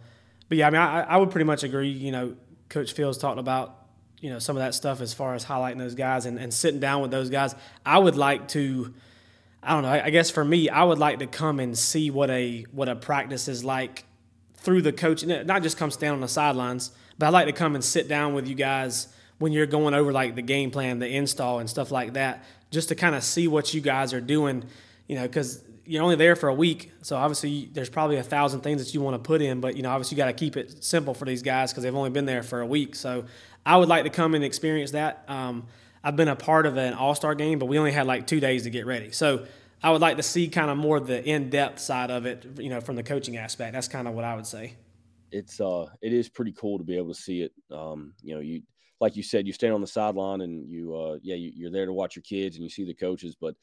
but 0.49 0.59
yeah, 0.59 0.67
I 0.67 0.71
mean, 0.71 0.81
I, 0.81 1.03
I 1.03 1.17
would 1.19 1.31
pretty 1.31 1.45
much 1.45 1.63
agree. 1.63 1.89
You 1.89 2.11
know, 2.11 2.37
Coach 2.69 2.93
Fields 2.95 3.17
talked 3.19 3.39
about 3.39 3.77
you 4.21 4.31
know 4.31 4.41
some 4.41 4.57
of 4.57 4.61
that 4.61 4.75
stuff 4.75 5.01
as 5.01 5.15
far 5.15 5.35
as 5.35 5.45
highlighting 5.45 5.79
those 5.79 5.95
guys 5.95 6.27
and, 6.27 6.39
and 6.39 6.53
sitting 6.53 6.81
down 6.81 7.03
with 7.03 7.11
those 7.11 7.31
guys. 7.31 7.55
I 7.87 7.99
would 7.99 8.17
like 8.17 8.49
to. 8.49 8.95
I 9.63 9.75
don't 9.75 9.83
know. 9.83 9.91
I, 9.91 10.11
guess 10.11 10.31
for 10.31 10.45
me, 10.45 10.69
I 10.71 10.85
would 10.85 10.99
like 10.99 11.19
to 11.19 11.27
come 11.27 11.61
and 11.61 11.77
see 11.77 12.11
what 12.11 12.31
a 12.31 12.65
what 12.73 12.89
a 12.89 12.97
practice 12.97 13.47
is 13.47 13.63
like 13.63 14.05
through 14.55 14.83
the 14.83 14.93
coach, 14.93 15.25
not 15.25 15.63
just 15.63 15.77
come 15.77 15.91
stand 15.91 16.15
on 16.15 16.21
the 16.21 16.29
sidelines, 16.29 16.93
but 17.19 17.27
I 17.27 17.29
like 17.31 17.47
to 17.47 17.53
come 17.53 17.75
and 17.75 17.85
sit 17.85 18.09
down 18.09 18.35
with 18.35 18.49
you 18.49 18.55
guys 18.55 19.09
when 19.39 19.53
you're 19.53 19.67
going 19.67 19.95
over 19.95 20.13
like 20.13 20.35
the 20.35 20.43
game 20.43 20.71
plan, 20.71 20.99
the 20.99 21.09
install, 21.09 21.59
and 21.59 21.69
stuff 21.69 21.91
like 21.91 22.15
that, 22.15 22.45
just 22.71 22.89
to 22.89 22.95
kind 22.95 23.15
of 23.15 23.23
see 23.23 23.49
what 23.49 23.75
you 23.75 23.81
guys 23.81 24.13
are 24.15 24.21
doing. 24.21 24.65
You 25.09 25.17
know, 25.17 25.23
because 25.23 25.63
you're 25.85 26.03
only 26.03 26.17
there 26.17 26.37
for 26.37 26.49
a 26.49 26.55
week, 26.55 26.93
so 27.03 27.17
obviously 27.17 27.69
there's 27.73 27.91
probably 27.91 28.17
a 28.17 28.23
thousand 28.23 28.61
things 28.61 28.85
that 28.85 28.95
you 28.95 29.01
want 29.03 29.15
to 29.15 29.27
put 29.27 29.43
in, 29.43 29.61
but 29.61 29.77
you 29.77 29.83
know, 29.83 29.91
obviously 29.91 30.17
you 30.17 30.23
got 30.23 30.27
to 30.27 30.33
keep 30.33 30.57
it 30.57 30.83
simple 30.83 31.13
for 31.13 31.27
these 31.27 31.43
guys 31.43 31.73
because 31.73 31.83
they've 31.83 31.95
only 31.95 32.11
been 32.11 32.27
there 32.27 32.43
for 32.43 32.61
a 32.61 32.67
week. 32.67 32.95
So 32.95 33.25
I 33.67 33.77
would 33.77 33.89
like 33.89 34.05
to 34.05 34.11
come 34.11 34.35
and 34.35 34.45
experience 34.45 34.93
that. 34.93 35.25
Um, 35.29 35.67
I've 36.03 36.17
been 36.17 36.29
a 36.29 36.37
part 36.37 36.67
of 36.67 36.77
an 36.77 36.95
All 36.95 37.15
Star 37.15 37.35
game, 37.35 37.59
but 37.59 37.67
we 37.67 37.79
only 37.79 37.93
had 37.93 38.07
like 38.07 38.27
two 38.27 38.41
days 38.41 38.65
to 38.65 38.71
get 38.71 38.87
ready. 38.87 39.11
So 39.13 39.47
I 39.83 39.91
would 39.91 40.01
like 40.01 40.17
to 40.17 40.23
see 40.23 40.49
kind 40.49 40.71
of 40.71 40.77
more 40.77 41.01
the 41.01 41.25
in 41.25 41.51
depth 41.51 41.79
side 41.79 42.11
of 42.11 42.27
it, 42.27 42.47
you 42.59 42.71
know, 42.71 42.81
from 42.81 42.97
the 42.97 43.03
coaching 43.03 43.37
aspect. 43.37 43.73
That's 43.73 43.89
kind 43.89 44.09
of 44.09 44.15
what 44.15 44.25
I 44.25 44.35
would 44.35 44.47
say. 44.47 44.75
It's 45.31 45.61
uh, 45.61 45.87
it 46.03 46.13
is 46.13 46.29
pretty 46.29 46.53
cool 46.53 46.79
to 46.79 46.85
be 46.85 46.97
able 46.97 47.15
to 47.15 47.21
see 47.21 47.43
it. 47.43 47.53
Um, 47.71 48.15
you 48.23 48.35
know, 48.35 48.41
you 48.41 48.63
like 49.01 49.17
you 49.17 49.23
said, 49.23 49.47
you 49.47 49.53
stand 49.53 49.73
on 49.73 49.81
the 49.81 49.87
sideline 49.87 50.43
and 50.43 50.69
you, 50.69 50.95
uh, 50.95 51.19
yeah, 51.23 51.35
you, 51.35 51.53
you're 51.55 51.71
there 51.71 51.87
to 51.87 51.93
watch 51.93 52.17
your 52.17 52.23
kids 52.23 52.57
and 52.57 52.63
you 52.63 52.69
see 52.69 52.85
the 52.85 52.95
coaches, 52.95 53.35
but 53.35 53.55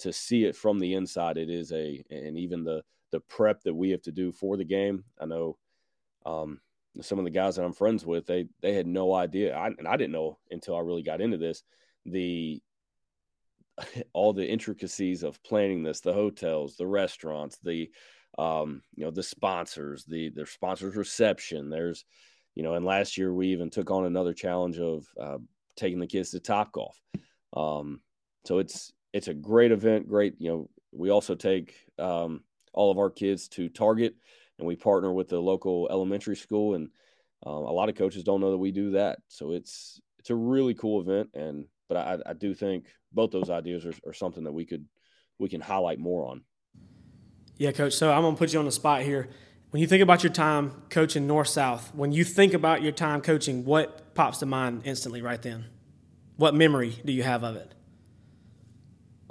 to 0.00 0.12
see 0.12 0.44
it 0.44 0.56
from 0.56 0.80
the 0.80 0.94
inside, 0.94 1.36
it 1.36 1.48
is 1.48 1.72
a, 1.72 2.02
and 2.10 2.36
even 2.38 2.64
the 2.64 2.82
the 3.12 3.20
prep 3.20 3.60
that 3.62 3.74
we 3.74 3.90
have 3.90 4.02
to 4.02 4.12
do 4.12 4.32
for 4.32 4.56
the 4.56 4.64
game. 4.64 5.04
I 5.20 5.26
know, 5.26 5.56
um, 6.24 6.60
some 7.00 7.18
of 7.18 7.24
the 7.24 7.30
guys 7.30 7.56
that 7.56 7.64
I'm 7.64 7.72
friends 7.72 8.04
with, 8.04 8.26
they 8.26 8.46
they 8.62 8.72
had 8.74 8.86
no 8.86 9.14
idea, 9.14 9.56
I, 9.56 9.68
and 9.68 9.86
I 9.86 9.96
didn't 9.96 10.12
know 10.12 10.38
until 10.50 10.76
I 10.76 10.80
really 10.80 11.02
got 11.02 11.20
into 11.20 11.38
this, 11.38 11.62
the 12.04 12.60
all 14.12 14.32
the 14.32 14.46
intricacies 14.46 15.22
of 15.22 15.42
planning 15.42 15.82
this, 15.82 16.00
the 16.00 16.12
hotels, 16.12 16.76
the 16.76 16.86
restaurants, 16.86 17.58
the 17.62 17.90
um, 18.38 18.82
you 18.94 19.04
know, 19.04 19.10
the 19.10 19.22
sponsors, 19.22 20.04
the 20.04 20.30
the 20.30 20.46
sponsors 20.46 20.96
reception. 20.96 21.68
There's, 21.68 22.04
you 22.54 22.62
know, 22.62 22.74
and 22.74 22.84
last 22.84 23.18
year 23.18 23.32
we 23.32 23.48
even 23.48 23.70
took 23.70 23.90
on 23.90 24.06
another 24.06 24.32
challenge 24.32 24.78
of 24.78 25.06
uh, 25.20 25.38
taking 25.76 25.98
the 25.98 26.06
kids 26.06 26.30
to 26.30 26.40
Topgolf. 26.40 26.94
Um, 27.54 28.00
so 28.44 28.58
it's 28.58 28.92
it's 29.12 29.28
a 29.28 29.34
great 29.34 29.72
event. 29.72 30.08
Great, 30.08 30.34
you 30.38 30.50
know. 30.50 30.70
We 30.92 31.10
also 31.10 31.36
take 31.36 31.74
um, 32.00 32.42
all 32.72 32.90
of 32.90 32.98
our 32.98 33.10
kids 33.10 33.46
to 33.50 33.68
Target, 33.68 34.16
and 34.60 34.68
we 34.68 34.76
partner 34.76 35.12
with 35.12 35.28
the 35.28 35.40
local 35.40 35.88
elementary 35.90 36.36
school. 36.36 36.74
And 36.74 36.90
uh, 37.44 37.50
a 37.50 37.74
lot 37.74 37.88
of 37.88 37.96
coaches 37.96 38.22
don't 38.22 38.40
know 38.40 38.52
that 38.52 38.58
we 38.58 38.70
do 38.70 38.92
that. 38.92 39.18
So 39.28 39.52
it's 39.52 40.00
it's 40.18 40.30
a 40.30 40.34
really 40.34 40.74
cool 40.74 41.00
event. 41.00 41.30
And 41.34 41.64
but 41.88 41.96
I, 41.96 42.18
I 42.26 42.32
do 42.34 42.54
think 42.54 42.86
both 43.12 43.32
those 43.32 43.50
ideas 43.50 43.84
are, 43.84 43.94
are 44.06 44.12
something 44.12 44.44
that 44.44 44.52
we 44.52 44.64
could 44.64 44.86
we 45.38 45.48
can 45.48 45.60
highlight 45.60 45.98
more 45.98 46.26
on. 46.26 46.42
Yeah, 47.56 47.72
coach. 47.72 47.94
So 47.94 48.12
I'm 48.12 48.22
gonna 48.22 48.36
put 48.36 48.52
you 48.52 48.58
on 48.58 48.64
the 48.66 48.72
spot 48.72 49.02
here. 49.02 49.28
When 49.70 49.80
you 49.80 49.86
think 49.86 50.02
about 50.02 50.22
your 50.24 50.32
time 50.32 50.82
coaching 50.90 51.26
North 51.26 51.48
South, 51.48 51.94
when 51.94 52.10
you 52.10 52.24
think 52.24 52.54
about 52.54 52.82
your 52.82 52.92
time 52.92 53.20
coaching, 53.20 53.64
what 53.64 54.14
pops 54.14 54.38
to 54.38 54.46
mind 54.46 54.82
instantly 54.84 55.22
right 55.22 55.40
then? 55.40 55.66
What 56.36 56.54
memory 56.54 57.00
do 57.04 57.12
you 57.12 57.22
have 57.22 57.44
of 57.44 57.54
it? 57.56 57.72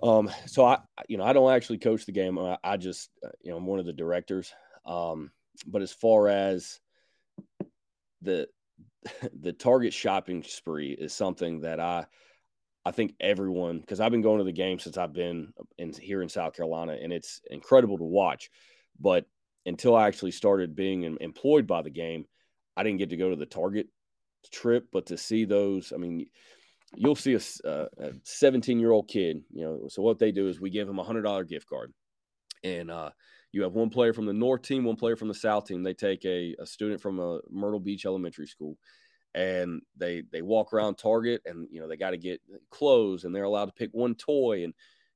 Um, 0.01 0.31
so 0.45 0.63
I, 0.63 0.79
you 1.09 1.17
know, 1.17 1.25
I 1.25 1.33
don't 1.33 1.51
actually 1.51 1.79
coach 1.79 2.05
the 2.05 2.13
game. 2.13 2.39
I, 2.39 2.57
I 2.63 2.77
just, 2.77 3.09
uh, 3.25 3.29
you 3.41 3.51
know, 3.51 3.57
I'm 3.57 3.65
one 3.65 3.79
of 3.79 3.85
the 3.85 3.91
directors. 3.91 4.53
Um, 4.89 5.31
but 5.67 5.81
as 5.81 5.93
far 5.93 6.27
as 6.27 6.79
the 8.21 8.47
the 9.39 9.53
target 9.53 9.93
shopping 9.93 10.43
spree 10.43 10.91
is 10.91 11.13
something 11.13 11.61
that 11.61 11.79
I 11.79 12.05
I 12.85 12.91
think 12.91 13.13
everyone 13.19 13.79
because 13.79 13.99
I've 13.99 14.11
been 14.11 14.21
going 14.21 14.39
to 14.39 14.43
the 14.43 14.51
game 14.51 14.79
since 14.79 14.97
I've 14.97 15.13
been 15.13 15.53
in 15.77 15.93
here 15.93 16.21
in 16.21 16.29
South 16.29 16.55
Carolina 16.55 16.97
and 17.01 17.13
it's 17.13 17.39
incredible 17.49 17.97
to 17.97 18.03
watch. 18.03 18.49
But 18.99 19.25
until 19.65 19.95
I 19.95 20.07
actually 20.07 20.31
started 20.31 20.75
being 20.75 21.17
employed 21.21 21.67
by 21.67 21.81
the 21.81 21.89
game, 21.89 22.25
I 22.75 22.83
didn't 22.83 22.99
get 22.99 23.11
to 23.11 23.17
go 23.17 23.29
to 23.29 23.35
the 23.35 23.45
Target 23.45 23.87
trip. 24.51 24.87
But 24.91 25.07
to 25.07 25.17
see 25.17 25.45
those, 25.45 25.93
I 25.93 25.97
mean, 25.97 26.27
you'll 26.95 27.15
see 27.15 27.35
a 27.35 28.19
17 28.23 28.79
year 28.79 28.91
old 28.91 29.07
kid, 29.07 29.43
you 29.53 29.63
know. 29.63 29.87
So 29.89 30.01
what 30.01 30.19
they 30.19 30.31
do 30.31 30.47
is 30.47 30.59
we 30.59 30.69
give 30.69 30.87
them 30.87 30.99
a 30.99 31.03
hundred 31.03 31.23
dollar 31.23 31.43
gift 31.43 31.67
card, 31.67 31.93
and 32.63 32.89
uh, 32.89 33.11
you 33.51 33.63
have 33.63 33.73
one 33.73 33.89
player 33.89 34.13
from 34.13 34.25
the 34.25 34.33
North 34.33 34.61
team, 34.61 34.83
one 34.83 34.95
player 34.95 35.15
from 35.15 35.27
the 35.27 35.33
South 35.33 35.65
team. 35.65 35.83
They 35.83 35.93
take 35.93 36.25
a, 36.25 36.55
a 36.59 36.65
student 36.65 37.01
from 37.01 37.19
a 37.19 37.39
Myrtle 37.49 37.79
Beach 37.79 38.05
Elementary 38.05 38.47
School, 38.47 38.77
and 39.33 39.81
they 39.97 40.23
they 40.31 40.41
walk 40.41 40.73
around 40.73 40.95
Target, 40.95 41.41
and 41.45 41.67
you 41.71 41.81
know 41.81 41.87
they 41.87 41.97
got 41.97 42.11
to 42.11 42.17
get 42.17 42.41
clothes, 42.69 43.23
and 43.23 43.35
they're 43.35 43.43
allowed 43.43 43.65
to 43.65 43.73
pick 43.73 43.89
one 43.91 44.15
toy, 44.15 44.63
and 44.63 44.73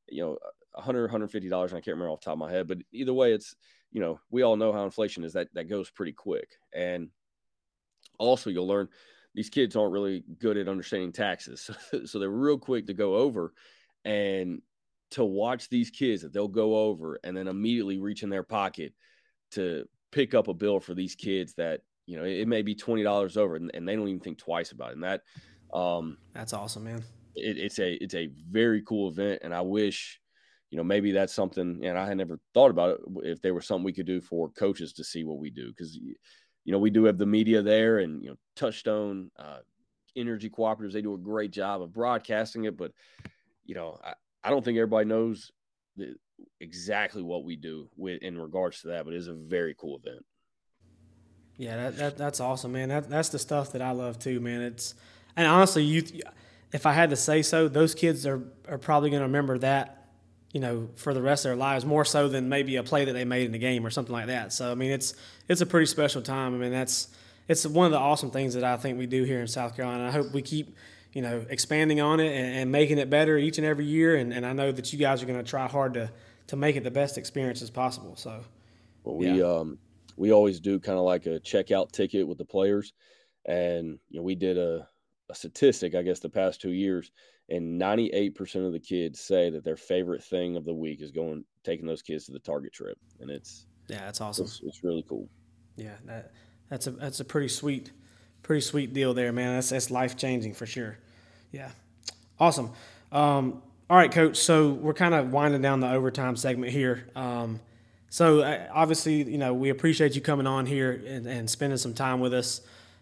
you 0.09 0.23
know. 0.23 0.37
100 0.75 1.01
150 1.03 1.49
dollars 1.49 1.71
i 1.71 1.75
can't 1.75 1.89
remember 1.89 2.09
off 2.09 2.21
the 2.21 2.25
top 2.25 2.33
of 2.33 2.39
my 2.39 2.51
head 2.51 2.67
but 2.67 2.79
either 2.91 3.13
way 3.13 3.31
it's 3.31 3.55
you 3.91 4.01
know 4.01 4.19
we 4.31 4.41
all 4.41 4.55
know 4.55 4.73
how 4.73 4.83
inflation 4.83 5.23
is 5.23 5.33
that 5.33 5.47
that 5.53 5.69
goes 5.69 5.91
pretty 5.91 6.13
quick 6.13 6.57
and 6.73 7.09
also 8.17 8.49
you'll 8.49 8.65
learn 8.65 8.89
these 9.35 9.49
kids 9.49 9.75
aren't 9.75 9.93
really 9.93 10.23
good 10.39 10.57
at 10.57 10.67
understanding 10.67 11.11
taxes. 11.11 11.69
so 12.05 12.19
they're 12.19 12.29
real 12.29 12.57
quick 12.57 12.87
to 12.87 12.93
go 12.93 13.15
over 13.15 13.53
and 14.05 14.61
to 15.13 15.23
watch 15.23 15.69
these 15.69 15.91
kids 15.91 16.23
that 16.23 16.33
they'll 16.33 16.47
go 16.47 16.75
over 16.75 17.19
and 17.23 17.37
then 17.37 17.47
immediately 17.47 17.99
reach 17.99 18.23
in 18.23 18.29
their 18.29 18.43
pocket 18.43 18.93
to 19.51 19.85
pick 20.11 20.33
up 20.33 20.47
a 20.47 20.53
bill 20.53 20.79
for 20.79 20.95
these 20.95 21.15
kids 21.15 21.53
that, 21.53 21.81
you 22.07 22.17
know, 22.17 22.23
it 22.23 22.47
may 22.47 22.63
be 22.63 22.75
$20 22.75 23.37
over 23.37 23.55
and, 23.55 23.69
and 23.75 23.87
they 23.87 23.95
don't 23.95 24.07
even 24.07 24.19
think 24.19 24.39
twice 24.39 24.71
about 24.71 24.89
it. 24.89 24.93
And 24.93 25.03
that, 25.03 25.21
um, 25.71 26.17
that's 26.33 26.53
awesome, 26.53 26.85
man. 26.85 27.03
It, 27.35 27.57
it's 27.57 27.77
a, 27.77 27.93
it's 27.93 28.15
a 28.15 28.29
very 28.49 28.81
cool 28.81 29.09
event. 29.09 29.41
And 29.43 29.53
I 29.53 29.61
wish, 29.61 30.19
you 30.71 30.77
know, 30.77 30.83
maybe 30.83 31.11
that's 31.11 31.33
something, 31.33 31.85
and 31.85 31.97
I 31.97 32.07
had 32.07 32.17
never 32.17 32.39
thought 32.55 32.71
about 32.71 32.99
it 32.99 32.99
if 33.23 33.41
there 33.41 33.53
was 33.53 33.67
something 33.67 33.83
we 33.85 33.93
could 33.93 34.07
do 34.07 34.19
for 34.19 34.49
coaches 34.49 34.93
to 34.93 35.03
see 35.03 35.23
what 35.23 35.37
we 35.37 35.51
do. 35.51 35.71
Cause 35.73 35.93
you 36.65 36.71
know, 36.71 36.79
we 36.79 36.89
do 36.89 37.03
have 37.03 37.19
the 37.19 37.25
media 37.27 37.61
there 37.61 37.99
and, 37.99 38.23
you 38.23 38.29
know, 38.29 38.35
Touchstone, 38.55 39.29
uh, 39.37 39.59
Energy 40.15 40.49
Cooperatives, 40.49 40.93
they 40.93 41.01
do 41.01 41.13
a 41.13 41.19
great 41.19 41.51
job 41.51 41.81
of 41.81 41.93
broadcasting 41.93 42.63
it. 42.63 42.77
But, 42.77 42.93
you 43.65 43.75
know, 43.75 43.99
I, 44.03 44.13
I 44.43 44.49
don't 44.49 44.63
think 44.63 44.77
everybody 44.77 45.07
knows 45.07 45.51
the, 45.95 46.15
exactly 46.59 47.21
what 47.21 47.43
we 47.43 47.55
do 47.55 47.89
with 47.95 48.21
in 48.21 48.39
regards 48.39 48.81
to 48.81 48.87
that, 48.89 49.05
but 49.05 49.13
it's 49.13 49.27
a 49.27 49.33
very 49.33 49.75
cool 49.77 49.99
event. 50.03 50.25
Yeah, 51.57 51.77
that, 51.77 51.97
that 51.97 52.17
that's 52.17 52.39
awesome, 52.39 52.71
man. 52.71 52.89
That, 52.89 53.09
that's 53.09 53.29
the 53.29 53.39
stuff 53.39 53.71
that 53.73 53.81
I 53.81 53.91
love 53.91 54.19
too, 54.19 54.39
man. 54.39 54.61
It's 54.61 54.95
and 55.35 55.47
honestly, 55.47 55.83
you, 55.83 56.03
if 56.71 56.85
I 56.85 56.93
had 56.93 57.11
to 57.11 57.15
say 57.15 57.41
so, 57.41 57.67
those 57.67 57.93
kids 57.93 58.25
are 58.25 58.41
are 58.67 58.77
probably 58.77 59.09
going 59.09 59.21
to 59.21 59.27
remember 59.27 59.57
that 59.59 60.03
you 60.53 60.59
know, 60.59 60.87
for 60.95 61.15
the 61.15 61.21
rest 61.21 61.45
of 61.45 61.49
their 61.49 61.55
lives, 61.55 61.83
more 61.83 62.05
so 62.05 62.29
than 62.29 62.47
maybe 62.47 62.75
a 62.75 62.83
play 62.83 63.05
that 63.05 63.13
they 63.13 63.25
made 63.25 63.47
in 63.47 63.51
the 63.51 63.57
game 63.57 63.85
or 63.85 63.89
something 63.89 64.13
like 64.13 64.27
that. 64.27 64.53
So 64.53 64.71
I 64.71 64.75
mean, 64.75 64.91
it's 64.91 65.15
it's 65.49 65.61
a 65.61 65.65
pretty 65.65 65.87
special 65.87 66.21
time. 66.21 66.53
I 66.53 66.57
mean, 66.57 66.71
that's 66.71 67.07
it's 67.47 67.65
one 67.65 67.87
of 67.87 67.91
the 67.91 67.97
awesome 67.97 68.29
things 68.29 68.53
that 68.53 68.63
I 68.63 68.77
think 68.77 68.99
we 68.99 69.07
do 69.07 69.23
here 69.23 69.41
in 69.41 69.47
South 69.47 69.75
Carolina. 69.75 70.07
I 70.07 70.11
hope 70.11 70.31
we 70.31 70.43
keep 70.43 70.75
you 71.13 71.21
know 71.21 71.45
expanding 71.49 72.01
on 72.01 72.19
it 72.19 72.33
and, 72.33 72.55
and 72.55 72.71
making 72.71 72.97
it 72.97 73.09
better 73.09 73.37
each 73.37 73.57
and 73.57 73.65
every 73.65 73.85
year. 73.85 74.15
And, 74.15 74.33
and 74.33 74.45
I 74.45 74.53
know 74.53 74.71
that 74.71 74.91
you 74.91 74.99
guys 74.99 75.23
are 75.23 75.25
going 75.25 75.39
to 75.39 75.49
try 75.49 75.67
hard 75.67 75.93
to 75.95 76.11
to 76.47 76.55
make 76.55 76.75
it 76.75 76.83
the 76.83 76.91
best 76.91 77.17
experience 77.17 77.61
as 77.61 77.69
possible. 77.69 78.15
So, 78.15 78.41
well, 79.03 79.15
we 79.15 79.39
yeah. 79.39 79.45
um 79.45 79.77
we 80.15 80.31
always 80.31 80.59
do 80.59 80.79
kind 80.79 80.97
of 80.97 81.05
like 81.05 81.25
a 81.25 81.39
checkout 81.39 81.91
ticket 81.91 82.27
with 82.27 82.37
the 82.37 82.45
players, 82.45 82.93
and 83.45 83.99
you 84.09 84.19
know 84.19 84.23
we 84.23 84.35
did 84.35 84.57
a 84.57 84.87
a 85.29 85.35
statistic, 85.35 85.95
I 85.95 86.01
guess, 86.01 86.19
the 86.19 86.29
past 86.29 86.59
two 86.59 86.73
years 86.73 87.11
and 87.49 87.79
98% 87.79 88.65
of 88.65 88.71
the 88.71 88.79
kids 88.79 89.19
say 89.19 89.49
that 89.49 89.63
their 89.63 89.75
favorite 89.75 90.23
thing 90.23 90.55
of 90.55 90.65
the 90.65 90.73
week 90.73 91.01
is 91.01 91.11
going 91.11 91.43
taking 91.63 91.85
those 91.85 92.01
kids 92.01 92.25
to 92.25 92.31
the 92.31 92.39
target 92.39 92.73
trip 92.73 92.97
and 93.19 93.29
it's 93.29 93.65
yeah 93.87 93.99
that's 93.99 94.21
awesome 94.21 94.45
it's, 94.45 94.61
it's 94.63 94.83
really 94.83 95.03
cool 95.07 95.29
yeah 95.75 95.95
that 96.05 96.31
that's 96.69 96.87
a 96.87 96.91
that's 96.91 97.19
a 97.19 97.25
pretty 97.25 97.47
sweet 97.47 97.91
pretty 98.43 98.61
sweet 98.61 98.93
deal 98.93 99.13
there 99.13 99.31
man. 99.31 99.55
That's 99.55 99.69
that's 99.69 99.89
life 99.89 100.15
changing 100.17 100.53
for 100.53 100.65
sure. 100.65 100.97
Yeah. 101.51 101.71
Awesome. 102.39 102.71
Um, 103.11 103.61
all 103.89 103.97
right 103.97 104.11
coach 104.11 104.37
so 104.37 104.69
we're 104.69 104.93
kind 104.93 105.13
of 105.13 105.31
winding 105.31 105.61
down 105.61 105.79
the 105.79 105.91
overtime 105.91 106.35
segment 106.35 106.71
here. 106.71 107.07
Um, 107.15 107.59
so 108.09 108.41
uh, 108.41 108.67
obviously 108.71 109.23
you 109.23 109.37
know 109.37 109.53
we 109.53 109.69
appreciate 109.69 110.15
you 110.15 110.21
coming 110.21 110.47
on 110.47 110.65
here 110.65 111.01
and, 111.05 111.25
and 111.25 111.49
spending 111.49 111.77
some 111.77 111.93
time 111.93 112.19
with 112.19 112.33
us. 112.33 112.61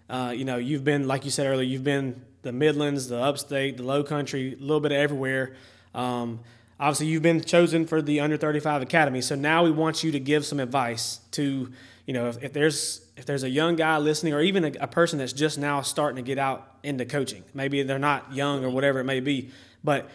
Uh, 0.09 0.33
you 0.35 0.45
know 0.45 0.57
you've 0.57 0.83
been 0.83 1.07
like 1.07 1.25
you 1.25 1.31
said 1.31 1.47
earlier 1.47 1.67
you've 1.67 1.83
been 1.83 2.21
the 2.41 2.51
Midlands, 2.51 3.07
the 3.07 3.17
Upstate, 3.17 3.77
the 3.77 3.83
Low 3.83 4.03
Country, 4.03 4.53
a 4.53 4.61
little 4.61 4.79
bit 4.79 4.91
of 4.91 4.97
everywhere. 4.97 5.53
Um, 5.93 6.39
obviously, 6.79 7.07
you've 7.07 7.21
been 7.21 7.41
chosen 7.41 7.85
for 7.85 8.01
the 8.01 8.19
Under 8.19 8.37
35 8.37 8.81
Academy, 8.81 9.21
so 9.21 9.35
now 9.35 9.63
we 9.63 9.71
want 9.71 10.03
you 10.03 10.11
to 10.11 10.19
give 10.19 10.45
some 10.45 10.59
advice 10.59 11.19
to, 11.31 11.71
you 12.11 12.17
know, 12.17 12.27
if, 12.27 12.43
if 12.43 12.51
there's 12.51 12.99
if 13.15 13.25
there's 13.25 13.43
a 13.43 13.49
young 13.49 13.77
guy 13.77 13.97
listening, 13.97 14.33
or 14.33 14.41
even 14.41 14.65
a, 14.65 14.71
a 14.81 14.87
person 14.87 15.17
that's 15.19 15.31
just 15.31 15.57
now 15.57 15.81
starting 15.81 16.17
to 16.17 16.21
get 16.21 16.37
out 16.37 16.59
into 16.83 17.05
coaching. 17.05 17.41
Maybe 17.53 17.83
they're 17.83 17.99
not 17.99 18.35
young 18.35 18.65
or 18.65 18.69
whatever 18.69 18.99
it 18.99 19.05
may 19.05 19.21
be, 19.21 19.51
but 19.81 20.09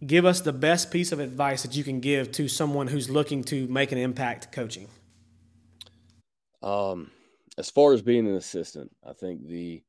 give 0.00 0.24
us 0.24 0.40
the 0.40 0.52
best 0.54 0.90
piece 0.90 1.12
of 1.12 1.20
advice 1.20 1.62
that 1.62 1.76
you 1.76 1.84
can 1.84 2.00
give 2.00 2.32
to 2.32 2.48
someone 2.48 2.86
who's 2.88 3.10
looking 3.10 3.44
to 3.44 3.68
make 3.68 3.92
an 3.92 3.98
impact 3.98 4.50
coaching. 4.50 4.88
Um, 6.62 7.10
as 7.58 7.68
far 7.68 7.92
as 7.92 8.00
being 8.00 8.26
an 8.26 8.36
assistant, 8.36 8.90
I 9.06 9.12
think 9.12 9.46
the 9.46 9.82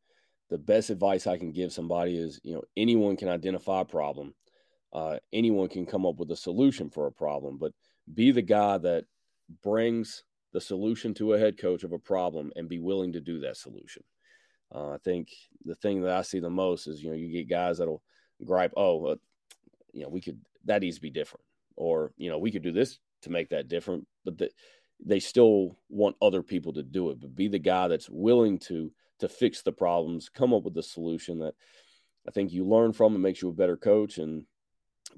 the 0.50 0.58
best 0.58 0.90
advice 0.90 1.28
I 1.28 1.38
can 1.38 1.54
give 1.54 1.72
somebody 1.72 2.18
is, 2.18 2.42
you 2.44 2.56
know, 2.56 2.64
anyone 2.76 3.16
can 3.16 3.30
identify 3.30 3.80
a 3.80 3.86
problem. 3.86 4.34
uh, 4.94 5.18
anyone 5.34 5.68
can 5.68 5.86
come 5.86 6.06
up 6.06 6.18
with 6.18 6.32
a 6.32 6.36
solution 6.36 6.90
for 6.90 7.08
a 7.08 7.12
problem, 7.12 7.58
but 7.58 7.72
be 8.14 8.32
the 8.32 8.42
guy 8.42 8.78
that 8.78 9.06
brings 9.64 10.24
the 10.54 10.62
solution 10.62 11.14
to 11.16 11.34
a 11.34 11.40
head 11.40 11.58
coach 11.58 11.84
of 11.84 11.92
a 11.92 12.00
problem 12.00 12.52
and 12.56 12.70
be 12.70 12.80
willing 12.80 13.14
to 13.14 13.22
do 13.22 13.40
that 13.42 13.58
solution. 13.58 14.04
Uh, 14.74 14.92
I 14.92 14.98
think 14.98 15.30
the 15.66 15.76
thing 15.76 16.02
that 16.02 16.16
I 16.16 16.22
see 16.22 16.40
the 16.40 16.50
most 16.50 16.88
is 16.88 17.02
you 17.02 17.10
know 17.10 17.16
you 17.16 17.32
get 17.32 17.50
guys 17.50 17.78
that'll 17.78 18.04
gripe, 18.44 18.74
oh, 18.76 19.06
uh, 19.06 19.16
you 19.94 20.04
know 20.04 20.10
we 20.10 20.22
could 20.22 20.40
that 20.66 20.82
needs 20.82 20.98
to 20.98 21.02
be 21.02 21.10
different, 21.10 21.44
or 21.76 22.12
you 22.18 22.30
know 22.30 22.38
we 22.38 22.52
could 22.52 22.64
do 22.64 22.72
this 22.72 23.00
to 23.22 23.30
make 23.30 23.50
that 23.50 23.68
different, 23.68 24.06
but 24.26 24.38
the, 24.38 24.50
they 25.04 25.20
still 25.20 25.78
want 25.90 26.16
other 26.22 26.42
people 26.42 26.74
to 26.74 26.84
do 26.84 27.12
it. 27.12 27.20
But 27.20 27.36
be 27.36 27.48
the 27.48 27.60
guy 27.60 27.88
that's 27.88 28.10
willing 28.10 28.60
to 28.60 28.92
to 29.20 29.30
fix 29.30 29.62
the 29.62 29.72
problems, 29.72 30.30
come 30.30 30.54
up 30.54 30.64
with 30.64 30.78
a 30.78 30.84
solution 30.84 31.40
that 31.40 31.56
I 32.28 32.32
think 32.32 32.52
you 32.52 32.66
learn 32.66 32.94
from 32.94 33.14
and 33.14 33.24
makes 33.24 33.42
you 33.42 33.50
a 33.50 33.54
better 33.54 33.78
coach 33.78 34.18
and 34.18 34.46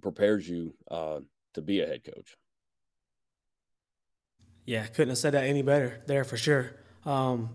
prepares 0.02 0.48
you 0.48 0.76
uh, 0.90 1.20
to 1.56 1.62
be 1.62 1.82
a 1.82 1.88
head 1.88 2.04
coach. 2.04 2.38
Yeah, 4.70 4.86
couldn't 4.86 5.10
have 5.10 5.18
said 5.18 5.34
that 5.34 5.46
any 5.46 5.64
better 5.64 6.00
there 6.06 6.24
for 6.24 6.38
sure. 6.38 6.76
Um, 7.04 7.50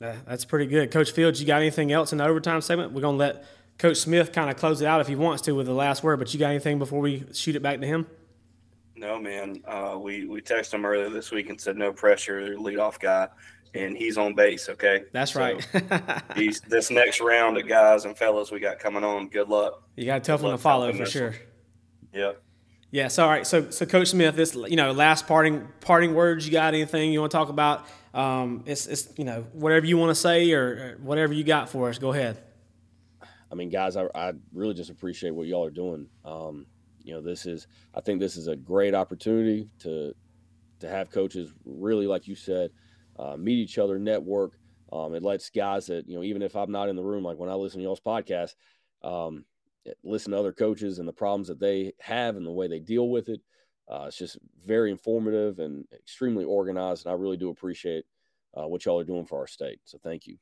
that's 0.00 0.44
pretty 0.44 0.66
good. 0.66 0.90
Coach 0.90 1.12
Fields, 1.12 1.40
you 1.40 1.46
got 1.46 1.60
anything 1.60 1.92
else 1.92 2.10
in 2.10 2.18
the 2.18 2.24
overtime 2.26 2.60
segment? 2.60 2.90
We're 2.90 3.02
going 3.02 3.14
to 3.14 3.20
let 3.20 3.44
Coach 3.78 3.98
Smith 3.98 4.32
kind 4.32 4.50
of 4.50 4.56
close 4.56 4.80
it 4.80 4.86
out 4.88 5.00
if 5.00 5.06
he 5.06 5.14
wants 5.14 5.42
to 5.42 5.52
with 5.52 5.66
the 5.66 5.72
last 5.72 6.02
word, 6.02 6.18
but 6.18 6.34
you 6.34 6.40
got 6.40 6.48
anything 6.48 6.80
before 6.80 6.98
we 6.98 7.24
shoot 7.32 7.54
it 7.54 7.62
back 7.62 7.80
to 7.82 7.86
him? 7.86 8.04
No, 8.96 9.20
man. 9.20 9.62
Uh, 9.64 9.96
we, 10.02 10.24
we 10.24 10.40
texted 10.40 10.74
him 10.74 10.84
earlier 10.84 11.08
this 11.08 11.30
week 11.30 11.50
and 11.50 11.60
said 11.60 11.76
no 11.76 11.92
pressure, 11.92 12.56
leadoff 12.56 12.98
guy, 12.98 13.28
and 13.74 13.96
he's 13.96 14.18
on 14.18 14.34
base, 14.34 14.68
okay? 14.70 15.04
That's 15.12 15.34
so 15.34 15.40
right. 15.40 16.24
he's 16.34 16.60
this 16.62 16.90
next 16.90 17.20
round 17.20 17.58
of 17.58 17.68
guys 17.68 18.06
and 18.06 18.18
fellas 18.18 18.50
we 18.50 18.58
got 18.58 18.80
coming 18.80 19.04
on. 19.04 19.28
Good 19.28 19.48
luck. 19.48 19.84
You 19.94 20.04
got 20.04 20.16
a 20.16 20.24
tough 20.24 20.42
one 20.42 20.50
to 20.50 20.58
follow 20.58 20.92
for 20.92 21.06
sure. 21.06 21.36
Yep. 22.12 22.42
Yeah. 22.90 23.08
So 23.08 23.24
all 23.24 23.30
right. 23.30 23.46
So 23.46 23.70
so 23.70 23.86
Coach 23.86 24.08
Smith, 24.08 24.34
this 24.34 24.54
you 24.54 24.76
know 24.76 24.92
last 24.92 25.26
parting 25.26 25.68
parting 25.80 26.14
words. 26.14 26.46
You 26.46 26.52
got 26.52 26.74
anything 26.74 27.12
you 27.12 27.20
want 27.20 27.30
to 27.30 27.36
talk 27.36 27.48
about? 27.48 27.86
Um, 28.12 28.64
it's 28.66 28.86
it's 28.86 29.08
you 29.16 29.24
know 29.24 29.46
whatever 29.52 29.86
you 29.86 29.96
want 29.96 30.10
to 30.10 30.14
say 30.14 30.52
or, 30.52 30.62
or, 30.62 30.98
whatever 31.02 31.32
you 31.32 31.44
got 31.44 31.68
for 31.68 31.88
us. 31.88 31.98
Go 31.98 32.12
ahead. 32.12 32.42
I 33.52 33.54
mean, 33.54 33.68
guys, 33.68 33.96
I, 33.96 34.06
I 34.14 34.32
really 34.52 34.74
just 34.74 34.90
appreciate 34.90 35.30
what 35.30 35.46
y'all 35.46 35.64
are 35.64 35.70
doing. 35.70 36.08
Um, 36.24 36.66
you 37.02 37.14
know, 37.14 37.20
this 37.20 37.46
is 37.46 37.68
I 37.94 38.00
think 38.00 38.20
this 38.20 38.36
is 38.36 38.48
a 38.48 38.56
great 38.56 38.94
opportunity 38.94 39.68
to 39.80 40.12
to 40.80 40.88
have 40.88 41.10
coaches 41.10 41.52
really, 41.64 42.06
like 42.06 42.26
you 42.26 42.34
said, 42.34 42.70
uh, 43.18 43.36
meet 43.36 43.58
each 43.58 43.78
other, 43.78 43.98
network. 43.98 44.58
Um, 44.92 45.14
it 45.14 45.22
lets 45.22 45.50
guys 45.50 45.86
that 45.86 46.08
you 46.08 46.16
know, 46.16 46.24
even 46.24 46.42
if 46.42 46.56
I'm 46.56 46.72
not 46.72 46.88
in 46.88 46.96
the 46.96 47.04
room, 47.04 47.22
like 47.22 47.38
when 47.38 47.50
I 47.50 47.54
listen 47.54 47.78
to 47.78 47.84
y'all's 47.84 48.00
podcast, 48.00 48.54
um, 49.02 49.44
listen 50.04 50.32
to 50.32 50.38
other 50.38 50.52
coaches 50.52 50.98
and 50.98 51.08
the 51.08 51.12
problems 51.12 51.48
that 51.48 51.60
they 51.60 51.92
have 52.00 52.36
and 52.36 52.46
the 52.46 52.52
way 52.52 52.68
they 52.68 52.80
deal 52.80 53.08
with 53.08 53.28
it. 53.28 53.40
Uh, 53.90 54.04
it's 54.06 54.16
just 54.16 54.38
very 54.64 54.90
informative 54.90 55.58
and 55.58 55.84
extremely 55.92 56.44
organized, 56.44 57.06
and 57.06 57.12
I 57.12 57.16
really 57.16 57.36
do 57.36 57.50
appreciate 57.50 58.04
uh, 58.56 58.66
what 58.66 58.84
y'all 58.84 59.00
are 59.00 59.04
doing 59.04 59.26
for 59.26 59.38
our 59.40 59.46
state. 59.46 59.80
So 59.84 59.98
thank 60.02 60.26
you. 60.26 60.36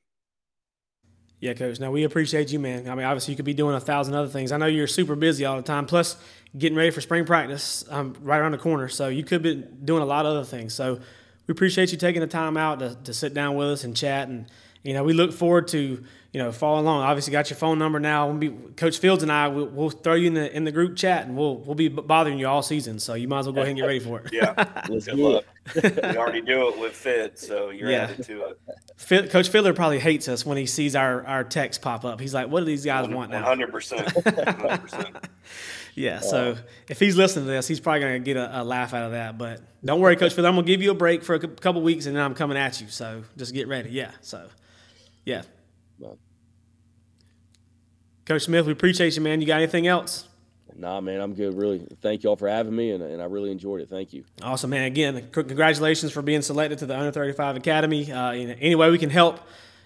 Yeah, 1.41 1.55
coach. 1.55 1.79
Now 1.79 1.93
we 1.93 2.03
appreciate 2.03 2.51
you, 2.51 2.59
man. 2.59 2.89
I 2.89 2.95
mean, 2.97 3.07
obviously 3.07 3.33
you 3.33 3.37
could 3.37 3.45
be 3.45 3.55
doing 3.55 3.77
a 3.77 3.81
thousand 3.81 4.15
other 4.15 4.29
things. 4.29 4.51
I 4.51 4.57
know 4.57 4.67
you're 4.67 4.89
super 4.89 5.15
busy 5.15 5.45
all 5.45 5.57
the 5.57 5.63
time. 5.63 5.87
Plus, 5.87 6.17
getting 6.57 6.77
ready 6.77 6.91
for 6.91 7.01
spring 7.01 7.25
practice 7.25 7.85
um, 7.91 8.17
right 8.21 8.39
around 8.39 8.53
the 8.53 8.59
corner, 8.59 8.89
so 8.89 9.09
you 9.09 9.23
could 9.23 9.43
be 9.43 9.55
doing 9.55 10.03
a 10.03 10.07
lot 10.07 10.27
of 10.27 10.33
other 10.33 10.45
things. 10.45 10.75
So 10.75 10.99
we 11.47 11.53
appreciate 11.53 11.93
you 11.93 11.99
taking 11.99 12.21
the 12.21 12.27
time 12.27 12.57
out 12.57 12.81
to, 12.81 12.99
to 13.05 13.15
sit 13.15 13.35
down 13.35 13.55
with 13.55 13.69
us 13.69 13.85
and 13.85 13.97
chat 13.97 14.29
and 14.29 14.47
you 14.83 14.95
know, 14.95 15.05
we 15.05 15.13
look 15.13 15.33
forward 15.33 15.69
to 15.69 16.05
you 16.33 16.43
know 16.43 16.53
follow 16.53 16.81
along. 16.81 17.03
Obviously, 17.03 17.33
got 17.33 17.49
your 17.49 17.57
phone 17.57 17.79
number 17.79 17.99
now. 17.99 18.29
We'll 18.29 18.37
be, 18.37 18.51
Coach 18.77 18.99
Fields 18.99 19.23
and 19.23 19.33
I, 19.33 19.49
we'll, 19.49 19.67
we'll, 19.67 19.91
throw 19.91 20.15
you 20.15 20.27
in 20.27 20.35
the 20.35 20.55
in 20.55 20.65
the 20.65 20.73
group 20.73 20.97
chat, 20.97 21.27
and 21.27 21.37
we'll 21.37 21.57
we'll 21.57 21.75
be 21.75 21.89
bothering 21.89 22.39
you 22.39 22.47
all 22.47 22.63
season. 22.63 22.99
So 22.99 23.15
you 23.15 23.29
might 23.29 23.41
as 23.41 23.47
well 23.47 23.55
go 23.55 23.63
ahead 23.63 23.71
and 23.71 23.79
get 23.79 23.87
ready 23.87 24.01
for 24.01 24.21
it. 24.21 24.33
yeah, 24.33 24.53
good 24.87 25.19
luck. 25.19 25.45
we 25.75 26.17
already 26.17 26.43
do 26.43 26.69
it 26.69 26.79
with 26.79 26.93
Fit, 26.93 27.39
so 27.39 27.71
you're 27.71 27.91
yeah. 27.91 28.05
added 28.05 28.25
to 28.27 28.55
it. 29.09 29.31
Coach 29.31 29.49
Fiddler 29.49 29.73
probably 29.73 29.99
hates 30.01 30.29
us 30.29 30.45
when 30.45 30.59
he 30.59 30.67
sees 30.67 30.95
our 30.95 31.25
our 31.27 31.45
text 31.45 31.81
pop 31.81 32.05
up. 32.05 32.21
He's 32.21 32.35
like, 32.35 32.49
"What 32.49 32.61
do 32.61 32.67
these 32.67 32.85
guys 32.85 33.07
100%, 33.07 33.15
want 33.15 33.31
now?" 33.31 33.45
Hundred 33.45 33.73
percent. 33.73 34.13
Yeah, 35.95 36.21
so 36.21 36.57
if 36.89 37.01
he's 37.01 37.17
listening 37.17 37.47
to 37.47 37.51
this, 37.51 37.67
he's 37.67 37.81
probably 37.81 38.01
going 38.03 38.23
to 38.23 38.25
get 38.25 38.37
a, 38.37 38.61
a, 38.61 38.63
laugh 38.63 38.95
out 38.95 39.07
of 39.07 39.11
that. 39.13 39.37
But 39.37 39.61
don't 39.85 39.99
worry, 39.99 40.15
Coach 40.15 40.33
Fiddler. 40.33 40.49
I'm 40.49 40.55
going 40.55 40.65
to 40.65 40.71
give 40.71 40.81
you 40.81 40.93
a 40.93 40.95
break 40.95 41.25
for 41.25 41.35
a 41.35 41.41
couple 41.41 41.83
weeks, 41.83 42.07
and 42.07 42.15
then 42.15 42.23
I'm 42.23 42.35
coming 42.35 42.57
at 42.57 42.81
you. 42.81 42.87
So 42.87 43.25
just 43.37 43.53
get 43.53 43.67
ready. 43.67 43.91
Yeah. 43.91 44.13
So. 44.21 44.47
Yeah. 45.25 45.43
Coach 48.29 48.43
Smith, 48.43 48.67
we 48.67 48.73
appreciate 48.73 49.17
you, 49.17 49.23
man. 49.23 49.41
You 49.41 49.47
got 49.47 49.57
anything 49.57 49.87
else? 49.87 50.29
Nah, 50.77 51.01
man, 51.01 51.21
I'm 51.21 51.35
good. 51.35 51.55
Really, 51.55 51.85
thank 52.03 52.23
y'all 52.23 52.37
for 52.37 52.47
having 52.47 52.77
me, 52.77 52.93
and, 52.93 53.03
and 53.03 53.21
I 53.21 53.25
really 53.25 53.51
enjoyed 53.51 53.81
it. 53.81 53.89
Thank 53.89 54.13
you. 54.13 54.25
Awesome, 54.43 54.71
man. 54.71 54.85
Again, 54.85 55.29
congratulations 55.33 56.13
for 56.13 56.23
being 56.23 56.43
selected 56.43 56.79
to 56.81 56.87
the 56.87 56.97
Under 56.97 57.11
35 57.11 57.57
Academy. 57.57 58.13
Uh, 58.13 58.31
you 58.33 58.47
know, 58.47 58.55
any 58.61 58.75
way 58.77 58.91
we 58.91 58.99
can 58.99 59.11
help, 59.11 59.41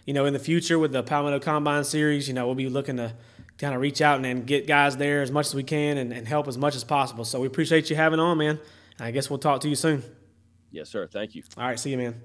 you 0.04 0.12
know, 0.12 0.26
in 0.26 0.34
the 0.34 0.38
future 0.38 0.78
with 0.78 0.92
the 0.92 1.02
Palmetto 1.02 1.38
Combine 1.38 1.84
Series, 1.84 2.28
you 2.28 2.34
know, 2.34 2.44
we'll 2.44 2.54
be 2.54 2.68
looking 2.68 2.98
to 2.98 3.14
kind 3.56 3.74
of 3.74 3.80
reach 3.80 4.02
out 4.02 4.16
and, 4.16 4.26
and, 4.26 4.46
get 4.46 4.66
guys 4.66 4.96
there 4.96 5.22
as 5.22 5.30
much 5.30 5.46
as 5.46 5.54
we 5.54 5.62
can 5.62 5.96
and, 5.96 6.12
and 6.12 6.26
help 6.26 6.48
as 6.48 6.58
much 6.58 6.74
as 6.74 6.84
possible. 6.84 7.24
So 7.24 7.40
we 7.40 7.46
appreciate 7.46 7.88
you 7.88 7.96
having 7.96 8.18
on, 8.18 8.36
man. 8.38 8.58
I 8.98 9.12
guess 9.12 9.30
we'll 9.30 9.38
talk 9.38 9.60
to 9.60 9.68
you 9.68 9.76
soon. 9.76 10.02
Yes, 10.70 10.90
sir. 10.90 11.06
Thank 11.06 11.34
you. 11.34 11.42
All 11.56 11.64
right. 11.64 11.78
See 11.78 11.90
you, 11.90 11.96
man. 11.96 12.20